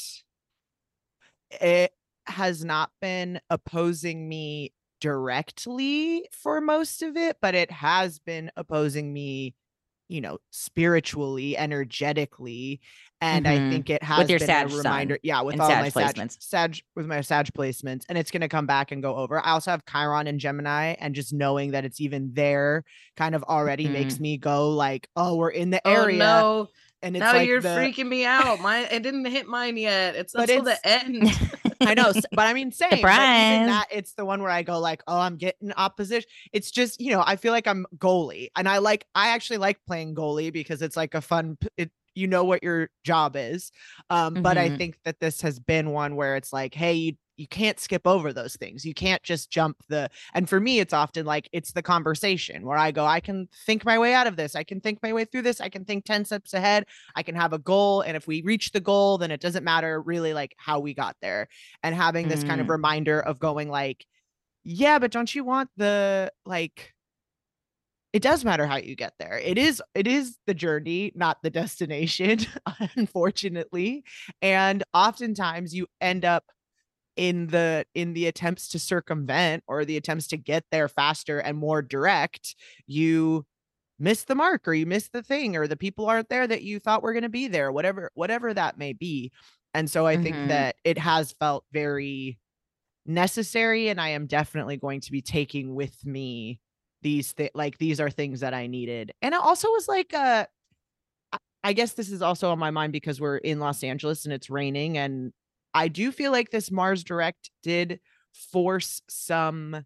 it 1.50 1.92
has 2.26 2.64
not 2.64 2.90
been 3.00 3.40
opposing 3.50 4.28
me 4.28 4.72
directly 5.00 6.28
for 6.32 6.60
most 6.60 7.02
of 7.02 7.16
it, 7.16 7.36
but 7.40 7.54
it 7.54 7.70
has 7.70 8.18
been 8.18 8.50
opposing 8.56 9.12
me, 9.12 9.54
you 10.08 10.20
know, 10.20 10.38
spiritually, 10.50 11.56
energetically. 11.56 12.80
And 13.20 13.46
I 13.46 13.58
Mhm. 13.58 13.68
think 13.70 13.90
it 13.90 14.02
has 14.02 14.30
your 14.30 14.38
been 14.38 14.48
Sag 14.48 14.66
a 14.66 14.68
sun 14.68 14.76
reminder. 14.78 15.18
Yeah, 15.22 15.42
with 15.42 15.60
all 15.60 15.68
Sag 15.68 15.80
my 15.80 15.90
Sag, 15.90 16.16
placements. 16.16 16.36
Sag 16.40 16.78
with 16.96 17.06
my 17.06 17.20
Sag 17.20 17.46
placements, 17.52 18.04
and 18.08 18.16
it's 18.18 18.30
gonna 18.30 18.48
come 18.48 18.66
back 18.66 18.90
and 18.92 19.02
go 19.02 19.16
over. 19.16 19.44
I 19.44 19.50
also 19.50 19.70
have 19.70 19.84
Chiron 19.86 20.26
and 20.26 20.40
Gemini, 20.40 20.94
and 20.98 21.14
just 21.14 21.32
knowing 21.32 21.72
that 21.72 21.84
it's 21.84 22.00
even 22.00 22.32
there 22.34 22.84
kind 23.16 23.34
of 23.34 23.42
already 23.44 23.88
makes 23.88 24.20
me 24.20 24.36
go 24.38 24.70
like, 24.70 25.08
oh, 25.16 25.36
we're 25.36 25.50
in 25.50 25.70
the 25.70 25.84
Oh 25.84 25.88
area. 25.88 26.18
no. 26.18 26.68
And 27.02 27.16
it's 27.16 27.20
Now 27.20 27.34
like 27.34 27.48
you're 27.48 27.60
the, 27.60 27.68
freaking 27.68 28.08
me 28.08 28.24
out. 28.24 28.60
Mine, 28.60 28.86
it 28.90 29.02
didn't 29.02 29.24
hit 29.26 29.46
mine 29.46 29.76
yet. 29.76 30.16
It's 30.16 30.32
But 30.32 30.50
until 30.50 30.64
the 30.64 30.86
end. 30.86 31.30
I 31.80 31.94
know, 31.94 32.12
but 32.32 32.46
I 32.46 32.52
mean, 32.54 32.72
same. 32.72 33.04
Even 33.04 33.66
that, 33.66 33.86
it's 33.92 34.14
the 34.14 34.24
one 34.24 34.42
where 34.42 34.50
I 34.50 34.62
go 34.62 34.80
like, 34.80 35.02
oh, 35.06 35.18
I'm 35.18 35.36
getting 35.36 35.72
opposition. 35.72 36.28
It's 36.52 36.70
just, 36.70 37.00
you 37.00 37.12
know, 37.12 37.22
I 37.24 37.36
feel 37.36 37.52
like 37.52 37.68
I'm 37.68 37.86
goalie, 37.98 38.48
and 38.56 38.68
I 38.68 38.78
like, 38.78 39.06
I 39.14 39.28
actually 39.28 39.58
like 39.58 39.78
playing 39.86 40.14
goalie 40.16 40.52
because 40.52 40.82
it's 40.82 40.96
like 40.96 41.14
a 41.14 41.20
fun. 41.20 41.56
It, 41.76 41.90
you 42.14 42.26
know 42.26 42.42
what 42.42 42.64
your 42.64 42.90
job 43.04 43.36
is, 43.36 43.70
um, 44.10 44.34
but 44.42 44.58
I 44.58 44.70
Mhm. 44.70 44.76
think 44.78 44.98
that 45.04 45.20
this 45.20 45.40
has 45.42 45.60
been 45.60 45.90
one 45.92 46.16
where 46.16 46.34
it's 46.34 46.52
like, 46.52 46.74
hey, 46.74 46.94
you 46.94 47.12
you 47.38 47.48
can't 47.48 47.80
skip 47.80 48.06
over 48.06 48.32
those 48.32 48.56
things. 48.56 48.84
You 48.84 48.92
can't 48.92 49.22
just 49.22 49.48
jump 49.50 49.78
the. 49.88 50.10
And 50.34 50.48
for 50.48 50.60
me, 50.60 50.80
it's 50.80 50.92
often 50.92 51.24
like 51.24 51.48
it's 51.52 51.72
the 51.72 51.82
conversation 51.82 52.66
where 52.66 52.76
I 52.76 52.90
go, 52.90 53.06
I 53.06 53.20
can 53.20 53.48
think 53.64 53.84
my 53.84 53.98
way 53.98 54.12
out 54.12 54.26
of 54.26 54.36
this. 54.36 54.54
I 54.54 54.64
can 54.64 54.80
think 54.80 54.98
my 55.02 55.12
way 55.12 55.24
through 55.24 55.42
this. 55.42 55.60
I 55.60 55.70
can 55.70 55.84
think 55.84 56.04
ten 56.04 56.24
steps 56.26 56.52
ahead. 56.52 56.84
I 57.16 57.22
can 57.22 57.36
have 57.36 57.52
a 57.54 57.58
goal, 57.58 58.02
and 58.02 58.16
if 58.16 58.26
we 58.26 58.42
reach 58.42 58.72
the 58.72 58.80
goal, 58.80 59.18
then 59.18 59.30
it 59.30 59.40
doesn't 59.40 59.64
matter 59.64 60.02
really 60.02 60.34
like 60.34 60.54
how 60.58 60.80
we 60.80 60.92
got 60.94 61.16
there 61.22 61.48
and 61.82 61.94
having 61.94 62.28
this 62.28 62.44
kind 62.44 62.60
of 62.60 62.66
Mm. 62.66 62.70
reminder 62.70 63.20
of 63.20 63.38
going 63.38 63.68
like 63.68 64.04
yeah 64.64 64.98
but 64.98 65.10
don't 65.10 65.34
you 65.34 65.44
want 65.44 65.70
the 65.76 66.30
like 66.46 66.94
it 68.12 68.22
does 68.22 68.44
matter 68.44 68.66
how 68.66 68.76
you 68.76 68.96
get 68.96 69.12
there 69.18 69.38
it 69.38 69.58
is 69.58 69.82
it 69.94 70.06
is 70.06 70.38
the 70.46 70.54
journey 70.54 71.12
not 71.14 71.38
the 71.42 71.50
destination 71.50 72.38
unfortunately 72.96 74.02
and 74.42 74.82
oftentimes 74.94 75.74
you 75.74 75.86
end 76.00 76.24
up 76.24 76.44
in 77.18 77.48
the 77.48 77.86
in 77.94 78.14
the 78.14 78.26
attempts 78.28 78.68
to 78.70 78.80
circumvent 78.80 79.64
or 79.68 79.84
the 79.84 79.98
attempts 79.98 80.28
to 80.28 80.38
get 80.38 80.64
there 80.72 80.88
faster 80.88 81.40
and 81.40 81.58
more 81.58 81.82
direct 81.82 82.56
you 82.86 83.46
miss 83.98 84.24
the 84.24 84.34
mark 84.36 84.68
or 84.68 84.74
you 84.74 84.86
miss 84.86 85.08
the 85.10 85.22
thing 85.22 85.56
or 85.56 85.66
the 85.66 85.76
people 85.76 86.06
aren't 86.06 86.28
there 86.30 86.46
that 86.46 86.62
you 86.62 86.80
thought 86.80 87.02
were 87.02 87.12
going 87.12 87.22
to 87.24 87.28
be 87.30 87.48
there 87.48 87.72
whatever 87.72 88.10
whatever 88.14 88.54
that 88.54 88.78
may 88.78 88.92
be 88.92 89.32
and 89.74 89.90
so 89.90 90.06
i 90.06 90.16
think 90.16 90.36
Mhm. 90.36 90.48
that 90.48 90.76
it 90.84 90.98
has 90.98 91.32
felt 91.32 91.64
very 91.72 92.38
necessary 93.06 93.88
and 93.88 94.00
i 94.00 94.08
am 94.08 94.26
definitely 94.26 94.76
going 94.76 95.00
to 95.00 95.12
be 95.12 95.22
taking 95.22 95.74
with 95.74 96.04
me 96.06 96.60
these 97.02 97.34
th- 97.34 97.52
like 97.54 97.78
these 97.78 98.00
are 98.00 98.10
things 98.10 98.40
that 98.40 98.54
i 98.54 98.66
needed 98.66 99.12
and 99.22 99.34
it 99.34 99.40
also 99.40 99.68
was 99.70 99.88
like 99.88 100.12
uh 100.14 100.46
i 101.64 101.72
guess 101.72 101.92
this 101.94 102.10
is 102.10 102.22
also 102.22 102.50
on 102.50 102.58
my 102.58 102.70
mind 102.70 102.92
because 102.92 103.20
we're 103.20 103.38
in 103.38 103.58
los 103.58 103.82
angeles 103.82 104.24
and 104.24 104.32
it's 104.32 104.50
raining 104.50 104.96
and 104.98 105.32
i 105.78 105.88
do 105.88 106.12
feel 106.12 106.32
like 106.32 106.50
this 106.50 106.70
mars 106.70 107.04
direct 107.04 107.50
did 107.62 108.00
force 108.32 109.02
some 109.08 109.84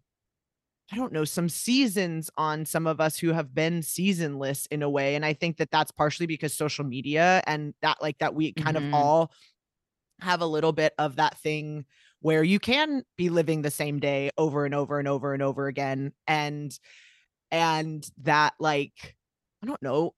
I 0.91 0.95
don't 0.97 1.13
know, 1.13 1.25
some 1.25 1.49
seasons 1.49 2.29
on 2.37 2.65
some 2.65 2.85
of 2.87 3.01
us 3.01 3.17
who 3.17 3.29
have 3.29 3.55
been 3.55 3.81
seasonless 3.81 4.67
in 4.67 4.83
a 4.83 4.89
way. 4.89 5.15
And 5.15 5.25
I 5.25 5.33
think 5.33 5.57
that 5.57 5.71
that's 5.71 5.91
partially 5.91 6.27
because 6.27 6.53
social 6.53 6.83
media 6.85 7.41
and 7.47 7.73
that, 7.81 8.01
like, 8.01 8.19
that 8.19 8.35
we 8.35 8.53
kind 8.53 8.75
Mhm. 8.75 8.77
of 8.77 8.85
all 8.91 9.31
have 10.21 10.41
a 10.41 10.45
little 10.47 10.71
bit 10.73 10.93
of 10.97 11.17
that 11.17 11.37
thing 11.37 11.85
where 12.21 12.43
you 12.43 12.59
can 12.59 13.03
be 13.17 13.29
living 13.29 13.61
the 13.61 13.71
same 13.71 13.99
day 13.99 14.31
over 14.37 14.65
and 14.65 14.75
over 14.75 14.99
and 14.99 15.07
over 15.07 15.33
and 15.33 15.43
over 15.43 15.67
again. 15.67 16.13
And, 16.27 16.77
and 17.51 18.09
that, 18.19 18.55
like, 18.59 19.15
I 19.63 19.67
don't 19.67 19.81
know, 19.81 20.15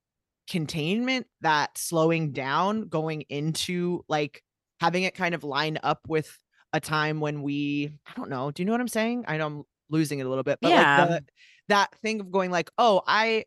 containment, 0.48 1.26
that 1.42 1.78
slowing 1.78 2.32
down 2.32 2.88
going 2.88 3.22
into 3.22 4.04
like 4.08 4.42
having 4.80 5.04
it 5.04 5.14
kind 5.14 5.34
of 5.34 5.44
line 5.44 5.78
up 5.82 6.00
with 6.08 6.38
a 6.72 6.80
time 6.80 7.20
when 7.20 7.42
we, 7.42 7.98
I 8.06 8.12
don't 8.16 8.30
know, 8.30 8.50
do 8.50 8.62
you 8.62 8.64
know 8.66 8.72
what 8.72 8.80
I'm 8.80 8.88
saying? 8.88 9.24
I 9.28 9.36
know 9.38 9.46
I'm 9.46 9.62
losing 9.88 10.18
it 10.18 10.26
a 10.26 10.28
little 10.28 10.44
bit, 10.44 10.58
but 10.60 10.70
Yeah. 10.70 10.98
like 11.00 11.08
the, 11.08 11.24
that 11.68 11.94
thing 12.02 12.20
of 12.20 12.30
going 12.30 12.50
like, 12.50 12.70
oh, 12.76 13.02
I, 13.06 13.44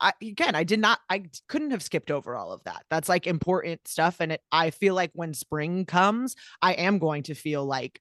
I 0.00 0.12
again, 0.20 0.54
I 0.54 0.64
did 0.64 0.80
not, 0.80 0.98
I 1.08 1.24
couldn't 1.48 1.70
have 1.70 1.82
skipped 1.82 2.10
over 2.10 2.34
all 2.34 2.52
of 2.52 2.62
that. 2.64 2.84
That's 2.90 3.08
like 3.08 3.26
important 3.26 3.86
stuff, 3.86 4.16
and 4.20 4.32
it. 4.32 4.40
I 4.52 4.70
feel 4.70 4.94
like 4.94 5.12
when 5.14 5.32
spring 5.34 5.86
comes, 5.86 6.34
I 6.60 6.72
am 6.72 6.98
going 6.98 7.22
to 7.24 7.34
feel 7.34 7.64
like 7.64 8.00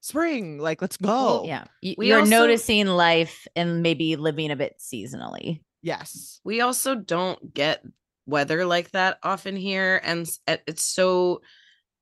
spring. 0.00 0.58
Like, 0.58 0.80
let's 0.80 0.96
go. 0.96 1.44
Yeah. 1.44 1.64
You, 1.82 1.96
We 1.98 2.08
you're 2.08 2.20
also- 2.20 2.30
noticing 2.30 2.86
life 2.86 3.46
and 3.56 3.82
maybe 3.82 4.16
living 4.16 4.50
a 4.50 4.56
bit 4.56 4.76
seasonally. 4.78 5.62
Yes. 5.82 6.40
we 6.44 6.60
also 6.60 6.94
don't 6.94 7.52
get 7.54 7.82
weather 8.30 8.64
like 8.64 8.90
that 8.92 9.18
often 9.22 9.56
here 9.56 10.00
and 10.04 10.28
it's 10.46 10.84
so 10.84 11.40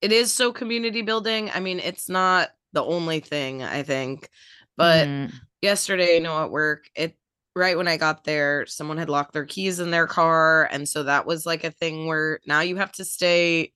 it 0.00 0.12
is 0.12 0.32
so 0.32 0.52
community 0.52 1.02
building 1.02 1.50
i 1.54 1.60
mean 1.60 1.80
it's 1.80 2.08
not 2.08 2.50
the 2.72 2.84
only 2.84 3.20
thing 3.20 3.62
i 3.62 3.82
think 3.82 4.28
but 4.76 5.08
Mhm. 5.08 5.32
yesterday 5.62 6.14
you 6.14 6.20
know 6.20 6.42
at 6.42 6.50
work 6.50 6.88
it 6.94 7.16
right 7.56 7.76
when 7.76 7.88
I 7.88 7.96
got 7.96 8.22
there, 8.22 8.66
someone 8.66 8.98
had 8.98 9.10
locked 9.10 9.32
their 9.32 9.44
keys 9.44 9.80
in 9.80 9.90
their 9.90 10.06
car. 10.06 10.68
And 10.70 10.88
so 10.88 11.02
that 11.02 11.26
was 11.26 11.44
like 11.44 11.64
a 11.64 11.72
thing 11.72 12.06
where 12.06 12.38
now 12.46 12.60
you 12.60 12.76
have 12.76 12.92
to 12.92 13.04
stay. 13.04 13.72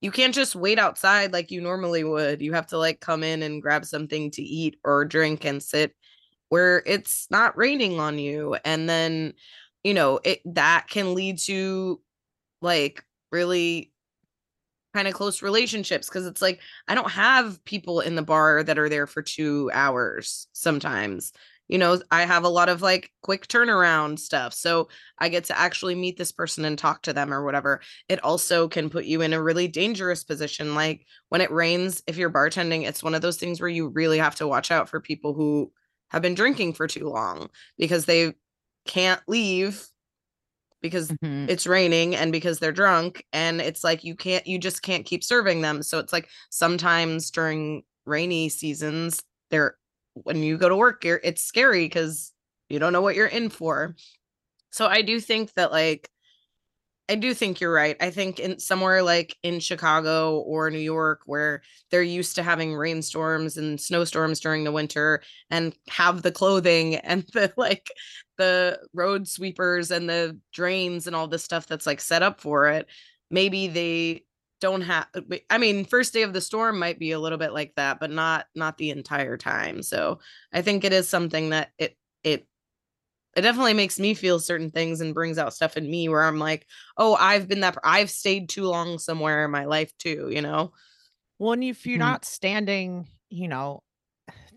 You 0.00 0.10
can't 0.10 0.34
just 0.34 0.56
wait 0.56 0.78
outside 0.78 1.34
like 1.34 1.50
you 1.50 1.60
normally 1.60 2.02
would. 2.02 2.40
You 2.40 2.54
have 2.54 2.68
to 2.68 2.78
like 2.78 3.00
come 3.00 3.22
in 3.22 3.42
and 3.42 3.60
grab 3.60 3.84
something 3.84 4.30
to 4.32 4.42
eat 4.42 4.78
or 4.84 5.04
drink 5.04 5.44
and 5.44 5.62
sit 5.62 5.94
where 6.48 6.82
it's 6.86 7.26
not 7.30 7.56
raining 7.58 8.00
on 8.00 8.18
you. 8.18 8.56
And 8.64 8.88
then, 8.88 9.34
you 9.86 9.94
know, 9.94 10.18
it 10.24 10.40
that 10.46 10.88
can 10.90 11.14
lead 11.14 11.38
to 11.38 12.00
like 12.60 13.04
really 13.30 13.92
kind 14.92 15.06
of 15.06 15.14
close 15.14 15.42
relationships 15.42 16.08
because 16.08 16.26
it's 16.26 16.42
like 16.42 16.58
I 16.88 16.96
don't 16.96 17.12
have 17.12 17.64
people 17.64 18.00
in 18.00 18.16
the 18.16 18.22
bar 18.22 18.64
that 18.64 18.80
are 18.80 18.88
there 18.88 19.06
for 19.06 19.22
two 19.22 19.70
hours 19.72 20.48
sometimes. 20.52 21.32
You 21.68 21.78
know, 21.78 22.00
I 22.10 22.22
have 22.22 22.42
a 22.42 22.48
lot 22.48 22.68
of 22.68 22.82
like 22.82 23.12
quick 23.22 23.46
turnaround 23.46 24.18
stuff. 24.18 24.54
So 24.54 24.88
I 25.20 25.28
get 25.28 25.44
to 25.44 25.58
actually 25.58 25.94
meet 25.94 26.16
this 26.16 26.32
person 26.32 26.64
and 26.64 26.76
talk 26.76 27.02
to 27.02 27.12
them 27.12 27.32
or 27.32 27.44
whatever. 27.44 27.80
It 28.08 28.24
also 28.24 28.66
can 28.66 28.90
put 28.90 29.04
you 29.04 29.20
in 29.20 29.32
a 29.32 29.42
really 29.42 29.68
dangerous 29.68 30.24
position. 30.24 30.74
Like 30.74 31.06
when 31.28 31.42
it 31.42 31.52
rains, 31.52 32.02
if 32.08 32.16
you're 32.16 32.28
bartending, 32.28 32.88
it's 32.88 33.04
one 33.04 33.14
of 33.14 33.22
those 33.22 33.36
things 33.36 33.60
where 33.60 33.70
you 33.70 33.86
really 33.86 34.18
have 34.18 34.34
to 34.36 34.48
watch 34.48 34.72
out 34.72 34.88
for 34.88 35.00
people 35.00 35.32
who 35.32 35.70
have 36.08 36.22
been 36.22 36.34
drinking 36.34 36.72
for 36.72 36.88
too 36.88 37.08
long 37.08 37.50
because 37.78 38.06
they 38.06 38.34
can't 38.86 39.22
leave 39.28 39.88
because 40.82 41.14
Mhm. 41.22 41.48
it's 41.48 41.66
raining 41.66 42.14
and 42.14 42.32
because 42.32 42.58
they're 42.58 42.72
drunk 42.72 43.24
and 43.32 43.60
it's 43.60 43.84
like 43.84 44.04
you 44.04 44.14
can't 44.14 44.46
you 44.46 44.58
just 44.58 44.82
can't 44.82 45.06
keep 45.06 45.22
serving 45.24 45.60
them 45.62 45.82
so 45.82 45.98
it's 45.98 46.12
like 46.12 46.28
sometimes 46.50 47.30
during 47.30 47.82
rainy 48.04 48.48
seasons 48.48 49.22
they're 49.50 49.76
when 50.14 50.42
you 50.42 50.56
go 50.58 50.68
to 50.68 50.76
work 50.76 51.04
you're, 51.04 51.20
it's 51.24 51.42
scary 51.42 51.86
because 51.86 52.32
you 52.68 52.78
don't 52.78 52.92
know 52.92 53.00
what 53.02 53.14
you're 53.16 53.26
in 53.26 53.48
for 53.48 53.94
so 54.70 54.86
i 54.86 55.02
do 55.02 55.20
think 55.20 55.52
that 55.54 55.72
like 55.72 56.10
i 57.08 57.14
do 57.14 57.32
think 57.34 57.60
you're 57.60 57.72
right. 57.72 57.96
I 58.00 58.10
think 58.10 58.38
in 58.38 58.58
somewhere 58.58 59.02
like 59.02 59.36
in 59.42 59.60
chicago 59.60 60.38
or 60.40 60.70
new 60.70 60.78
york 60.78 61.20
where 61.26 61.62
they're 61.90 62.02
used 62.02 62.36
to 62.36 62.42
having 62.42 62.74
rainstorms 62.74 63.56
and 63.56 63.80
snowstorms 63.80 64.40
during 64.40 64.64
the 64.64 64.72
winter 64.72 65.22
and 65.50 65.74
have 65.88 66.22
the 66.22 66.32
clothing 66.32 66.94
and 66.96 67.24
the 67.32 67.52
like 67.56 67.90
the 68.38 68.78
road 68.92 69.26
sweepers 69.26 69.90
and 69.90 70.08
the 70.08 70.38
drains 70.52 71.06
and 71.06 71.16
all 71.16 71.28
this 71.28 71.44
stuff 71.44 71.66
that's 71.66 71.86
like 71.86 72.00
set 72.00 72.22
up 72.22 72.40
for 72.40 72.66
it 72.68 72.86
maybe 73.30 73.66
they 73.68 74.22
don't 74.60 74.82
have 74.82 75.06
uh, 75.14 75.20
i 75.50 75.58
mean 75.58 75.84
first 75.84 76.12
day 76.12 76.22
of 76.22 76.32
the 76.32 76.40
storm 76.40 76.78
might 76.78 76.98
be 76.98 77.12
a 77.12 77.18
little 77.20 77.38
bit 77.38 77.52
like 77.52 77.72
that 77.76 78.00
but 78.00 78.10
not 78.10 78.46
not 78.54 78.78
the 78.78 78.90
entire 78.90 79.36
time. 79.36 79.82
So 79.82 80.18
i 80.52 80.62
think 80.62 80.84
it 80.84 80.92
is 80.92 81.08
something 81.08 81.50
that 81.50 81.70
it 81.78 81.96
it 82.22 82.46
it 83.36 83.42
definitely 83.42 83.74
makes 83.74 84.00
me 84.00 84.14
feel 84.14 84.40
certain 84.40 84.70
things 84.70 85.00
and 85.00 85.14
brings 85.14 85.38
out 85.38 85.54
stuff 85.54 85.76
in 85.76 85.90
me 85.90 86.08
where 86.08 86.24
i'm 86.24 86.38
like 86.38 86.66
oh 86.96 87.14
i've 87.16 87.48
been 87.48 87.60
that 87.60 87.76
i've 87.84 88.10
stayed 88.10 88.48
too 88.48 88.64
long 88.64 88.98
somewhere 88.98 89.44
in 89.44 89.50
my 89.50 89.64
life 89.64 89.96
too 89.98 90.28
you 90.30 90.42
know 90.42 90.72
Well, 91.38 91.52
and 91.52 91.64
if 91.64 91.86
you're 91.86 91.98
Mhm. 91.98 91.98
not 91.98 92.24
standing, 92.24 93.08
you 93.30 93.48
know, 93.48 93.82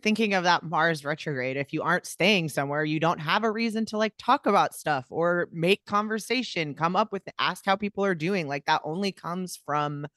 thinking 0.01 0.33
of 0.33 0.43
that 0.45 0.63
Mars 0.63 1.05
retrograde, 1.05 1.57
if 1.57 1.73
you 1.73 1.81
aren't 1.83 2.05
staying 2.05 2.49
somewhere, 2.49 2.85
you 2.85 2.99
don't 2.99 3.19
have 3.19 3.43
a 3.43 3.51
reason 3.51 3.85
to 3.87 3.97
like 3.97 4.13
talk 4.17 4.45
about 4.45 4.75
stuff 4.75 5.07
or 5.09 5.49
make 5.51 5.85
conversation, 5.85 6.73
come 6.75 6.95
up 6.95 7.11
with, 7.11 7.23
ask 7.39 7.65
how 7.65 7.75
people 7.75 8.05
are 8.05 8.15
doing. 8.15 8.47
Like 8.47 8.65
that 8.65 8.81
only 8.85 9.11
comes 9.11 9.57
from 9.57 10.07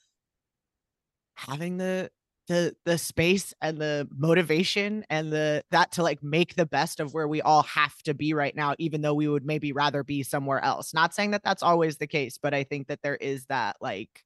having 1.35 1.77
the 1.77 2.11
the 2.53 2.77
the 2.85 2.99
space 2.99 3.55
and 3.63 3.79
the 3.81 4.09
motivation 4.17 5.05
and 5.11 5.33
the 5.33 5.65
that 5.71 5.93
to 5.93 6.03
like 6.03 6.23
make 6.23 6.55
the 6.57 6.67
best 6.67 7.01
of 7.01 7.15
where 7.15 7.29
we 7.29 7.43
all 7.43 7.63
have 7.65 7.97
to 8.03 8.15
be 8.15 8.35
right 8.35 8.55
now 8.57 8.75
even 8.79 9.03
though 9.03 9.15
we 9.15 9.29
would 9.29 9.45
maybe 9.45 9.73
rather 9.73 10.05
be 10.05 10.23
somewhere 10.23 10.63
else. 10.65 10.95
Not 10.95 11.15
saying 11.15 11.33
that 11.33 11.43
that's 11.45 11.63
always 11.63 11.99
the 11.99 12.07
case 12.07 12.39
but 12.43 12.55
i 12.55 12.65
think 12.65 12.89
that 12.89 13.01
there 13.03 13.17
is 13.17 13.47
that 13.47 13.77
like 13.81 14.25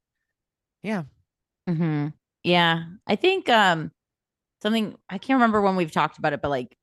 yeah. 0.82 1.04
Hmm 1.68 2.08
Yeah, 2.44 2.84
I 3.06 3.16
think 3.16 3.48
um 3.48 3.92
something 4.62 4.96
I 5.10 5.18
can't 5.18 5.36
remember 5.38 5.60
when 5.62 5.76
we've 5.76 5.92
talked 5.92 6.18
about 6.18 6.32
it, 6.32 6.42
but 6.42 6.50
like 6.50 6.76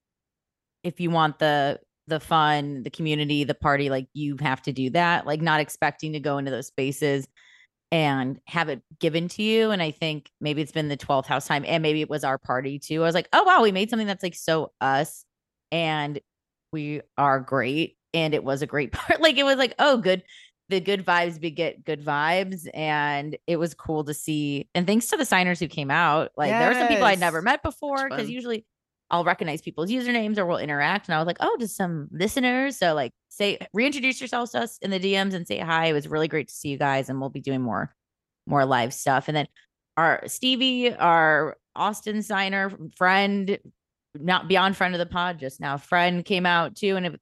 if 0.83 0.99
you 0.99 1.09
want 1.11 1.39
the 1.39 1.79
the 2.07 2.19
fun, 2.19 2.83
the 2.83 2.89
community, 2.89 3.43
the 3.45 3.55
party, 3.55 3.89
like 3.89 4.07
you 4.13 4.37
have 4.41 4.61
to 4.63 4.73
do 4.73 4.89
that. 4.91 5.25
Like 5.25 5.41
not 5.41 5.61
expecting 5.61 6.13
to 6.13 6.19
go 6.19 6.37
into 6.37 6.51
those 6.51 6.67
spaces 6.67 7.27
and 7.93 8.39
have 8.47 8.69
it 8.69 8.81
given 8.99 9.27
to 9.27 9.43
you. 9.43 9.69
And 9.69 9.79
I 9.79 9.91
think 9.91 10.31
maybe 10.41 10.63
it's 10.63 10.71
been 10.71 10.87
the 10.87 10.97
12th 10.97 11.27
house 11.27 11.47
time 11.47 11.63
and 11.67 11.83
maybe 11.83 12.01
it 12.01 12.09
was 12.09 12.23
our 12.23 12.39
party 12.39 12.79
too. 12.79 13.03
I 13.03 13.05
was 13.05 13.13
like, 13.13 13.29
oh 13.33 13.43
wow, 13.43 13.61
we 13.61 13.71
made 13.71 13.91
something 13.91 14.07
that's 14.07 14.23
like 14.23 14.33
so 14.33 14.71
us 14.81 15.25
and 15.71 16.19
we 16.71 17.01
are 17.19 17.39
great. 17.39 17.97
And 18.15 18.33
it 18.33 18.43
was 18.43 18.63
a 18.63 18.67
great 18.67 18.91
part. 18.93 19.21
Like 19.21 19.37
it 19.37 19.43
was 19.43 19.57
like, 19.57 19.75
oh, 19.77 19.97
good. 19.97 20.23
The 20.69 20.79
good 20.79 21.05
vibes 21.05 21.39
beget 21.39 21.83
good 21.83 22.03
vibes. 22.03 22.67
And 22.73 23.37
it 23.45 23.57
was 23.57 23.75
cool 23.75 24.03
to 24.05 24.13
see. 24.15 24.67
And 24.73 24.87
thanks 24.87 25.07
to 25.07 25.17
the 25.17 25.25
signers 25.25 25.59
who 25.59 25.67
came 25.67 25.91
out. 25.91 26.31
Like 26.35 26.49
there 26.49 26.69
were 26.69 26.73
some 26.73 26.87
people 26.87 27.05
I'd 27.05 27.19
never 27.19 27.43
met 27.43 27.61
before 27.61 28.09
because 28.09 28.27
usually 28.27 28.65
I'll 29.13 29.23
recognize 29.23 29.61
people's 29.61 29.91
usernames 29.91 30.39
or 30.39 30.45
we'll 30.47 30.57
interact. 30.57 31.07
And 31.07 31.13
I 31.13 31.19
was 31.19 31.27
like, 31.27 31.37
oh, 31.39 31.55
just 31.59 31.75
some 31.75 32.07
listeners. 32.11 32.77
So 32.77 32.95
like 32.95 33.11
say 33.29 33.59
reintroduce 33.71 34.19
yourselves 34.19 34.53
to 34.53 34.61
us 34.61 34.79
in 34.79 34.89
the 34.89 34.99
DMs 34.99 35.35
and 35.35 35.47
say 35.47 35.59
hi. 35.59 35.85
It 35.85 35.93
was 35.93 36.07
really 36.07 36.27
great 36.27 36.47
to 36.47 36.53
see 36.53 36.69
you 36.69 36.79
guys. 36.79 37.09
And 37.09 37.21
we'll 37.21 37.29
be 37.29 37.39
doing 37.39 37.61
more 37.61 37.93
more 38.47 38.65
live 38.65 38.91
stuff. 38.91 39.27
And 39.27 39.37
then 39.37 39.47
our 39.97 40.23
Stevie, 40.25 40.95
our 40.95 41.57
Austin 41.75 42.23
signer 42.23 42.71
friend, 42.97 43.59
not 44.15 44.47
beyond 44.47 44.75
friend 44.75 44.95
of 44.95 44.99
the 44.99 45.05
pod, 45.05 45.37
just 45.37 45.61
now 45.61 45.77
friend 45.77 46.25
came 46.25 46.47
out 46.47 46.75
too. 46.75 46.95
And 46.95 47.05
it, 47.05 47.21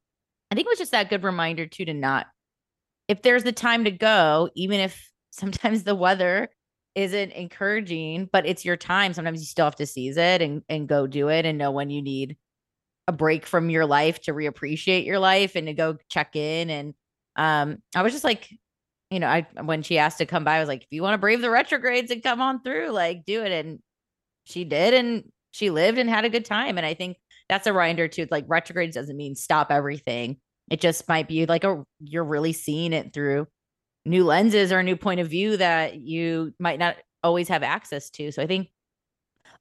I 0.49 0.55
think 0.55 0.67
it 0.67 0.71
was 0.71 0.79
just 0.79 0.91
that 0.91 1.09
good 1.09 1.25
reminder 1.25 1.65
too 1.65 1.83
to 1.83 1.93
not 1.93 2.27
if 3.09 3.21
there's 3.21 3.43
the 3.43 3.51
time 3.51 3.83
to 3.83 3.91
go, 3.91 4.49
even 4.55 4.79
if 4.79 5.11
sometimes 5.31 5.83
the 5.83 5.93
weather 5.93 6.47
isn't 6.95 7.31
encouraging, 7.31 8.29
but 8.31 8.45
it's 8.45 8.65
your 8.65 8.77
time. 8.77 9.13
Sometimes 9.13 9.39
you 9.39 9.45
still 9.45 9.65
have 9.65 9.75
to 9.77 9.85
seize 9.85 10.17
it 10.17 10.41
and, 10.41 10.61
and 10.69 10.87
go 10.87 11.07
do 11.07 11.29
it 11.29 11.45
and 11.45 11.57
know 11.57 11.71
when 11.71 11.89
you 11.89 12.01
need 12.01 12.37
a 13.07 13.11
break 13.11 13.45
from 13.45 13.69
your 13.69 13.85
life 13.85 14.21
to 14.21 14.33
reappreciate 14.33 15.05
your 15.05 15.19
life 15.19 15.55
and 15.55 15.67
to 15.67 15.73
go 15.73 15.97
check 16.09 16.35
in. 16.35 16.69
And 16.69 16.93
um, 17.35 17.77
I 17.95 18.01
was 18.01 18.13
just 18.13 18.23
like, 18.23 18.49
you 19.09 19.19
know, 19.19 19.27
I 19.27 19.45
when 19.61 19.83
she 19.83 19.97
asked 19.97 20.19
to 20.19 20.25
come 20.25 20.43
by, 20.43 20.55
I 20.55 20.59
was 20.59 20.69
like, 20.69 20.83
if 20.83 20.87
you 20.91 21.01
want 21.01 21.15
to 21.15 21.17
brave 21.17 21.41
the 21.41 21.49
retrogrades 21.49 22.11
and 22.11 22.23
come 22.23 22.41
on 22.41 22.61
through, 22.61 22.89
like 22.89 23.25
do 23.25 23.43
it. 23.43 23.51
And 23.51 23.79
she 24.45 24.63
did, 24.63 24.93
and 24.93 25.23
she 25.51 25.69
lived 25.69 25.97
and 25.97 26.09
had 26.09 26.25
a 26.25 26.29
good 26.29 26.45
time. 26.45 26.77
And 26.77 26.85
I 26.85 26.93
think 26.93 27.17
that's 27.49 27.67
a 27.67 27.73
reminder 27.73 28.07
too. 28.07 28.27
Like 28.31 28.45
retrogrades 28.47 28.95
doesn't 28.95 29.17
mean 29.17 29.35
stop 29.35 29.71
everything. 29.71 30.37
It 30.69 30.79
just 30.79 31.07
might 31.09 31.27
be 31.27 31.45
like 31.45 31.65
a 31.65 31.83
you're 31.99 32.23
really 32.23 32.53
seeing 32.53 32.93
it 32.93 33.13
through 33.13 33.47
new 34.05 34.23
lenses 34.23 34.71
or 34.71 34.79
a 34.79 34.83
new 34.83 34.95
point 34.95 35.19
of 35.19 35.27
view 35.27 35.57
that 35.57 35.99
you 35.99 36.53
might 36.59 36.79
not 36.79 36.97
always 37.23 37.47
have 37.47 37.63
access 37.63 38.09
to. 38.11 38.31
So 38.31 38.41
I 38.41 38.47
think 38.47 38.69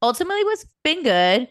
ultimately 0.02 0.44
what's 0.44 0.66
been 0.82 1.02
good, 1.02 1.48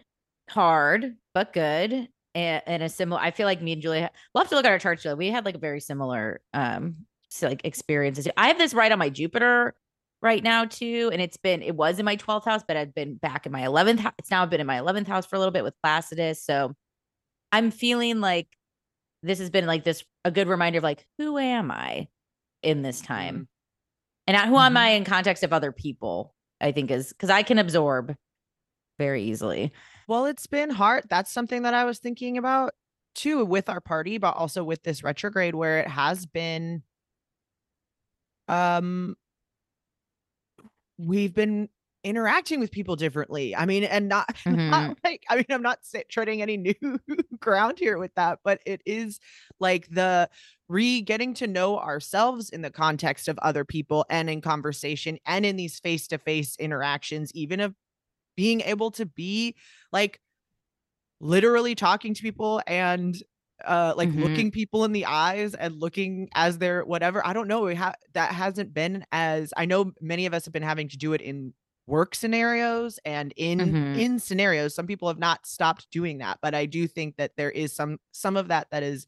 hard, 0.49 1.15
but 1.33 1.53
good. 1.53 2.09
And, 2.35 2.83
a 2.83 2.87
similar, 2.87 3.19
I 3.19 3.31
feel 3.31 3.45
like 3.45 3.61
me 3.61 3.73
and 3.73 3.81
Julia, 3.81 4.11
we'll 4.33 4.43
have 4.43 4.49
to 4.49 4.55
look 4.55 4.63
at 4.63 4.71
our 4.71 4.79
charts. 4.79 5.03
Julia. 5.03 5.17
We 5.17 5.27
had 5.27 5.45
like 5.45 5.55
a 5.55 5.59
very 5.59 5.81
similar, 5.81 6.41
um, 6.53 6.95
so 7.29 7.47
like 7.47 7.65
experiences. 7.65 8.27
I 8.37 8.47
have 8.47 8.57
this 8.57 8.73
right 8.73 8.91
on 8.91 8.99
my 8.99 9.09
Jupiter 9.09 9.75
right 10.21 10.41
now 10.41 10.63
too, 10.65 11.09
and 11.11 11.21
it's 11.21 11.37
been, 11.37 11.61
it 11.61 11.75
was 11.75 11.99
in 11.99 12.05
my 12.05 12.15
12th 12.15 12.45
house, 12.45 12.61
but 12.65 12.77
I've 12.77 12.93
been 12.95 13.15
back 13.15 13.45
in 13.45 13.51
my 13.51 13.63
11th. 13.63 13.99
house. 13.99 14.13
It's 14.19 14.31
now 14.31 14.45
been 14.45 14.61
in 14.61 14.67
my 14.67 14.77
11th 14.79 15.07
house 15.07 15.25
for 15.25 15.35
a 15.35 15.39
little 15.39 15.51
bit 15.51 15.63
with 15.63 15.73
Placidus. 15.83 16.41
So 16.43 16.75
I'm 17.51 17.71
feeling 17.71 18.21
like 18.21 18.47
this 19.23 19.39
has 19.39 19.49
been 19.49 19.65
like 19.65 19.83
this 19.83 20.03
a 20.23 20.31
good 20.31 20.47
reminder 20.47 20.77
of 20.77 20.83
like 20.83 21.05
who 21.17 21.37
am 21.37 21.71
I 21.71 22.07
in 22.63 22.81
this 22.81 23.01
time, 23.01 23.47
and 24.27 24.35
not 24.35 24.47
who 24.47 24.57
am 24.57 24.73
Mhm. 24.75 24.77
I 24.77 24.89
in 24.91 25.03
context 25.05 25.43
of 25.43 25.53
other 25.53 25.71
people. 25.71 26.35
I 26.61 26.71
think 26.73 26.91
is 26.91 27.09
because 27.09 27.29
I 27.29 27.43
can 27.43 27.57
absorb 27.59 28.15
very 28.99 29.23
easily. 29.23 29.71
Well, 30.07 30.25
it's 30.25 30.47
been 30.47 30.69
hard. 30.69 31.05
That's 31.09 31.31
something 31.31 31.63
that 31.63 31.73
I 31.73 31.85
was 31.85 31.99
thinking 31.99 32.37
about 32.37 32.73
too 33.15 33.45
with 33.45 33.69
our 33.69 33.81
party, 33.81 34.17
but 34.17 34.35
also 34.35 34.63
with 34.63 34.83
this 34.83 35.03
retrograde 35.03 35.55
where 35.55 35.79
it 35.79 35.87
has 35.87 36.25
been 36.25 36.83
um 38.47 39.15
we've 40.97 41.33
been 41.33 41.69
interacting 42.03 42.59
with 42.59 42.71
people 42.71 42.95
differently. 42.95 43.55
I 43.55 43.65
mean, 43.65 43.83
and 43.83 44.07
not, 44.07 44.35
not 44.45 44.97
like 45.03 45.23
I 45.29 45.37
mean, 45.37 45.45
I'm 45.49 45.61
not 45.61 45.79
treading 46.09 46.41
any 46.41 46.57
new 46.81 46.99
ground 47.39 47.79
here 47.79 47.97
with 47.97 48.13
that, 48.15 48.39
but 48.43 48.61
it 48.65 48.81
is 48.85 49.19
like 49.59 49.87
the 49.89 50.29
re 50.69 51.01
getting 51.01 51.33
to 51.35 51.47
know 51.47 51.79
ourselves 51.79 52.49
in 52.49 52.61
the 52.61 52.71
context 52.71 53.27
of 53.27 53.37
other 53.39 53.65
people 53.65 54.05
and 54.09 54.29
in 54.29 54.41
conversation 54.41 55.17
and 55.25 55.45
in 55.45 55.57
these 55.57 55.79
face 55.79 56.07
to 56.09 56.17
face 56.19 56.55
interactions, 56.57 57.33
even 57.35 57.59
of 57.59 57.75
being 58.37 58.61
able 58.61 58.91
to 58.91 59.05
be 59.05 59.55
like 59.91 60.19
literally 61.19 61.75
talking 61.75 62.13
to 62.13 62.21
people 62.21 62.61
and 62.67 63.21
uh 63.65 63.93
like 63.97 64.13
Mhm. 64.13 64.15
looking 64.15 64.51
people 64.51 64.85
in 64.85 64.93
the 64.93 65.05
eyes 65.05 65.53
and 65.53 65.75
looking 65.75 66.29
as 66.33 66.57
they're 66.59 66.85
whatever 66.85 67.25
i 67.27 67.33
don't 67.33 67.47
know 67.47 67.61
we 67.61 67.75
ha- 67.75 67.93
that 68.13 68.31
hasn't 68.33 68.73
been 68.73 69.03
as 69.11 69.53
i 69.57 69.65
know 69.65 69.91
many 69.99 70.25
of 70.25 70.33
us 70.33 70.45
have 70.45 70.53
been 70.53 70.63
having 70.63 70.87
to 70.87 70.97
do 70.97 71.11
it 71.11 71.19
in 71.21 71.53
work 71.85 72.15
scenarios 72.15 72.99
and 73.03 73.33
in 73.35 73.75
Mhm. 73.75 73.89
in 73.91 74.17
scenarios 74.17 74.73
some 74.73 74.87
people 74.87 75.09
have 75.09 75.19
not 75.19 75.45
stopped 75.45 75.89
doing 75.91 76.19
that 76.19 76.39
but 76.41 76.55
i 76.55 76.65
do 76.65 76.87
think 76.87 77.17
that 77.17 77.35
there 77.35 77.51
is 77.51 77.75
some 77.75 77.97
some 78.13 78.37
of 78.37 78.47
that 78.47 78.67
that 78.71 78.83
is 78.83 79.07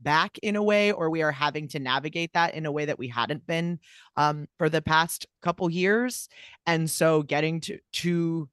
back 0.00 0.38
in 0.42 0.56
a 0.56 0.62
way 0.62 0.92
or 0.92 1.10
we 1.10 1.22
are 1.22 1.32
having 1.32 1.68
to 1.68 1.78
navigate 1.78 2.32
that 2.34 2.54
in 2.54 2.66
a 2.66 2.72
way 2.72 2.84
that 2.84 2.98
we 2.98 3.08
hadn't 3.08 3.46
been 3.46 3.78
um 4.16 4.46
for 4.58 4.68
the 4.68 4.82
past 4.82 5.26
couple 5.42 5.68
years 5.70 6.28
and 6.66 6.90
so 6.90 7.22
getting 7.22 7.60
to 7.60 7.78
to 7.92 8.48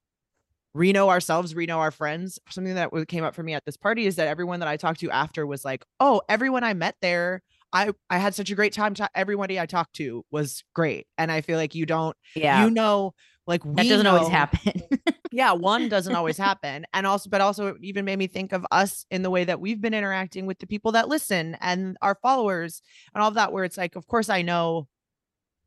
re-know 0.74 1.08
ourselves 1.10 1.54
re-know 1.54 1.78
our 1.78 1.90
friends 1.90 2.38
something 2.48 2.74
that 2.74 2.90
came 3.08 3.22
up 3.24 3.34
for 3.34 3.42
me 3.42 3.54
at 3.54 3.64
this 3.64 3.76
party 3.76 4.06
is 4.06 4.16
that 4.16 4.26
everyone 4.26 4.60
that 4.60 4.68
i 4.68 4.76
talked 4.76 5.00
to 5.00 5.10
after 5.10 5.46
was 5.46 5.64
like 5.64 5.84
oh 6.00 6.20
everyone 6.28 6.64
i 6.64 6.74
met 6.74 6.96
there 7.00 7.42
i 7.72 7.92
i 8.10 8.18
had 8.18 8.34
such 8.34 8.50
a 8.50 8.54
great 8.56 8.72
time 8.72 8.94
ta- 8.94 9.08
everybody 9.14 9.60
i 9.60 9.66
talked 9.66 9.94
to 9.94 10.24
was 10.32 10.64
great 10.74 11.06
and 11.18 11.30
i 11.30 11.40
feel 11.40 11.58
like 11.58 11.74
you 11.74 11.86
don't 11.86 12.16
Yeah. 12.34 12.64
you 12.64 12.70
know 12.70 13.14
like 13.46 13.64
we 13.64 13.74
that 13.74 13.88
doesn't 13.88 14.06
always 14.06 14.28
happen. 14.28 14.82
yeah 15.32 15.52
one 15.52 15.88
doesn't 15.88 16.14
always 16.14 16.38
happen 16.38 16.86
and 16.94 17.06
also 17.06 17.28
but 17.28 17.40
also 17.40 17.68
it 17.68 17.76
even 17.82 18.04
made 18.04 18.18
me 18.18 18.26
think 18.26 18.52
of 18.52 18.64
us 18.70 19.04
in 19.10 19.22
the 19.22 19.30
way 19.30 19.44
that 19.44 19.60
we've 19.60 19.80
been 19.80 19.94
interacting 19.94 20.46
with 20.46 20.58
the 20.60 20.66
people 20.66 20.92
that 20.92 21.08
listen 21.08 21.56
and 21.60 21.96
our 22.02 22.14
followers 22.22 22.80
and 23.14 23.22
all 23.22 23.28
of 23.28 23.34
that 23.34 23.52
where 23.52 23.64
it's 23.64 23.76
like 23.76 23.96
of 23.96 24.06
course 24.06 24.28
i 24.28 24.42
know 24.42 24.86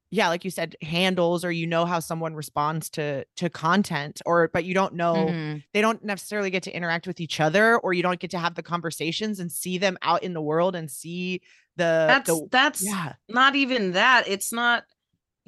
yeah 0.09 0.29
like 0.29 0.45
you 0.45 0.49
said 0.51 0.75
handles 0.81 1.43
or 1.43 1.51
you 1.51 1.67
know 1.67 1.85
how 1.85 1.99
someone 1.99 2.33
responds 2.33 2.89
to 2.89 3.25
to 3.35 3.49
content 3.49 4.21
or 4.25 4.47
but 4.53 4.63
you 4.63 4.73
don't 4.73 4.93
know 4.93 5.27
Mhm. 5.29 5.63
they 5.73 5.81
don't 5.81 6.01
necessarily 6.03 6.49
get 6.49 6.63
to 6.63 6.71
interact 6.71 7.05
with 7.07 7.19
each 7.19 7.39
other 7.41 7.77
or 7.79 7.91
you 7.93 8.01
don't 8.01 8.19
get 8.19 8.31
to 8.31 8.39
have 8.39 8.55
the 8.55 8.63
conversations 8.63 9.39
and 9.41 9.51
see 9.51 9.77
them 9.77 9.97
out 10.01 10.23
in 10.23 10.33
the 10.33 10.41
world 10.41 10.75
and 10.75 10.89
see 10.89 11.41
the 11.75 12.05
That's 12.07 12.29
the 12.29 12.47
that's 12.49 12.83
yeah 12.85 13.13
not 13.29 13.55
even 13.55 13.91
that. 13.91 14.23
It's 14.27 14.51
not 14.53 14.85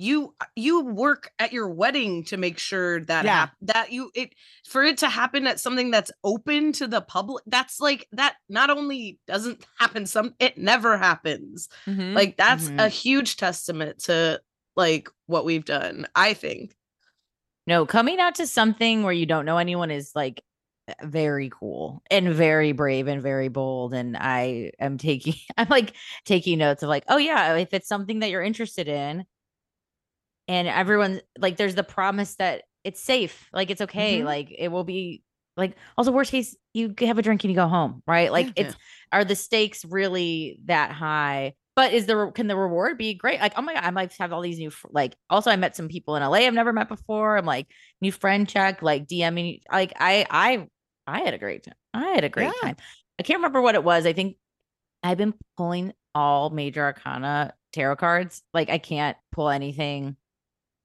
you 0.01 0.33
you 0.55 0.85
work 0.85 1.29
at 1.39 1.51
your 1.51 1.67
wedding 1.69 2.23
to 2.23 2.37
make 2.37 2.57
sure 2.57 3.01
that 3.01 3.25
Yeah. 3.25 3.31
hap- 3.41 3.55
that 3.61 3.91
you 3.91 4.09
it 4.15 4.33
for 4.65 4.81
it 4.83 4.97
to 4.99 5.09
happen 5.09 5.45
at 5.45 5.59
something 5.59 5.91
that's 5.91 6.09
open 6.23 6.71
to 6.73 6.87
the 6.87 7.01
public 7.01 7.43
that's 7.47 7.81
like 7.81 8.07
that 8.13 8.37
not 8.47 8.69
only 8.69 9.19
doesn't 9.27 9.65
happen 9.77 10.05
some 10.05 10.33
it 10.39 10.57
never 10.57 10.97
happens 10.97 11.67
Mhm. 11.85 12.15
like 12.15 12.37
that's 12.37 12.67
a 12.67 12.87
Mhm. 12.87 12.89
huge 12.89 13.35
testament 13.35 13.99
to 14.05 14.41
like 14.77 15.09
what 15.25 15.43
we've 15.43 15.65
done 15.65 16.07
i 16.15 16.33
think 16.33 16.75
No, 17.67 17.85
coming 17.85 18.19
out 18.19 18.35
to 18.35 18.47
something 18.47 19.03
where 19.03 19.13
you 19.13 19.25
don't 19.27 19.45
know 19.45 19.57
anyone 19.57 19.91
is 19.91 20.11
like 20.15 20.41
very 21.03 21.51
cool 21.51 22.01
and 22.09 22.29
very 22.33 22.71
brave 22.71 23.07
and 23.07 23.21
very 23.21 23.47
bold. 23.47 23.93
And 23.93 24.17
I 24.17 24.71
am 24.79 24.97
taking, 24.97 25.35
I'm 25.57 25.67
like 25.69 25.93
taking 26.25 26.57
notes 26.57 26.81
of 26.81 26.89
like, 26.89 27.03
oh 27.09 27.17
yeah, 27.17 27.53
if 27.57 27.73
it's 27.75 27.87
something 27.87 28.19
that 28.21 28.31
you're 28.31 28.41
interested 28.41 28.87
in, 28.87 29.23
and 30.49 30.67
everyone 30.67 31.21
like, 31.37 31.55
there's 31.55 31.75
the 31.75 31.83
promise 31.83 32.35
that 32.35 32.63
it's 32.83 32.99
safe, 32.99 33.47
like 33.53 33.69
it's 33.69 33.81
okay, 33.81 34.19
Mhm. 34.19 34.25
like 34.25 34.51
it 34.57 34.67
will 34.69 34.83
be 34.83 35.23
like. 35.55 35.75
Also, 35.97 36.11
worst 36.11 36.31
case, 36.31 36.55
you 36.73 36.93
have 36.99 37.17
a 37.17 37.21
drink 37.21 37.43
and 37.43 37.51
you 37.51 37.55
go 37.55 37.67
home, 37.67 38.01
right? 38.07 38.31
Like, 38.31 38.47
Yeah. 38.47 38.65
it's 38.67 38.75
are 39.11 39.23
the 39.25 39.35
stakes 39.35 39.85
really 39.85 40.59
that 40.65 40.91
high? 40.91 41.53
But 41.75 41.93
is 41.93 42.05
there 42.07 42.29
can 42.31 42.47
the 42.47 42.57
reward 42.57 42.97
be 42.97 43.13
great? 43.13 43.39
Like, 43.39 43.53
oh 43.57 43.61
my 43.61 43.73
god, 43.73 43.83
I 43.85 43.91
might 43.91 44.11
have 44.19 44.33
all 44.33 44.41
these 44.41 44.59
new 44.59 44.71
like. 44.89 45.15
Also, 45.29 45.49
I 45.51 45.55
met 45.55 45.75
some 45.77 45.87
people 45.87 46.15
in 46.17 46.23
LA 46.23 46.39
I've 46.47 46.53
never 46.53 46.73
met 46.73 46.89
before. 46.89 47.37
I'm 47.37 47.45
like 47.45 47.67
new 48.01 48.11
friend 48.11 48.47
check, 48.49 48.81
like 48.81 49.07
DMing. 49.07 49.61
Like, 49.71 49.93
I 49.97 50.25
I 50.29 50.67
I 51.07 51.19
had 51.21 51.33
a 51.33 51.37
great 51.37 51.63
time. 51.63 51.75
I 51.93 52.07
had 52.09 52.23
a 52.23 52.29
great 52.29 52.45
Yeah. 52.47 52.61
time. 52.61 52.75
I 53.19 53.23
can't 53.23 53.37
remember 53.39 53.61
what 53.61 53.75
it 53.75 53.83
was. 53.83 54.05
I 54.05 54.13
think 54.13 54.37
I've 55.03 55.17
been 55.17 55.33
pulling 55.57 55.93
all 56.15 56.49
major 56.49 56.81
arcana 56.83 57.53
tarot 57.73 57.95
cards. 57.97 58.43
Like, 58.53 58.69
I 58.69 58.77
can't 58.77 59.17
pull 59.31 59.49
anything. 59.49 60.17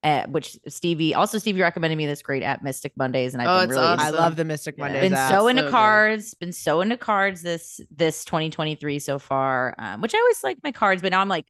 Uh, 0.05 0.26
which 0.26 0.59
Stevie 0.68 1.14
also 1.14 1.38
Stevie 1.38 1.62
recommended 1.62 1.96
me 1.96 2.05
this 2.05 2.20
great 2.20 2.42
app 2.42 2.62
Mystic 2.62 2.92
Mondays, 2.94 3.32
and 3.32 3.42
I've 3.42 3.48
Oh, 3.48 3.61
been 3.62 3.70
it's 3.70 3.78
really 3.78 3.86
i 3.98 4.11
love 4.11 4.36
the 4.36 4.44
mystic 4.44 4.74
Yeah. 4.76 4.84
mondays 4.84 5.00
been 5.00 5.14
app. 5.14 5.30
so 5.32 5.48
into 5.48 5.62
so 5.62 5.66
good. 5.66 5.72
cards 5.72 6.34
been 6.34 6.52
so 6.52 6.80
into 6.82 6.96
cards 6.98 7.40
this 7.40 7.80
this 7.90 8.22
2023 8.26 8.98
so 8.98 9.18
far 9.18 9.74
um, 9.78 10.02
which 10.02 10.14
i 10.14 10.18
always 10.18 10.44
like 10.44 10.59
my 10.62 10.72
cards 10.72 11.00
but 11.00 11.11
now 11.11 11.20
i'm 11.22 11.28
like 11.30 11.46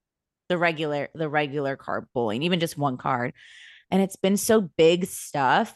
the 0.48 0.56
regular 0.56 1.08
the 1.16 1.28
regular 1.28 1.74
card 1.76 2.06
pulling 2.14 2.44
even 2.44 2.60
just 2.60 2.78
one 2.78 2.96
card 2.96 3.32
and 3.90 4.00
it's 4.00 4.14
been 4.16 4.36
so 4.36 4.60
big 4.60 5.06
stuff 5.06 5.74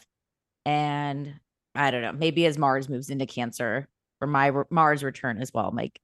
and 0.65 1.33
i 1.75 1.91
don't 1.91 2.01
know 2.01 2.13
maybe 2.13 2.45
as 2.45 2.57
mars 2.57 2.87
moves 2.87 3.09
into 3.09 3.25
cancer 3.25 3.89
for 4.19 4.27
my 4.27 4.47
re- 4.47 4.63
mars 4.69 5.03
return 5.03 5.41
as 5.41 5.53
well 5.53 5.71
like 5.75 5.99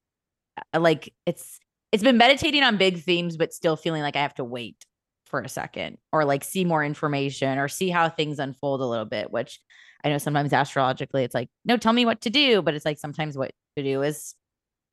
I- 0.73 0.80
like 0.80 1.13
it's 1.26 1.57
it's 1.93 2.03
been 2.03 2.17
meditating 2.17 2.63
on 2.63 2.76
big 2.78 2.99
themes 3.01 3.38
but 3.38 3.53
still 3.53 3.78
feeling 3.78 4.01
like 4.01 4.15
i 4.17 4.21
have 4.21 4.36
to 4.36 4.43
wait 4.43 4.86
for 5.36 5.41
a 5.41 5.49
second 5.49 5.97
or 6.13 6.23
like 6.23 6.45
see 6.45 6.63
more 6.63 6.81
information 6.81 7.57
or 7.57 7.67
see 7.67 7.89
how 7.89 8.07
things 8.07 8.39
unfold 8.39 8.79
a 8.79 8.86
little 8.86 9.03
bit 9.03 9.31
which 9.31 9.59
i 10.05 10.07
know 10.07 10.17
sometimes 10.17 10.53
astrologically 10.53 11.25
it's 11.25 11.36
like 11.36 11.49
no 11.65 11.75
tell 11.75 11.91
me 11.91 12.05
what 12.05 12.21
to 12.21 12.29
do 12.29 12.61
but 12.61 12.73
it's 12.73 12.86
like 12.86 12.97
sometimes 12.97 13.38
what 13.38 13.51
to 13.75 13.83
do 13.83 14.01
is 14.01 14.33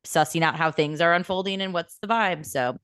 sussing 0.05 0.41
out 0.41 0.57
how 0.57 0.69
things 0.69 0.99
are 0.99 1.13
unfolding 1.13 1.61
and 1.61 1.73
what's 1.73 1.97
the 2.01 2.07
vibe 2.09 2.45
so 2.45 2.77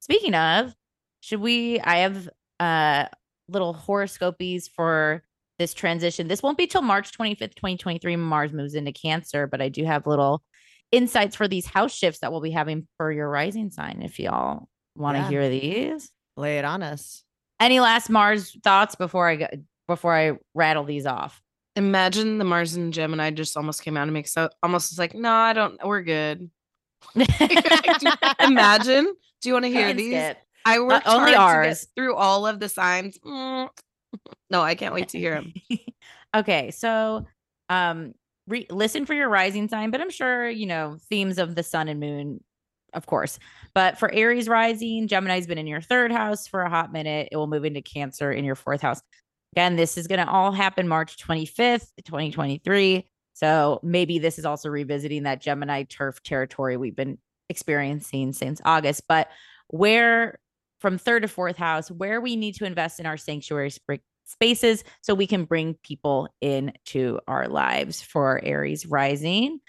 speaking 0.00 0.34
of 0.34 0.74
should 1.20 1.40
we 1.40 1.78
i 1.80 1.96
have 1.98 2.26
uh 2.58 3.04
little 3.48 3.74
horoscopies 3.74 4.66
for 4.66 5.22
this 5.58 5.74
transition 5.74 6.26
this 6.26 6.42
won't 6.42 6.56
be 6.56 6.66
till 6.66 6.80
march 6.80 7.12
25th 7.12 7.54
2023 7.54 8.16
mars 8.16 8.50
moves 8.54 8.74
into 8.74 8.92
cancer 8.92 9.46
but 9.46 9.60
i 9.60 9.68
do 9.68 9.84
have 9.84 10.06
little 10.06 10.42
insights 10.90 11.36
for 11.36 11.46
these 11.48 11.66
house 11.66 11.94
shifts 11.94 12.20
that 12.20 12.32
we'll 12.32 12.40
be 12.40 12.50
having 12.50 12.88
for 12.96 13.12
your 13.12 13.28
rising 13.28 13.70
sign 13.70 14.00
if 14.00 14.18
y'all 14.18 14.68
want 14.96 15.16
to 15.16 15.22
Yeah. 15.22 15.28
hear 15.28 15.48
these 15.50 16.10
lay 16.36 16.58
it 16.58 16.64
on 16.64 16.82
us 16.82 17.22
any 17.60 17.80
last 17.80 18.10
mars 18.10 18.56
thoughts 18.64 18.94
before 18.94 19.28
i 19.28 19.36
go 19.36 19.46
before 19.88 20.14
i 20.14 20.32
rattle 20.54 20.84
these 20.84 21.06
off 21.06 21.42
imagine 21.76 22.38
the 22.38 22.44
mars 22.44 22.74
and 22.74 22.92
gemini 22.92 23.30
just 23.30 23.56
almost 23.56 23.82
came 23.82 23.96
out 23.96 24.02
and 24.04 24.12
makes 24.12 24.32
so 24.32 24.48
almost 24.62 24.90
was 24.92 24.98
like 24.98 25.14
no 25.14 25.30
i 25.32 25.52
don't 25.52 25.78
we're 25.86 26.02
good 26.02 26.50
imagine 28.40 29.12
do 29.40 29.48
you 29.48 29.52
want 29.52 29.64
to 29.64 29.70
hear 29.70 29.86
Can't 29.88 29.98
these 29.98 30.12
skip. 30.14 30.38
i 30.64 30.80
worked 30.80 31.06
only 31.06 31.34
hard 31.34 31.64
to 31.64 31.68
get 31.68 31.68
ours. 31.68 31.86
through 31.96 32.14
all 32.14 32.46
of 32.46 32.60
the 32.60 32.68
signs 32.68 33.18
Mm. 33.18 33.68
no 34.50 34.62
i 34.62 34.74
can't 34.74 34.94
wait 34.94 35.08
to 35.10 35.18
hear 35.18 35.34
them 35.34 35.52
okay, 36.36 36.70
so 36.70 37.26
um 37.68 38.14
re- 38.46 38.66
listen 38.70 39.06
for 39.06 39.14
your 39.14 39.28
rising 39.28 39.68
sign, 39.68 39.90
but 39.90 40.00
I'm 40.00 40.10
sure 40.10 40.48
you 40.48 40.66
know 40.66 40.98
themes 41.08 41.38
of 41.38 41.54
the 41.54 41.62
sun 41.62 41.88
and 41.88 41.98
moon, 42.00 42.42
of 42.94 43.06
course. 43.06 43.38
But 43.74 43.98
for 43.98 44.12
Aries 44.12 44.48
rising, 44.48 45.08
Gemini's 45.08 45.46
been 45.46 45.58
in 45.58 45.66
your 45.66 45.80
third 45.80 46.12
house 46.12 46.46
for 46.46 46.62
a 46.62 46.70
hot 46.70 46.92
minute. 46.92 47.28
It 47.32 47.36
will 47.36 47.46
move 47.46 47.64
into 47.64 47.82
Cancer 47.82 48.32
in 48.32 48.44
your 48.44 48.54
fourth 48.54 48.80
house. 48.80 49.00
Again, 49.54 49.76
this 49.76 49.96
is 49.96 50.06
going 50.06 50.24
to 50.24 50.30
all 50.30 50.52
happen 50.52 50.88
March 50.88 51.16
25th, 51.16 51.88
2023. 52.04 53.06
So 53.34 53.80
maybe 53.82 54.18
this 54.18 54.38
is 54.38 54.44
also 54.44 54.68
revisiting 54.68 55.24
that 55.24 55.40
Gemini 55.40 55.84
turf 55.84 56.22
territory 56.22 56.76
we've 56.76 56.96
been 56.96 57.18
experiencing 57.48 58.32
since 58.32 58.60
August. 58.64 59.02
But 59.08 59.28
where 59.68 60.38
from 60.80 60.98
third 60.98 61.22
to 61.22 61.28
fourth 61.28 61.56
house, 61.56 61.90
where 61.90 62.20
we 62.20 62.36
need 62.36 62.54
to 62.56 62.64
invest 62.64 63.00
in 63.00 63.06
our 63.06 63.16
sanctuary 63.16 63.70
sp- 63.72 64.04
spaces 64.26 64.84
so 65.02 65.14
we 65.14 65.26
can 65.26 65.44
bring 65.44 65.74
people 65.82 66.28
into 66.40 67.18
our 67.26 67.48
lives 67.48 68.02
for 68.02 68.40
Aries 68.42 68.86
rising. 68.86 69.60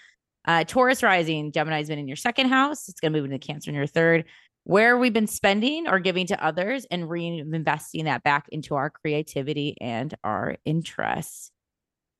Uh, 0.46 0.64
Taurus 0.64 1.02
rising, 1.02 1.50
Gemini's 1.52 1.88
been 1.88 1.98
in 1.98 2.08
your 2.08 2.16
second 2.16 2.48
house. 2.48 2.88
It's 2.88 3.00
going 3.00 3.12
to 3.12 3.18
move 3.18 3.30
into 3.30 3.44
Cancer 3.44 3.70
in 3.70 3.74
your 3.74 3.86
third. 3.86 4.24
Where 4.64 4.98
we've 4.98 5.12
been 5.12 5.26
spending 5.26 5.86
or 5.86 6.00
giving 6.00 6.26
to 6.26 6.44
others 6.44 6.86
and 6.90 7.04
reinvesting 7.04 8.04
that 8.04 8.24
back 8.24 8.46
into 8.50 8.74
our 8.74 8.90
creativity 8.90 9.76
and 9.80 10.12
our 10.24 10.56
interests. 10.64 11.52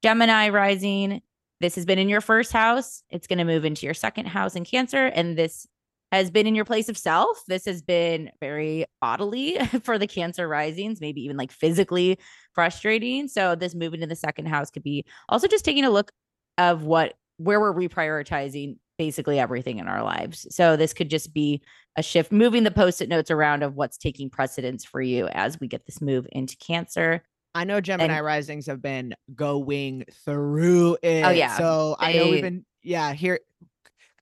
Gemini 0.02 0.50
rising, 0.50 1.22
this 1.60 1.74
has 1.74 1.84
been 1.84 1.98
in 1.98 2.08
your 2.08 2.20
first 2.20 2.52
house. 2.52 3.02
It's 3.10 3.26
going 3.26 3.38
to 3.38 3.44
move 3.44 3.64
into 3.64 3.86
your 3.86 3.94
second 3.94 4.26
house 4.26 4.54
in 4.54 4.64
Cancer. 4.64 5.06
And 5.06 5.36
this 5.36 5.66
has 6.12 6.30
been 6.30 6.46
in 6.46 6.54
your 6.54 6.64
place 6.64 6.88
of 6.88 6.96
self. 6.96 7.42
This 7.48 7.64
has 7.64 7.82
been 7.82 8.30
very 8.40 8.86
bodily 9.00 9.58
for 9.82 9.98
the 9.98 10.06
Cancer 10.06 10.46
risings, 10.46 11.00
maybe 11.00 11.22
even 11.22 11.36
like 11.36 11.50
physically 11.50 12.18
frustrating. 12.54 13.26
So, 13.28 13.54
this 13.54 13.74
moving 13.74 14.00
to 14.00 14.06
the 14.06 14.16
second 14.16 14.46
house 14.46 14.70
could 14.70 14.84
be 14.84 15.04
also 15.28 15.48
just 15.48 15.64
taking 15.64 15.84
a 15.84 15.90
look 15.90 16.12
of 16.58 16.84
what 16.84 17.14
where 17.38 17.60
we're 17.60 17.74
reprioritizing 17.74 18.76
basically 18.98 19.38
everything 19.38 19.78
in 19.78 19.88
our 19.88 20.02
lives. 20.02 20.46
So, 20.50 20.76
this 20.76 20.92
could 20.92 21.10
just 21.10 21.34
be 21.34 21.62
a 21.96 22.02
shift, 22.02 22.32
moving 22.32 22.64
the 22.64 22.70
post 22.70 23.00
it 23.00 23.08
notes 23.08 23.30
around 23.30 23.62
of 23.62 23.74
what's 23.74 23.96
taking 23.96 24.30
precedence 24.30 24.84
for 24.84 25.00
you 25.00 25.28
as 25.28 25.58
we 25.60 25.68
get 25.68 25.86
this 25.86 26.00
move 26.00 26.26
into 26.32 26.56
Cancer. 26.56 27.22
I 27.54 27.64
know 27.64 27.80
Gemini 27.80 28.20
risings 28.20 28.66
have 28.66 28.82
been 28.82 29.14
going 29.34 30.04
through 30.24 30.98
it. 31.02 31.24
Oh, 31.24 31.30
yeah. 31.30 31.56
So 31.56 31.96
I 31.98 32.12
know 32.12 32.28
we've 32.28 32.42
been 32.42 32.66
yeah, 32.82 33.14
here 33.14 33.40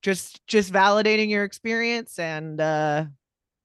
just 0.03 0.47
just 0.47 0.73
validating 0.73 1.31
your 1.31 1.45
experience 1.45 2.19
and 2.19 2.61
uh 2.61 3.07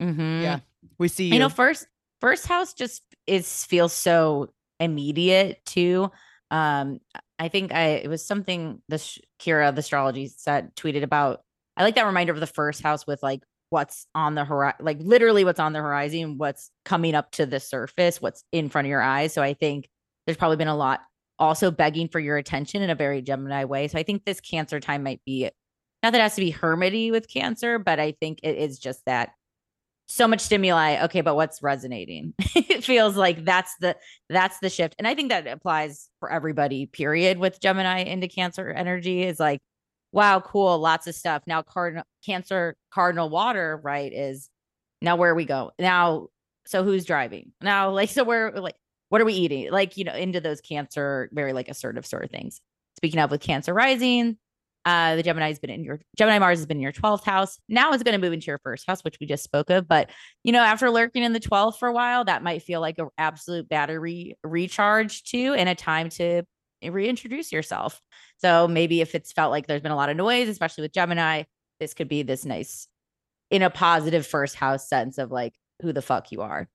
mm-hmm. 0.01 0.41
Yeah, 0.41 0.59
we 0.97 1.07
see 1.07 1.25
you. 1.25 1.33
you 1.33 1.39
know 1.39 1.49
first 1.49 1.85
first 2.21 2.47
house 2.47 2.73
just 2.73 3.03
is 3.27 3.65
feels 3.65 3.93
so 3.93 4.49
immediate 4.79 5.59
too 5.65 6.09
um 6.49 6.99
i 7.39 7.47
think 7.47 7.73
i 7.73 7.87
it 7.87 8.09
was 8.09 8.25
something 8.25 8.81
the 8.89 8.97
kira 9.39 9.73
the 9.73 9.79
astrology 9.79 10.27
said 10.27 10.75
tweeted 10.75 11.03
about 11.03 11.41
i 11.77 11.83
like 11.83 11.95
that 11.95 12.05
reminder 12.05 12.33
of 12.33 12.39
the 12.39 12.47
first 12.47 12.81
house 12.81 13.07
with 13.07 13.23
like 13.23 13.41
what's 13.69 14.05
on 14.13 14.35
the 14.35 14.45
horizon 14.45 14.85
like 14.85 14.97
literally 14.99 15.43
what's 15.43 15.59
on 15.59 15.73
the 15.73 15.79
horizon 15.79 16.37
what's 16.37 16.71
coming 16.85 17.15
up 17.15 17.31
to 17.31 17.45
the 17.45 17.59
surface 17.59 18.21
what's 18.21 18.43
in 18.51 18.69
front 18.69 18.85
of 18.85 18.89
your 18.89 19.01
eyes 19.01 19.33
so 19.33 19.41
i 19.41 19.53
think 19.53 19.87
there's 20.25 20.37
probably 20.37 20.57
been 20.57 20.67
a 20.67 20.75
lot 20.75 21.01
also 21.39 21.71
begging 21.71 22.09
for 22.09 22.19
your 22.19 22.37
attention 22.37 22.81
in 22.81 22.89
a 22.89 22.95
very 22.95 23.21
Gemini 23.21 23.63
way. 23.63 23.87
So 23.87 23.97
I 23.97 24.03
think 24.03 24.25
this 24.25 24.41
Cancer 24.41 24.79
time 24.79 25.03
might 25.03 25.21
be 25.25 25.49
not 26.03 26.11
that 26.11 26.19
it 26.19 26.21
has 26.21 26.35
to 26.35 26.41
be 26.41 26.53
hermity 26.53 27.11
with 27.11 27.27
Cancer, 27.27 27.79
but 27.79 27.99
I 27.99 28.11
think 28.11 28.39
it 28.43 28.57
is 28.57 28.79
just 28.79 29.03
that 29.05 29.31
so 30.11 30.27
much 30.27 30.41
stimuli. 30.41 31.03
Okay, 31.05 31.21
but 31.21 31.35
what's 31.35 31.61
resonating? 31.61 32.33
it 32.39 32.83
feels 32.83 33.15
like 33.15 33.45
that's 33.45 33.75
the 33.79 33.95
that's 34.27 34.57
the 34.59 34.69
shift, 34.69 34.95
and 34.97 35.07
I 35.07 35.13
think 35.13 35.29
that 35.29 35.47
applies 35.47 36.09
for 36.19 36.31
everybody. 36.31 36.87
Period. 36.87 37.37
With 37.37 37.61
Gemini 37.61 37.99
into 37.99 38.27
Cancer 38.27 38.69
energy 38.71 39.23
is 39.23 39.39
like, 39.39 39.61
wow, 40.11 40.39
cool, 40.39 40.79
lots 40.79 41.05
of 41.05 41.13
stuff. 41.13 41.43
Now, 41.45 41.61
cardinal 41.61 42.03
Cancer 42.25 42.75
cardinal 42.91 43.29
water, 43.29 43.79
right? 43.83 44.11
Is 44.11 44.49
now 45.01 45.15
where 45.15 45.35
we 45.35 45.45
go 45.45 45.71
now. 45.79 46.27
So 46.65 46.83
who's 46.83 47.05
driving 47.05 47.51
now? 47.61 47.89
Like, 47.99 48.09
so 48.09 48.23
where 48.23 48.51
like 48.51 48.75
what 49.09 49.21
are 49.21 49.25
we 49.25 49.33
eating? 49.33 49.71
Like, 49.71 49.95
you 49.97 50.05
know, 50.05 50.13
into 50.13 50.41
those 50.41 50.61
Cancer, 50.61 51.29
very 51.33 51.53
like 51.53 51.69
assertive 51.69 52.05
sort 52.05 52.23
of 52.23 52.31
things. 52.31 52.61
Speaking 52.97 53.19
of 53.19 53.29
with 53.31 53.41
Cancer 53.41 53.73
rising, 53.73 54.37
uh, 54.85 55.15
the 55.15 55.23
Gemini 55.23 55.47
has 55.47 55.59
been 55.59 55.69
in 55.69 55.83
your 55.83 55.99
Gemini 56.17 56.39
Mars 56.39 56.59
has 56.59 56.65
been 56.65 56.77
in 56.77 56.83
your 56.83 56.91
12th 56.91 57.23
house. 57.23 57.59
Now 57.67 57.91
it's 57.91 58.03
going 58.03 58.19
to 58.19 58.25
move 58.25 58.33
into 58.33 58.47
your 58.47 58.59
first 58.59 58.87
house, 58.87 59.01
which 59.03 59.17
we 59.19 59.27
just 59.27 59.43
spoke 59.43 59.69
of. 59.69 59.87
But 59.87 60.09
you 60.43 60.51
know, 60.51 60.63
after 60.63 60.89
lurking 60.89 61.23
in 61.23 61.33
the 61.33 61.39
12th 61.39 61.77
for 61.77 61.87
a 61.87 61.93
while, 61.93 62.25
that 62.25 62.43
might 62.43 62.63
feel 62.63 62.81
like 62.81 62.97
an 62.97 63.09
absolute 63.17 63.67
battery 63.67 64.37
recharge 64.43 65.23
too, 65.23 65.53
and 65.57 65.67
a 65.67 65.75
time 65.75 66.09
to 66.09 66.43
reintroduce 66.83 67.51
yourself. 67.51 68.01
So 68.37 68.67
maybe 68.67 69.01
if 69.01 69.15
it's 69.15 69.33
felt 69.33 69.51
like 69.51 69.67
there's 69.67 69.81
been 69.81 69.91
a 69.91 69.97
lot 69.97 70.09
of 70.09 70.17
noise, 70.17 70.47
especially 70.47 70.83
with 70.83 70.93
Gemini, 70.93 71.43
this 71.79 71.93
could 71.93 72.07
be 72.07 72.23
this 72.23 72.45
nice, 72.45 72.87
in 73.51 73.61
a 73.61 73.69
positive 73.69 74.25
first 74.25 74.55
house 74.55 74.87
sense 74.87 75.17
of 75.17 75.31
like 75.31 75.53
who 75.81 75.91
the 75.91 76.01
fuck 76.01 76.31
you 76.31 76.41
are. 76.41 76.69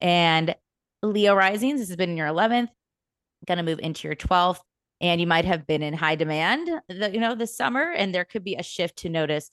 And 0.00 0.54
Leo 1.02 1.34
risings, 1.34 1.80
this 1.80 1.88
has 1.88 1.96
been 1.96 2.10
in 2.10 2.16
your 2.16 2.28
11th, 2.28 2.68
going 3.46 3.58
to 3.58 3.64
move 3.64 3.80
into 3.80 4.08
your 4.08 4.16
12th 4.16 4.60
and 5.00 5.20
you 5.20 5.26
might 5.26 5.44
have 5.44 5.66
been 5.66 5.82
in 5.82 5.94
high 5.94 6.14
demand 6.14 6.68
the, 6.88 7.10
you 7.12 7.20
know 7.20 7.34
this 7.34 7.56
summer 7.56 7.92
and 7.92 8.14
there 8.14 8.24
could 8.24 8.44
be 8.44 8.54
a 8.54 8.62
shift 8.62 8.96
to 8.98 9.08
notice 9.08 9.50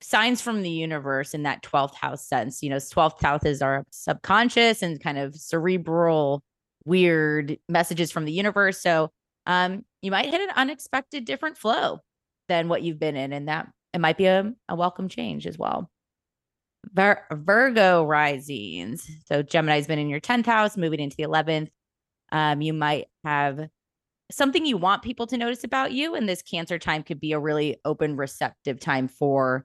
signs 0.00 0.40
from 0.40 0.62
the 0.62 0.70
universe 0.70 1.34
in 1.34 1.42
that 1.42 1.62
12th 1.62 1.94
house 1.94 2.26
sense 2.26 2.62
you 2.62 2.70
know 2.70 2.76
12th 2.76 3.20
house 3.20 3.44
is 3.44 3.62
our 3.62 3.84
subconscious 3.90 4.82
and 4.82 5.02
kind 5.02 5.18
of 5.18 5.34
cerebral 5.34 6.42
weird 6.84 7.58
messages 7.68 8.10
from 8.10 8.24
the 8.24 8.32
universe 8.32 8.80
so 8.80 9.10
um 9.46 9.84
you 10.02 10.10
might 10.10 10.26
hit 10.26 10.40
an 10.40 10.50
unexpected 10.54 11.24
different 11.24 11.56
flow 11.56 11.98
than 12.48 12.68
what 12.68 12.82
you've 12.82 13.00
been 13.00 13.16
in 13.16 13.32
and 13.32 13.48
that 13.48 13.68
it 13.92 14.00
might 14.00 14.16
be 14.16 14.26
a, 14.26 14.52
a 14.68 14.76
welcome 14.76 15.08
change 15.08 15.46
as 15.46 15.58
well. 15.58 15.90
Vir- 16.92 17.24
virgo 17.32 18.04
risings 18.04 19.10
so 19.26 19.42
gemini's 19.42 19.88
been 19.88 19.98
in 19.98 20.08
your 20.08 20.20
10th 20.20 20.46
house 20.46 20.76
moving 20.76 21.00
into 21.00 21.16
the 21.16 21.24
11th 21.24 21.68
um 22.30 22.62
you 22.62 22.72
might 22.72 23.08
have 23.24 23.68
something 24.30 24.66
you 24.66 24.76
want 24.76 25.02
people 25.02 25.26
to 25.26 25.36
notice 25.36 25.64
about 25.64 25.92
you 25.92 26.14
and 26.14 26.28
this 26.28 26.42
cancer 26.42 26.78
time 26.78 27.02
could 27.02 27.20
be 27.20 27.32
a 27.32 27.38
really 27.38 27.78
open 27.84 28.16
receptive 28.16 28.78
time 28.78 29.08
for 29.08 29.64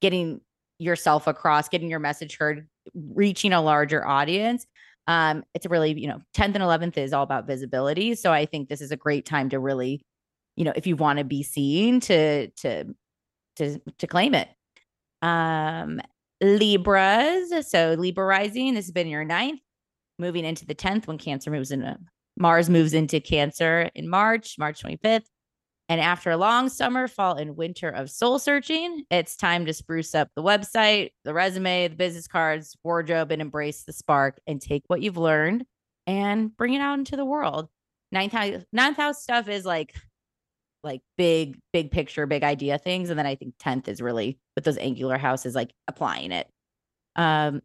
getting 0.00 0.40
yourself 0.78 1.26
across 1.26 1.68
getting 1.68 1.88
your 1.88 2.00
message 2.00 2.36
heard 2.36 2.66
reaching 2.94 3.52
a 3.52 3.62
larger 3.62 4.06
audience. 4.06 4.66
Um 5.06 5.44
it's 5.54 5.66
really 5.66 5.98
you 5.98 6.08
know 6.08 6.20
10th 6.36 6.54
and 6.54 6.56
11th 6.56 6.98
is 6.98 7.12
all 7.12 7.22
about 7.24 7.46
visibility 7.46 8.14
so 8.14 8.32
i 8.32 8.46
think 8.46 8.68
this 8.68 8.80
is 8.80 8.92
a 8.92 8.96
great 8.96 9.26
time 9.26 9.48
to 9.48 9.58
really 9.58 10.00
you 10.56 10.64
know 10.64 10.72
if 10.76 10.86
you 10.86 10.94
want 10.96 11.18
to 11.18 11.24
be 11.24 11.42
seen 11.42 12.00
to 12.00 12.48
to 12.48 12.84
to 13.56 13.78
to 13.98 14.06
claim 14.06 14.34
it. 14.34 14.48
Um 15.22 16.00
libras 16.40 17.52
so 17.68 17.94
libra 17.98 18.24
rising 18.24 18.74
this 18.74 18.86
has 18.86 18.92
been 18.92 19.06
your 19.06 19.24
ninth 19.24 19.60
moving 20.18 20.44
into 20.44 20.66
the 20.66 20.74
10th 20.74 21.06
when 21.06 21.18
cancer 21.18 21.50
moves 21.50 21.70
into 21.70 21.96
Mars 22.38 22.70
moves 22.70 22.94
into 22.94 23.20
Cancer 23.20 23.90
in 23.94 24.08
March, 24.08 24.56
March 24.58 24.82
25th. 24.82 25.26
And 25.88 26.00
after 26.00 26.30
a 26.30 26.36
long 26.36 26.68
summer, 26.68 27.06
fall, 27.06 27.34
and 27.34 27.56
winter 27.56 27.90
of 27.90 28.10
soul 28.10 28.38
searching, 28.38 29.04
it's 29.10 29.36
time 29.36 29.66
to 29.66 29.74
spruce 29.74 30.14
up 30.14 30.28
the 30.34 30.42
website, 30.42 31.10
the 31.24 31.34
resume, 31.34 31.88
the 31.88 31.96
business 31.96 32.26
cards, 32.26 32.76
wardrobe, 32.82 33.30
and 33.30 33.42
embrace 33.42 33.82
the 33.82 33.92
spark 33.92 34.40
and 34.46 34.60
take 34.60 34.84
what 34.86 35.02
you've 35.02 35.18
learned 35.18 35.64
and 36.06 36.56
bring 36.56 36.74
it 36.74 36.80
out 36.80 36.98
into 36.98 37.16
the 37.16 37.24
world. 37.24 37.68
Ninth 38.10 38.32
house, 38.32 38.62
ninth 38.72 38.96
house 38.96 39.22
stuff 39.22 39.48
is 39.48 39.64
like, 39.64 39.94
like 40.82 41.00
big, 41.18 41.58
big 41.72 41.90
picture, 41.90 42.26
big 42.26 42.42
idea 42.42 42.78
things. 42.78 43.10
And 43.10 43.18
then 43.18 43.26
I 43.26 43.34
think 43.34 43.54
10th 43.58 43.88
is 43.88 44.00
really 44.00 44.38
with 44.54 44.64
those 44.64 44.78
angular 44.78 45.18
houses, 45.18 45.54
like 45.54 45.72
applying 45.88 46.32
it. 46.32 46.48
Um, 47.16 47.60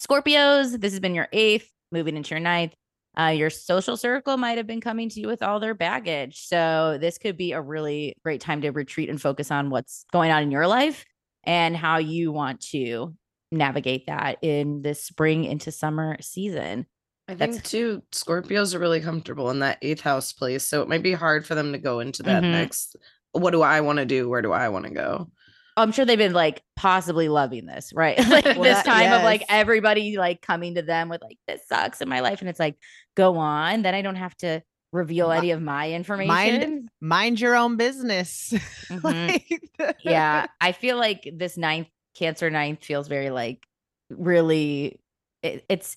Scorpios, 0.00 0.78
this 0.80 0.92
has 0.92 1.00
been 1.00 1.14
your 1.14 1.28
eighth, 1.32 1.70
moving 1.92 2.16
into 2.16 2.30
your 2.30 2.40
ninth. 2.40 2.74
Uh, 3.18 3.26
your 3.28 3.50
social 3.50 3.96
circle 3.96 4.36
might 4.36 4.56
have 4.58 4.66
been 4.66 4.80
coming 4.80 5.08
to 5.08 5.20
you 5.20 5.28
with 5.28 5.42
all 5.42 5.60
their 5.60 5.74
baggage. 5.74 6.46
So, 6.46 6.98
this 7.00 7.18
could 7.18 7.36
be 7.36 7.52
a 7.52 7.60
really 7.60 8.16
great 8.24 8.40
time 8.40 8.60
to 8.62 8.70
retreat 8.70 9.08
and 9.08 9.20
focus 9.20 9.50
on 9.50 9.70
what's 9.70 10.04
going 10.12 10.30
on 10.30 10.42
in 10.42 10.50
your 10.50 10.66
life 10.66 11.04
and 11.44 11.76
how 11.76 11.98
you 11.98 12.32
want 12.32 12.60
to 12.60 13.14
navigate 13.52 14.06
that 14.06 14.38
in 14.42 14.82
this 14.82 15.04
spring 15.04 15.44
into 15.44 15.70
summer 15.70 16.16
season. 16.20 16.86
I 17.28 17.34
That's- 17.34 17.56
think 17.56 17.64
too, 17.68 18.02
Scorpios 18.12 18.74
are 18.74 18.78
really 18.78 19.00
comfortable 19.00 19.50
in 19.50 19.60
that 19.60 19.78
eighth 19.80 20.00
house 20.00 20.32
place. 20.32 20.66
So 20.66 20.82
it 20.82 20.88
might 20.88 21.02
be 21.02 21.12
hard 21.12 21.46
for 21.46 21.54
them 21.54 21.72
to 21.72 21.78
go 21.78 22.00
into 22.00 22.22
that 22.24 22.42
Mhm. 22.42 22.50
next. 22.50 22.96
What 23.32 23.52
do 23.52 23.62
I 23.62 23.80
want 23.80 23.98
to 23.98 24.04
do? 24.04 24.28
Where 24.28 24.42
do 24.42 24.52
I 24.52 24.68
want 24.68 24.84
to 24.86 24.90
go? 24.90 25.30
I'm 25.76 25.90
sure 25.92 26.04
they've 26.04 26.16
been 26.18 26.32
like 26.32 26.62
possibly 26.76 27.28
loving 27.28 27.66
this, 27.66 27.92
right? 27.94 28.16
like 28.28 28.44
Well, 28.44 28.62
this 28.62 28.76
that- 28.82 28.86
time 28.86 29.12
of 29.12 29.22
like 29.22 29.44
everybody 29.48 30.16
like 30.16 30.40
coming 30.42 30.74
to 30.76 30.82
them 30.82 31.08
with 31.08 31.22
like, 31.22 31.38
this 31.48 31.66
sucks 31.68 32.00
in 32.00 32.08
my 32.08 32.20
life. 32.20 32.40
And 32.40 32.48
it's 32.48 32.60
like, 32.60 32.76
go 33.16 33.36
on. 33.38 33.82
Then 33.82 33.94
I 33.94 34.02
don't 34.02 34.14
have 34.16 34.36
to 34.38 34.62
reveal 34.92 35.32
any 35.32 35.50
of 35.50 35.60
my 35.60 35.90
information. 35.90 36.88
Mind 37.00 37.40
your 37.40 37.56
own 37.56 37.76
business. 37.76 38.52
Mhm. 38.88 39.02
Like- 39.02 39.96
yeah 40.04 40.46
i 40.60 40.70
feel 40.70 40.96
like 40.96 41.28
this 41.34 41.56
ninth 41.56 41.88
cancer 42.14 42.48
ninth 42.48 42.84
feels 42.84 43.08
very 43.08 43.30
like 43.30 43.66
really 44.10 45.00
it, 45.42 45.64
it's 45.68 45.96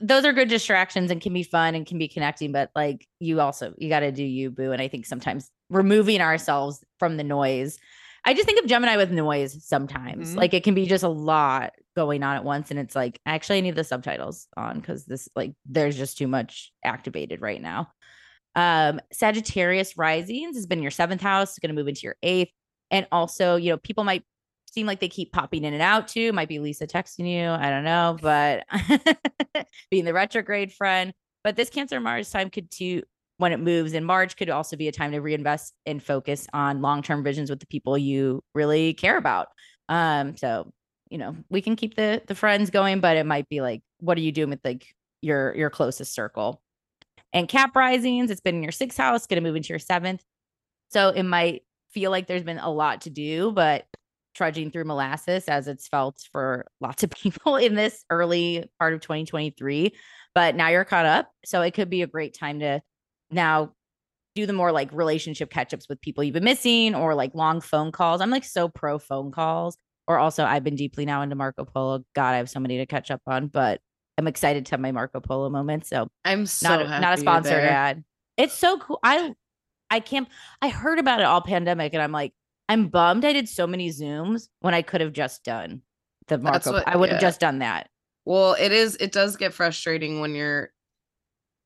those 0.00 0.24
are 0.24 0.32
good 0.32 0.48
distractions 0.48 1.10
and 1.10 1.20
can 1.20 1.34
be 1.34 1.42
fun 1.42 1.74
and 1.74 1.84
can 1.86 1.98
be 1.98 2.08
connecting 2.08 2.50
but 2.52 2.70
like 2.74 3.06
you 3.20 3.40
also 3.40 3.74
you 3.76 3.88
got 3.90 4.00
to 4.00 4.10
do 4.10 4.24
you 4.24 4.50
boo 4.50 4.72
and 4.72 4.80
i 4.80 4.88
think 4.88 5.04
sometimes 5.04 5.50
removing 5.68 6.20
ourselves 6.22 6.82
from 6.98 7.16
the 7.18 7.24
noise 7.24 7.78
i 8.24 8.34
just 8.34 8.46
think 8.46 8.60
of 8.62 8.68
gemini 8.68 8.96
with 8.96 9.10
noise 9.10 9.64
sometimes 9.66 10.32
Mhm. 10.32 10.36
like 10.36 10.54
it 10.54 10.64
can 10.64 10.74
be 10.74 10.86
just 10.86 11.04
a 11.04 11.08
lot 11.08 11.72
going 11.96 12.22
on 12.22 12.36
at 12.36 12.44
once 12.44 12.70
and 12.70 12.78
it's 12.80 12.96
like 12.96 13.20
actually 13.26 13.58
i 13.58 13.60
need 13.60 13.76
the 13.76 13.84
subtitles 13.84 14.48
on 14.56 14.80
because 14.80 15.04
this 15.06 15.28
like 15.36 15.52
there's 15.66 15.96
just 15.96 16.18
too 16.18 16.26
much 16.28 16.72
activated 16.84 17.40
right 17.40 17.60
now 17.62 17.88
um 18.56 19.00
sagittarius 19.12 19.96
risings 19.96 20.56
has 20.56 20.66
been 20.66 20.82
your 20.82 20.90
seventh 20.90 21.20
house 21.20 21.50
it's 21.50 21.58
going 21.58 21.74
to 21.74 21.80
move 21.80 21.88
into 21.88 22.02
your 22.02 22.16
eighth 22.22 22.52
and 22.90 23.06
also, 23.10 23.56
you 23.56 23.70
know, 23.70 23.78
people 23.78 24.04
might 24.04 24.22
seem 24.70 24.86
like 24.86 25.00
they 25.00 25.08
keep 25.08 25.32
popping 25.32 25.64
in 25.64 25.72
and 25.72 25.82
out 25.82 26.06
too. 26.06 26.32
Might 26.32 26.48
be 26.48 26.60
Lisa 26.60 26.86
texting 26.86 27.26
you. 27.28 27.48
I 27.48 27.70
don't 27.70 27.82
know, 27.82 28.16
but 28.20 28.64
being 29.90 30.04
the 30.04 30.12
retrograde 30.12 30.72
friend. 30.72 31.12
But 31.42 31.56
this 31.56 31.70
Cancer 31.70 31.98
Mars 31.98 32.30
time 32.30 32.50
could 32.50 32.70
too, 32.70 33.02
when 33.38 33.52
it 33.52 33.60
moves 33.60 33.92
in 33.94 34.04
March, 34.04 34.36
could 34.36 34.50
also 34.50 34.76
be 34.76 34.88
a 34.88 34.92
time 34.92 35.12
to 35.12 35.20
reinvest 35.20 35.74
and 35.86 36.02
focus 36.02 36.46
on 36.52 36.82
long 36.82 37.02
term 37.02 37.24
visions 37.24 37.50
with 37.50 37.60
the 37.60 37.66
people 37.66 37.98
you 37.98 38.42
really 38.54 38.94
care 38.94 39.16
about. 39.16 39.48
Um, 39.88 40.36
so 40.36 40.72
you 41.10 41.18
know, 41.18 41.36
we 41.48 41.62
can 41.62 41.76
keep 41.76 41.94
the 41.94 42.22
the 42.26 42.34
friends 42.34 42.70
going, 42.70 43.00
but 43.00 43.16
it 43.16 43.24
might 43.24 43.48
be 43.48 43.60
like, 43.60 43.82
what 44.00 44.18
are 44.18 44.22
you 44.22 44.32
doing 44.32 44.50
with 44.50 44.60
like 44.64 44.94
your 45.20 45.54
your 45.54 45.70
closest 45.70 46.14
circle? 46.14 46.60
And 47.32 47.48
Cap 47.48 47.76
Risings, 47.76 48.30
it's 48.30 48.40
been 48.40 48.56
in 48.56 48.62
your 48.62 48.72
sixth 48.72 48.98
house, 48.98 49.26
going 49.26 49.42
to 49.42 49.46
move 49.46 49.56
into 49.56 49.70
your 49.70 49.78
seventh. 49.78 50.22
So 50.88 51.08
it 51.10 51.24
might 51.24 51.62
feel 51.92 52.10
like 52.10 52.26
there's 52.26 52.44
been 52.44 52.58
a 52.58 52.70
lot 52.70 53.02
to 53.02 53.10
do, 53.10 53.52
but 53.52 53.86
trudging 54.34 54.70
through 54.70 54.84
molasses 54.84 55.44
as 55.44 55.68
it's 55.68 55.86
felt 55.88 56.20
for 56.32 56.66
lots 56.80 57.02
of 57.02 57.10
people 57.22 57.56
in 57.56 57.74
this 57.74 58.04
early 58.10 58.68
part 58.78 58.94
of 58.94 59.00
2023. 59.00 59.94
But 60.34 60.56
now 60.56 60.68
you're 60.68 60.84
caught 60.84 61.06
up. 61.06 61.30
So 61.44 61.62
it 61.62 61.74
could 61.74 61.90
be 61.90 62.02
a 62.02 62.06
great 62.06 62.36
time 62.36 62.60
to 62.60 62.80
now 63.30 63.72
do 64.34 64.46
the 64.46 64.52
more 64.52 64.72
like 64.72 64.92
relationship 64.92 65.50
catch 65.50 65.72
ups 65.72 65.88
with 65.88 66.00
people 66.00 66.24
you've 66.24 66.34
been 66.34 66.44
missing 66.44 66.94
or 66.94 67.14
like 67.14 67.34
long 67.34 67.60
phone 67.60 67.92
calls. 67.92 68.20
I'm 68.20 68.30
like 68.30 68.44
so 68.44 68.68
pro 68.68 68.98
phone 68.98 69.30
calls. 69.30 69.76
Or 70.06 70.18
also, 70.18 70.44
I've 70.44 70.64
been 70.64 70.76
deeply 70.76 71.06
now 71.06 71.22
into 71.22 71.34
Marco 71.34 71.64
Polo. 71.64 72.04
God, 72.14 72.34
I 72.34 72.36
have 72.36 72.50
so 72.50 72.60
many 72.60 72.76
to 72.76 72.84
catch 72.84 73.10
up 73.10 73.22
on, 73.26 73.46
but 73.46 73.80
I'm 74.18 74.26
excited 74.26 74.66
to 74.66 74.70
have 74.72 74.80
my 74.80 74.92
Marco 74.92 75.18
Polo 75.20 75.48
moment. 75.48 75.86
So 75.86 76.08
I'm 76.26 76.44
so 76.44 76.68
not 76.68 76.82
a, 76.82 77.00
not 77.00 77.14
a 77.14 77.20
sponsored 77.20 77.64
ad. 77.64 78.04
It's 78.36 78.52
so 78.52 78.78
cool. 78.78 78.98
I 79.02 79.34
I 79.90 80.00
can't. 80.00 80.28
I 80.60 80.68
heard 80.68 80.98
about 80.98 81.20
it 81.20 81.26
all 81.26 81.40
pandemic, 81.40 81.94
and 81.94 82.02
I'm 82.02 82.12
like, 82.12 82.32
I'm 82.68 82.88
bummed. 82.88 83.24
I 83.24 83.32
did 83.32 83.48
so 83.48 83.66
many 83.66 83.88
zooms 83.90 84.48
when 84.60 84.74
I 84.74 84.82
could 84.82 85.00
have 85.00 85.12
just 85.12 85.42
done 85.42 85.80
the 86.28 86.36
Marco. 86.38 86.72
what- 86.72 86.88
I 86.88 86.96
would 86.96 87.08
have 87.08 87.22
yeah. 87.22 87.28
just 87.28 87.40
done 87.40 87.60
that. 87.60 87.88
Well, 88.26 88.56
it 88.58 88.72
is. 88.72 88.96
It 88.96 89.12
does 89.12 89.36
get 89.36 89.54
frustrating 89.54 90.20
when 90.20 90.34
you're. 90.34 90.70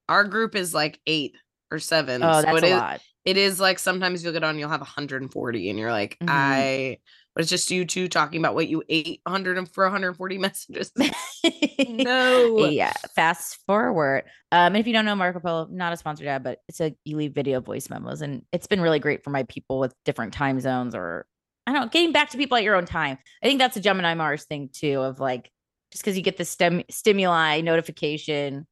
Our 0.09 0.25
group 0.25 0.55
is 0.55 0.73
like 0.73 1.01
eight 1.07 1.35
or 1.71 1.79
seven. 1.79 2.23
Oh, 2.23 2.33
so 2.33 2.43
that's 2.43 2.59
it 2.59 2.65
a 2.65 2.67
is- 2.67 2.73
lot. 2.73 3.01
It 3.25 3.37
is 3.37 3.61
like 3.61 3.79
sometimes 3.79 4.25
you'll 4.25 4.33
get 4.33 4.43
on, 4.45 4.59
you'll 4.59 4.71
have 4.71 4.81
140, 4.81 5.69
and 5.71 5.79
you're 5.79 5.93
like, 5.93 6.17
Mhm. 6.23 6.27
I 6.31 6.99
but 7.35 7.43
it's 7.43 7.51
just 7.51 7.71
you 7.71 7.85
two 7.85 8.09
talking 8.09 8.41
about 8.41 8.55
what 8.57 8.69
you 8.69 8.83
ate 8.89 9.21
100 9.25 9.59
and 9.59 9.71
for 9.71 9.85
140 9.85 10.39
messages. 10.39 10.91
no. 11.89 12.67
yeah. 12.69 12.93
Fast 13.15 13.59
forward. 13.67 14.25
Um, 14.51 14.69
and 14.69 14.77
if 14.79 14.87
you 14.87 14.93
don't 14.93 15.05
know 15.05 15.15
Marco 15.15 15.41
Polo, 15.41 15.69
not 15.71 15.93
a 15.93 15.97
sponsored 15.97 16.27
ad, 16.27 16.43
but 16.43 16.59
it's 16.69 16.81
a 16.81 16.95
you 17.05 17.17
leave 17.17 17.35
video 17.35 17.61
voice 17.61 17.91
memos, 17.91 18.23
and 18.23 18.43
it's 18.53 18.67
been 18.67 18.81
really 18.81 18.99
great 18.99 19.23
for 19.25 19.31
my 19.31 19.43
people 19.45 19.79
with 19.79 19.95
different 20.05 20.33
time 20.33 20.59
zones 20.61 20.95
or 20.95 21.27
I 21.67 21.73
don't 21.73 21.83
know, 21.83 21.89
getting 21.89 22.13
back 22.13 22.31
to 22.31 22.39
people 22.39 22.57
at 22.57 22.65
your 22.65 22.77
own 22.77 22.87
time. 22.87 23.19
I 23.43 23.47
think 23.47 23.59
that's 23.59 23.77
a 23.77 23.81
Gemini 23.81 24.15
Mars 24.15 24.45
thing 24.45 24.71
too, 24.73 25.01
of 25.01 25.21
like 25.21 25.51
just 25.93 26.03
because 26.03 26.17
you 26.17 26.23
get 26.23 26.39
the 26.39 26.45
stem 26.45 26.83
stimuli 26.91 27.61
notification, 27.61 28.67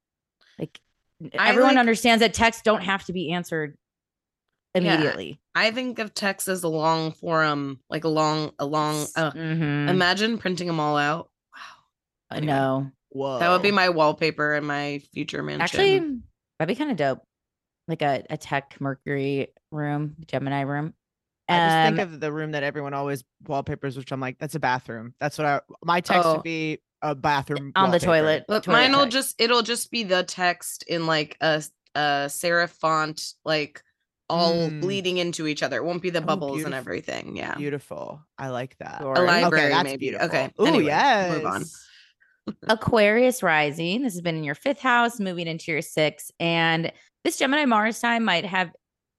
like 0.59 0.81
everyone 1.33 1.73
like- 1.75 1.79
understands 1.81 2.21
that 2.21 2.35
texts 2.35 2.63
don't 2.63 2.83
have 2.83 3.05
to 3.07 3.13
be 3.13 3.33
answered 3.33 3.77
immediately. 4.75 5.41
I 5.55 5.71
think 5.71 5.99
of 5.99 6.13
text 6.15 6.49
as 6.49 6.63
a 6.63 6.69
long 6.69 7.13
forum, 7.13 7.81
like 7.89 8.05
a 8.05 8.09
long, 8.09 8.53
a 8.59 8.67
long. 8.67 9.07
Uh, 9.17 9.31
Mhm. 9.33 9.89
Imagine 9.89 10.39
printing 10.39 10.67
them 10.67 10.81
all 10.81 10.97
out. 10.97 11.31
Wow. 11.55 11.61
I 12.31 12.41
know. 12.41 12.91
Whoa. 13.11 13.39
That 13.39 13.49
would 13.51 13.63
be 13.63 13.71
my 13.71 13.89
wallpaper 13.89 14.55
in 14.55 14.65
my 14.65 15.01
future 15.15 15.43
mansion. 15.43 15.63
Actually, 15.63 15.99
that'd 16.59 16.69
be 16.69 16.75
kind 16.79 16.91
of 16.91 16.97
dope. 16.99 17.23
Like 17.89 18.03
a, 18.03 18.25
a 18.29 18.37
tech 18.37 18.77
Mercury 18.81 19.49
room, 19.71 20.17
Gemini 20.27 20.63
room. 20.63 20.93
I 21.49 21.57
just 21.59 21.97
think 21.97 22.09
Um, 22.09 22.15
of 22.15 22.21
the 22.21 22.33
room 22.33 22.51
that 22.53 22.65
everyone 22.65 22.93
always 22.93 23.23
wallpapers, 23.47 23.97
which 23.97 24.11
I'm 24.11 24.19
like, 24.21 24.37
that's 24.39 24.57
a 24.57 24.61
bathroom. 24.61 25.15
That's 25.21 25.39
what 25.39 25.47
I 25.47 25.61
my 25.85 26.01
text 26.01 26.27
Oh. 26.27 26.35
would 26.35 26.43
be 26.43 26.81
a 27.03 27.15
bathroom 27.15 27.73
on 27.77 27.91
the 27.91 27.99
toilet. 28.01 28.45
But 28.49 28.65
toilet 28.65 28.77
mine 28.79 28.93
will 28.93 29.01
text. 29.05 29.13
just 29.13 29.41
it'll 29.41 29.63
just 29.63 29.91
be 29.91 30.03
the 30.05 30.23
text 30.25 30.85
in 30.89 31.07
like 31.07 31.37
a 31.41 31.63
a 31.95 32.27
serif 32.29 32.71
font, 32.71 33.23
like 33.45 33.83
all 34.29 34.53
Mm. 34.71 34.81
bleeding 34.81 35.19
into 35.19 35.47
each 35.47 35.63
other. 35.63 35.77
It 35.77 35.85
won't 35.85 36.03
be 36.03 36.11
the 36.11 36.19
Oh, 36.23 36.27
bubbles 36.27 36.65
and 36.65 36.75
everything. 36.75 37.37
Yeah. 37.37 37.55
Beautiful. 37.55 38.21
I 38.37 38.49
like 38.49 38.77
that. 38.79 39.01
Sure. 39.01 39.15
A 39.15 39.21
Okay, 39.21 39.27
library, 39.43 39.69
that's 39.71 39.85
maybe. 39.85 39.97
beautiful. 39.99 40.27
Okay. 40.27 40.51
Ooh, 40.61 40.67
anyway, 40.67 40.85
yes. 40.87 41.37
Move 41.37 41.47
on. 41.47 41.65
Aquarius 42.69 43.43
rising. 43.43 44.03
This 44.03 44.15
has 44.15 44.21
been 44.23 44.37
in 44.37 44.45
your 44.45 44.55
fifth 44.55 44.81
house, 44.81 45.19
moving 45.21 45.47
into 45.47 45.71
your 45.73 45.83
sixth. 45.83 46.31
And 46.41 46.93
this 47.25 47.39
Gemini 47.39 47.65
Mars 47.67 48.01
time 48.01 48.25
might 48.25 48.45
have 48.45 48.71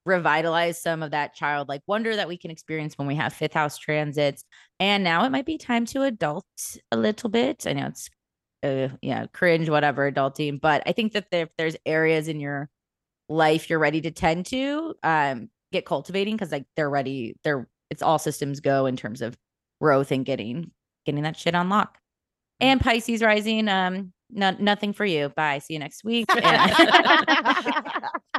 revitalized 0.08 0.82
some 0.82 1.03
of 1.03 1.12
that 1.12 1.36
childlike 1.36 1.82
wonder 1.86 2.16
that 2.16 2.30
we 2.30 2.38
can 2.38 2.49
experience 2.49 2.97
when 2.97 3.08
we 3.08 3.16
have 3.16 3.34
fifth 3.34 3.53
house 3.53 3.78
transits. 3.78 4.45
And 4.80 5.03
now 5.03 5.26
it 5.26 5.32
might 5.32 5.45
be 5.45 5.58
time 5.58 5.86
to 5.88 6.03
adult 6.03 6.45
a 6.91 6.97
little 6.97 7.30
bit. 7.30 7.68
I 7.68 7.74
know 7.74 7.88
it's, 7.88 8.10
uh, 8.64 8.88
yeah, 9.01 9.26
cringe, 9.28 9.70
whatever, 9.70 10.10
adulting. 10.10 10.62
But 10.62 10.82
I 10.86 10.93
think 10.93 11.12
that 11.14 11.28
if 11.32 11.49
there's 11.58 11.76
areas 11.86 12.30
in 12.30 12.39
your 12.39 12.70
life 13.28 13.70
you're 13.70 13.80
ready 13.80 13.99
to 14.01 14.12
tend 14.12 14.45
to, 14.47 14.95
um, 15.03 15.49
get 15.74 15.86
cultivating 15.86 16.36
because 16.38 16.53
like 16.53 16.66
they're 16.78 16.89
ready. 16.89 17.36
They're, 17.43 17.68
it's 17.89 18.01
all 18.01 18.18
systems 18.18 18.62
go 18.62 18.86
in 18.86 18.95
terms 18.95 19.22
of 19.22 19.38
growth 19.82 20.12
and 20.12 20.26
getting, 20.26 20.72
getting 21.05 21.24
that 21.24 21.36
shit 21.36 21.53
on 21.53 21.68
lock. 21.68 21.97
And 22.62 22.80
Pisces 22.80 23.22
rising, 23.22 23.68
um, 23.68 24.14
no, 24.30 24.55
nothing 24.60 24.93
for 24.93 25.05
you. 25.05 25.30
Bye. 25.30 25.60
See 25.60 25.74
you 25.74 25.80
next 25.80 26.03
week. 26.05 26.28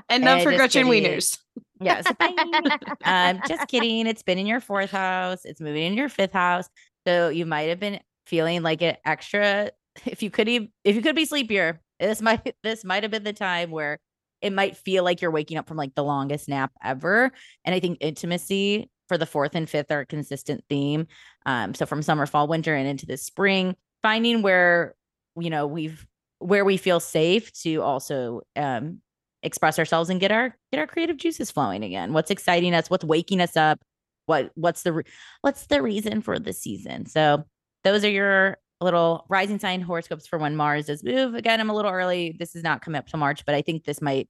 And 0.08 0.24
not 0.24 0.38
Hey, 0.38 0.44
for 0.44 0.54
Gretchen. 0.54 0.86
Wieners. 0.86 1.38
Yes. 1.80 2.04
Um, 3.04 3.40
just 3.46 3.68
kidding. 3.68 4.06
It's 4.06 4.22
been 4.22 4.38
in 4.38 4.46
your 4.46 4.60
fourth 4.60 4.90
house. 4.90 5.44
It's 5.44 5.60
moving 5.60 5.84
in 5.84 5.94
your 5.94 6.08
fifth 6.08 6.32
house. 6.32 6.68
So 7.06 7.28
you 7.28 7.46
might 7.46 7.68
have 7.68 7.80
been 7.80 8.00
feeling 8.26 8.62
like 8.62 8.82
an 8.82 8.96
extra. 9.04 9.70
If 10.04 10.22
you 10.22 10.30
could, 10.30 10.48
if 10.48 10.70
you 10.84 11.00
could 11.00 11.16
be 11.16 11.24
sleepier, 11.24 11.80
this 11.98 12.20
might 12.22 12.54
this 12.62 12.84
might 12.84 13.02
have 13.02 13.12
been 13.12 13.24
the 13.24 13.32
time 13.32 13.70
where 13.70 13.98
it 14.42 14.52
might 14.52 14.76
feel 14.76 15.04
like 15.04 15.20
you're 15.20 15.30
waking 15.30 15.58
up 15.58 15.66
from 15.66 15.76
like 15.76 15.94
the 15.94 16.04
longest 16.04 16.48
nap 16.48 16.72
ever. 16.82 17.32
And 17.64 17.74
I 17.74 17.80
think 17.80 17.98
intimacy 18.00 18.90
for 19.08 19.18
the 19.18 19.26
fourth 19.26 19.54
and 19.54 19.68
fifth 19.68 19.90
are 19.90 20.00
a 20.00 20.06
consistent 20.06 20.64
theme. 20.68 21.06
Um, 21.46 21.74
so 21.74 21.86
from 21.86 22.02
summer, 22.02 22.26
fall, 22.26 22.46
winter, 22.46 22.74
and 22.74 22.86
into 22.86 23.06
the 23.06 23.16
spring, 23.16 23.74
finding 24.02 24.42
where 24.42 24.94
you 25.38 25.50
know 25.50 25.66
we've 25.66 26.06
where 26.38 26.64
we 26.64 26.76
feel 26.76 27.00
safe 27.00 27.52
to 27.62 27.82
also 27.82 28.42
um 28.54 29.00
express 29.42 29.78
ourselves 29.78 30.10
and 30.10 30.20
get 30.20 30.32
our 30.32 30.56
get 30.72 30.80
our 30.80 30.86
creative 30.86 31.16
juices 31.16 31.50
flowing 31.50 31.84
again. 31.84 32.12
What's 32.12 32.30
exciting 32.30 32.74
us? 32.74 32.90
What's 32.90 33.04
waking 33.04 33.40
us 33.40 33.56
up? 33.56 33.80
What 34.26 34.50
what's 34.54 34.82
the 34.82 34.92
re- 34.92 35.04
what's 35.42 35.66
the 35.66 35.82
reason 35.82 36.20
for 36.20 36.38
the 36.38 36.52
season? 36.52 37.06
So 37.06 37.44
those 37.84 38.04
are 38.04 38.10
your 38.10 38.58
little 38.80 39.26
rising 39.28 39.58
sign 39.58 39.80
horoscopes 39.80 40.26
for 40.26 40.38
when 40.38 40.56
Mars 40.56 40.86
does 40.86 41.02
move. 41.02 41.34
Again, 41.34 41.60
I'm 41.60 41.70
a 41.70 41.74
little 41.74 41.90
early. 41.90 42.36
This 42.38 42.54
is 42.54 42.62
not 42.62 42.82
coming 42.82 42.98
up 42.98 43.08
to 43.08 43.16
March, 43.16 43.44
but 43.44 43.54
I 43.54 43.62
think 43.62 43.84
this 43.84 44.00
might 44.00 44.28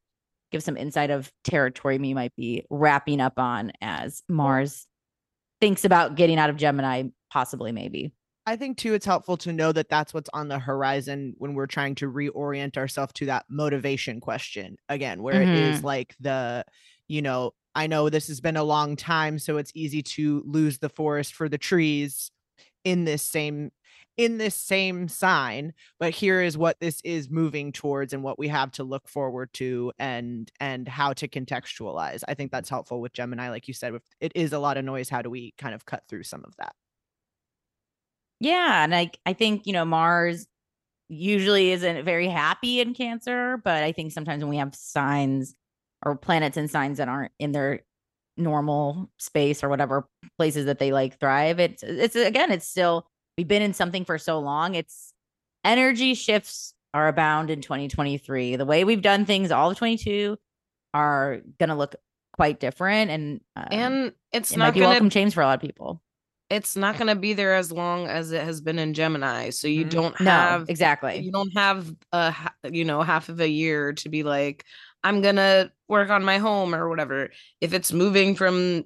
give 0.51 0.63
some 0.63 0.77
insight 0.77 1.11
of 1.11 1.31
territory 1.45 1.99
me 1.99 2.15
might 2.15 2.35
be 2.35 2.65
wrapping 2.71 3.21
up 3.21 3.39
on 3.39 3.73
as 3.81 4.23
Mars 4.29 4.87
thinks 5.61 5.85
about 5.85 6.15
getting 6.15 6.39
out 6.39 6.51
of 6.51 6.57
Gemini, 6.57 7.05
possibly 7.31 7.73
maybe. 7.73 8.13
I 8.49 8.57
think 8.57 8.79
too, 8.79 8.95
it's 8.95 9.05
helpful 9.05 9.37
to 9.39 9.53
know 9.53 9.73
that 9.73 9.91
that's 9.91 10.15
what's 10.15 10.31
on 10.33 10.49
the 10.49 10.59
horizon 10.59 11.35
when 11.37 11.53
we're 11.53 11.67
trying 11.67 11.95
to 11.97 12.11
reorient 12.11 12.79
ourselves 12.79 13.13
to 13.17 13.27
that 13.27 13.45
motivation 13.51 14.21
question 14.21 14.79
again, 14.89 15.23
where 15.23 15.43
it 15.43 15.51
is 15.51 15.77
mm-hmm. 15.77 15.87
like 15.87 16.17
the, 16.19 16.65
you 17.09 17.21
know, 17.21 17.53
I 17.75 17.89
know 17.89 18.09
this 18.09 18.29
has 18.29 18.41
been 18.41 18.57
a 18.57 18.65
long 18.65 18.97
time, 18.97 19.39
so 19.39 19.59
it's 19.59 19.71
easy 19.75 20.03
to 20.03 20.43
lose 20.47 20.79
the 20.79 20.89
forest 20.89 21.35
for 21.35 21.51
the 21.51 21.59
trees 21.59 22.31
in 22.85 23.05
this 23.05 23.23
same 23.23 23.71
in 24.17 24.39
this 24.39 24.55
same 24.55 25.09
sign 25.09 25.73
but 26.01 26.11
here 26.11 26.41
is 26.41 26.59
what 26.59 26.81
this 26.81 27.01
is 27.05 27.31
moving 27.31 27.71
towards 27.71 28.13
and 28.13 28.23
what 28.25 28.39
we 28.39 28.49
have 28.49 28.73
to 28.73 28.83
look 28.83 29.09
forward 29.09 29.53
to 29.53 29.93
and 29.99 30.51
and 30.59 30.89
how 30.89 31.13
to 31.13 31.29
contextualize. 31.29 32.25
I 32.27 32.35
think 32.35 32.51
that's 32.51 32.71
helpful 32.71 33.01
with 33.01 33.13
gemini 33.13 33.51
like 33.51 33.69
you 33.69 33.75
said 33.75 33.95
if 33.95 34.03
it 34.21 34.33
is 34.35 34.53
a 34.53 34.59
lot 34.59 34.79
of 34.79 34.85
noise 34.85 35.09
how 35.11 35.23
do 35.23 35.29
we 35.29 35.53
kind 35.59 35.75
of 35.75 35.85
cut 35.85 36.03
through 36.09 36.25
some 36.25 36.45
of 36.45 36.57
that 36.57 36.75
Yeah, 38.41 38.85
and 38.85 38.95
I 38.95 39.11
I 39.27 39.33
think 39.33 39.67
you 39.67 39.73
know 39.73 39.85
Mars 39.85 40.47
usually 41.09 41.71
isn't 41.73 42.05
very 42.05 42.29
happy 42.29 42.81
in 42.81 42.95
Cancer, 42.95 43.61
but 43.65 43.83
I 43.83 43.93
think 43.93 44.13
sometimes 44.13 44.43
when 44.43 44.51
we 44.51 44.59
have 44.59 44.75
signs 44.75 45.55
or 46.05 46.17
planets 46.17 46.57
and 46.57 46.71
signs 46.71 46.99
that 46.99 47.09
aren't 47.09 47.33
in 47.39 47.53
their 47.53 47.81
normal 48.37 49.11
space 49.19 49.65
or 49.65 49.69
whatever 49.69 50.07
places 50.39 50.67
that 50.67 50.79
they 50.79 50.93
like 50.93 51.19
thrive, 51.19 51.59
it's 51.61 51.83
it's 51.83 52.15
again 52.17 52.53
it's 52.53 52.69
still 52.69 53.07
we've 53.37 53.49
been 53.49 53.63
in 53.63 53.75
something 53.75 54.05
for 54.05 54.19
so 54.19 54.39
long. 54.39 54.75
It's 54.75 55.13
energy 55.65 56.15
shifts 56.15 56.75
are 56.95 57.09
abound 57.09 57.51
in 57.51 57.61
2023. 57.61 58.57
The 58.57 58.65
way 58.65 58.85
we've 58.85 59.03
done 59.03 59.25
things 59.25 59.51
all 59.51 59.71
of 59.71 59.77
22 59.79 60.39
are 60.95 61.41
going 61.59 61.69
to 61.69 61.75
look 61.75 61.95
quite 62.33 62.61
different 62.61 63.11
and 63.11 63.41
um, 63.57 63.67
And 63.71 64.13
it's 64.33 64.53
it 64.53 64.59
not 64.59 64.67
might 64.67 64.75
be 64.75 64.81
gonna 64.81 64.91
welcome 64.91 65.11
change 65.11 65.35
for 65.35 65.43
a 65.43 65.47
lot 65.47 65.55
of 65.57 65.61
people. 65.61 66.01
It's 66.51 66.77
not 66.77 66.97
gonna 66.99 67.15
be 67.15 67.35
there 67.35 67.55
as 67.55 67.71
long 67.71 68.07
as 68.07 68.33
it 68.33 68.43
has 68.43 68.61
been 68.61 68.79
in 68.79 68.95
Gemini. 68.95 69.51
So 69.51 69.69
you 69.69 69.85
Mhm. 69.85 69.91
don't 69.91 70.21
No, 70.21 70.31
have 70.31 70.69
exactly. 70.69 71.19
you 71.21 71.31
don't 71.33 71.53
have 71.57 71.95
a 72.13 72.35
you 72.71 72.85
know 72.85 73.03
half 73.03 73.29
of 73.29 73.41
a 73.41 73.49
year 73.49 73.93
to 73.95 74.09
be 74.09 74.23
like 74.23 74.65
i'm 75.05 75.21
gonna 75.23 75.71
work 75.89 76.11
on 76.11 76.25
my 76.25 76.39
home 76.39 76.75
or 76.75 76.89
whatever 76.89 77.31
if 77.61 77.73
it's 77.73 77.93
moving 77.93 78.35
from 78.35 78.85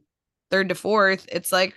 third 0.50 0.68
to 0.68 0.74
fourth 0.74 1.24
it's 1.32 1.50
like 1.50 1.74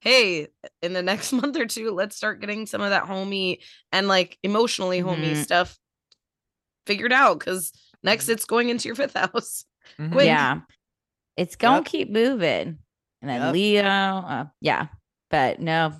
hey 0.00 0.48
in 0.82 0.92
the 0.92 1.02
next 1.02 1.32
month 1.32 1.56
or 1.56 1.64
two 1.66 1.90
let's 1.92 2.14
start 2.14 2.40
getting 2.40 2.66
some 2.66 2.82
of 2.82 2.90
that 2.90 3.06
homey 3.06 3.60
and 3.92 4.06
like 4.06 4.38
emotionally 4.42 4.98
homey 5.00 5.32
Mhm. 5.32 5.42
stuff 5.42 5.78
figured 6.86 7.12
out 7.12 7.38
because 7.38 7.72
next 8.02 8.28
it's 8.28 8.44
going 8.44 8.68
into 8.68 8.86
your 8.88 8.96
fifth 8.96 9.14
house 9.16 9.64
Mhm. 9.98 10.24
Yeah. 10.24 10.60
It's 11.36 11.56
gonna 11.56 11.76
Yep. 11.78 11.84
keep 11.86 12.10
moving. 12.10 12.78
And 13.22 13.30
then 13.30 13.40
Yep. 13.40 13.52
Leo, 13.54 13.82
uh, 13.84 14.44
yeah. 14.60 14.88
But 15.30 15.60
no, 15.60 15.94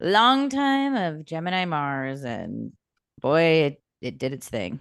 long 0.00 0.48
time 0.50 0.94
of 0.94 1.24
Gemini 1.24 1.64
Mars, 1.64 2.22
and 2.22 2.72
boy, 3.20 3.40
it, 3.42 3.82
it 4.00 4.18
did 4.18 4.32
its 4.32 4.48
thing. 4.48 4.78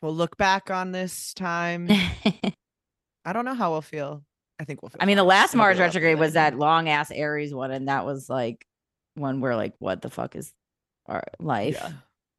We'll 0.00 0.14
look 0.14 0.36
back 0.36 0.70
on 0.70 0.92
this 0.92 1.34
time. 1.34 1.88
I 1.90 2.54
I 3.24 3.32
don't 3.32 3.44
know 3.44 3.54
how 3.54 3.72
we'll 3.72 3.82
feel. 3.82 4.22
I 4.60 4.64
think 4.64 4.82
we'll 4.82 4.90
feel. 4.90 4.98
mean, 5.06 5.16
the 5.16 5.24
last 5.24 5.54
Mars 5.54 5.78
retrograde 5.78 6.18
was 6.18 6.34
that 6.34 6.56
long 6.56 6.88
ass 6.88 7.10
Aries 7.10 7.52
one, 7.52 7.70
and 7.72 7.88
that 7.88 8.06
was 8.06 8.28
like 8.28 8.64
one 9.14 9.40
where 9.40 9.56
like, 9.56 9.74
what 9.80 10.00
the 10.00 10.10
fuck 10.10 10.36
is 10.36 10.52
our 11.06 11.24
life? 11.40 11.74
Yeah. 11.74 11.92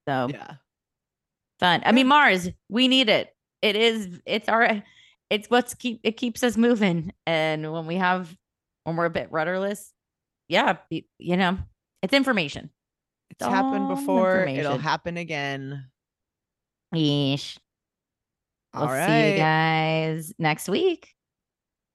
So 0.07 0.29
Yeah. 0.33 0.53
fun. 1.59 1.81
I 1.85 1.91
mean, 1.91 2.07
Mars, 2.07 2.49
we 2.69 2.87
need 2.87 3.09
it. 3.09 3.35
It 3.61 3.75
is. 3.75 4.07
It's 4.25 4.47
our. 4.47 4.81
It's 5.29 5.49
what's 5.49 5.73
keep. 5.75 5.99
It 6.03 6.13
keeps 6.13 6.41
us 6.43 6.57
moving. 6.57 7.11
And 7.27 7.71
when 7.71 7.85
we 7.85 7.95
have, 7.95 8.33
when 8.85 8.95
we're 8.95 9.05
a 9.05 9.09
bit 9.11 9.27
rudderless, 9.31 9.93
yeah, 10.49 10.77
you 10.89 11.37
know, 11.37 11.57
it's 12.03 12.13
information. 12.13 12.69
It's 13.29 13.45
happened 13.45 13.87
before. 13.87 14.45
It'll 14.45 14.77
happen 14.77 15.15
again. 15.15 15.85
Yeesh. 16.93 17.57
All 18.73 18.87
we'll 18.87 18.95
right. 18.95 19.07
see 19.07 19.31
you 19.31 19.37
guys 19.37 20.33
next 20.37 20.67
week. 20.67 21.15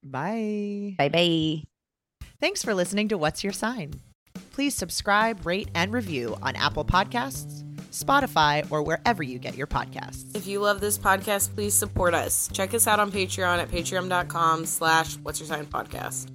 Bye. 0.02 0.94
Bye 0.96 1.08
bye. 1.08 1.62
Thanks 2.40 2.62
for 2.62 2.74
listening 2.74 3.08
to 3.08 3.18
What's 3.18 3.42
Your 3.44 3.52
Sign. 3.52 3.94
Please 4.52 4.74
subscribe, 4.74 5.44
rate, 5.46 5.68
and 5.74 5.92
review 5.92 6.36
on 6.42 6.54
Apple 6.56 6.84
Podcasts, 6.84 7.62
Spotify, 7.90 8.66
or 8.70 8.82
wherever 8.82 9.22
you 9.22 9.38
get 9.38 9.56
your 9.56 9.66
podcasts. 9.66 10.34
if 10.36 10.46
you 10.46 10.60
love 10.60 10.80
this 10.80 10.98
podcast 10.98 11.54
please 11.54 11.72
support 11.74 12.12
us 12.12 12.48
check 12.52 12.74
us 12.74 12.86
out 12.88 12.98
on 12.98 13.10
patreon 13.12 13.58
at 13.58 13.70
patreon.com 13.70 14.66
slash 14.66 15.14
what's 15.22 15.38
your 15.38 15.46
sign 15.46 15.64
podcast 15.66 16.28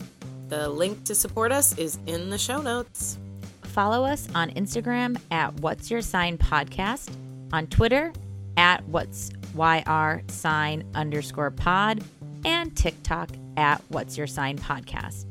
The 0.49 0.67
link 0.67 1.03
to 1.05 1.13
support 1.13 1.51
us 1.51 1.77
is 1.77 1.99
in 2.07 2.31
the 2.31 2.37
show 2.37 2.59
notes. 2.59 3.19
Follow 3.61 4.03
us 4.03 4.27
on 4.33 4.49
Instagram 4.51 5.21
at 5.29 5.53
What's 5.59 5.91
Your 5.91 6.01
Sign 6.01 6.39
Podcast, 6.39 7.11
on 7.53 7.67
Twitter 7.67 8.11
at 8.57 8.83
What's 8.87 9.29
YR 9.55 10.23
Sign 10.27 10.83
underscore 10.95 11.51
pod, 11.51 12.03
and 12.43 12.75
TikTok 12.75 13.29
at 13.57 13.83
What's 13.89 14.17
Your 14.17 14.25
Sign 14.25 14.57
Podcast. 14.57 15.27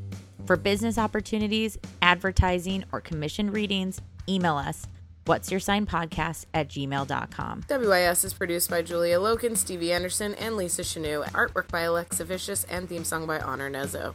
For 0.47 0.57
business 0.57 0.99
opportunities, 0.99 1.77
advertising, 2.01 2.85
or 2.93 3.01
commission 3.01 3.51
readings, 3.51 4.01
email 4.29 4.57
us 4.57 4.87
what's 5.27 5.51
your 5.51 5.61
sign 5.61 5.85
podcast 5.85 6.47
at 6.55 6.69
gmail.com. 6.69 7.64
WIS 7.69 8.25
is 8.25 8.33
produced 8.33 8.71
by 8.71 8.81
Julia 8.83 9.19
Loken, 9.19 9.57
Stevie 9.57 9.93
Anderson, 9.93 10.35
and 10.37 10.57
Lisa 10.57 10.83
Chanou. 10.83 11.23
Artwork 11.33 11.69
by 11.71 11.83
Alexa 11.83 12.25
Vicious 12.25 12.64
and 12.64 12.89
theme 12.89 13.05
song 13.05 13.27
by 13.27 13.39
Honor 13.41 13.71
Nezo. 13.71 14.14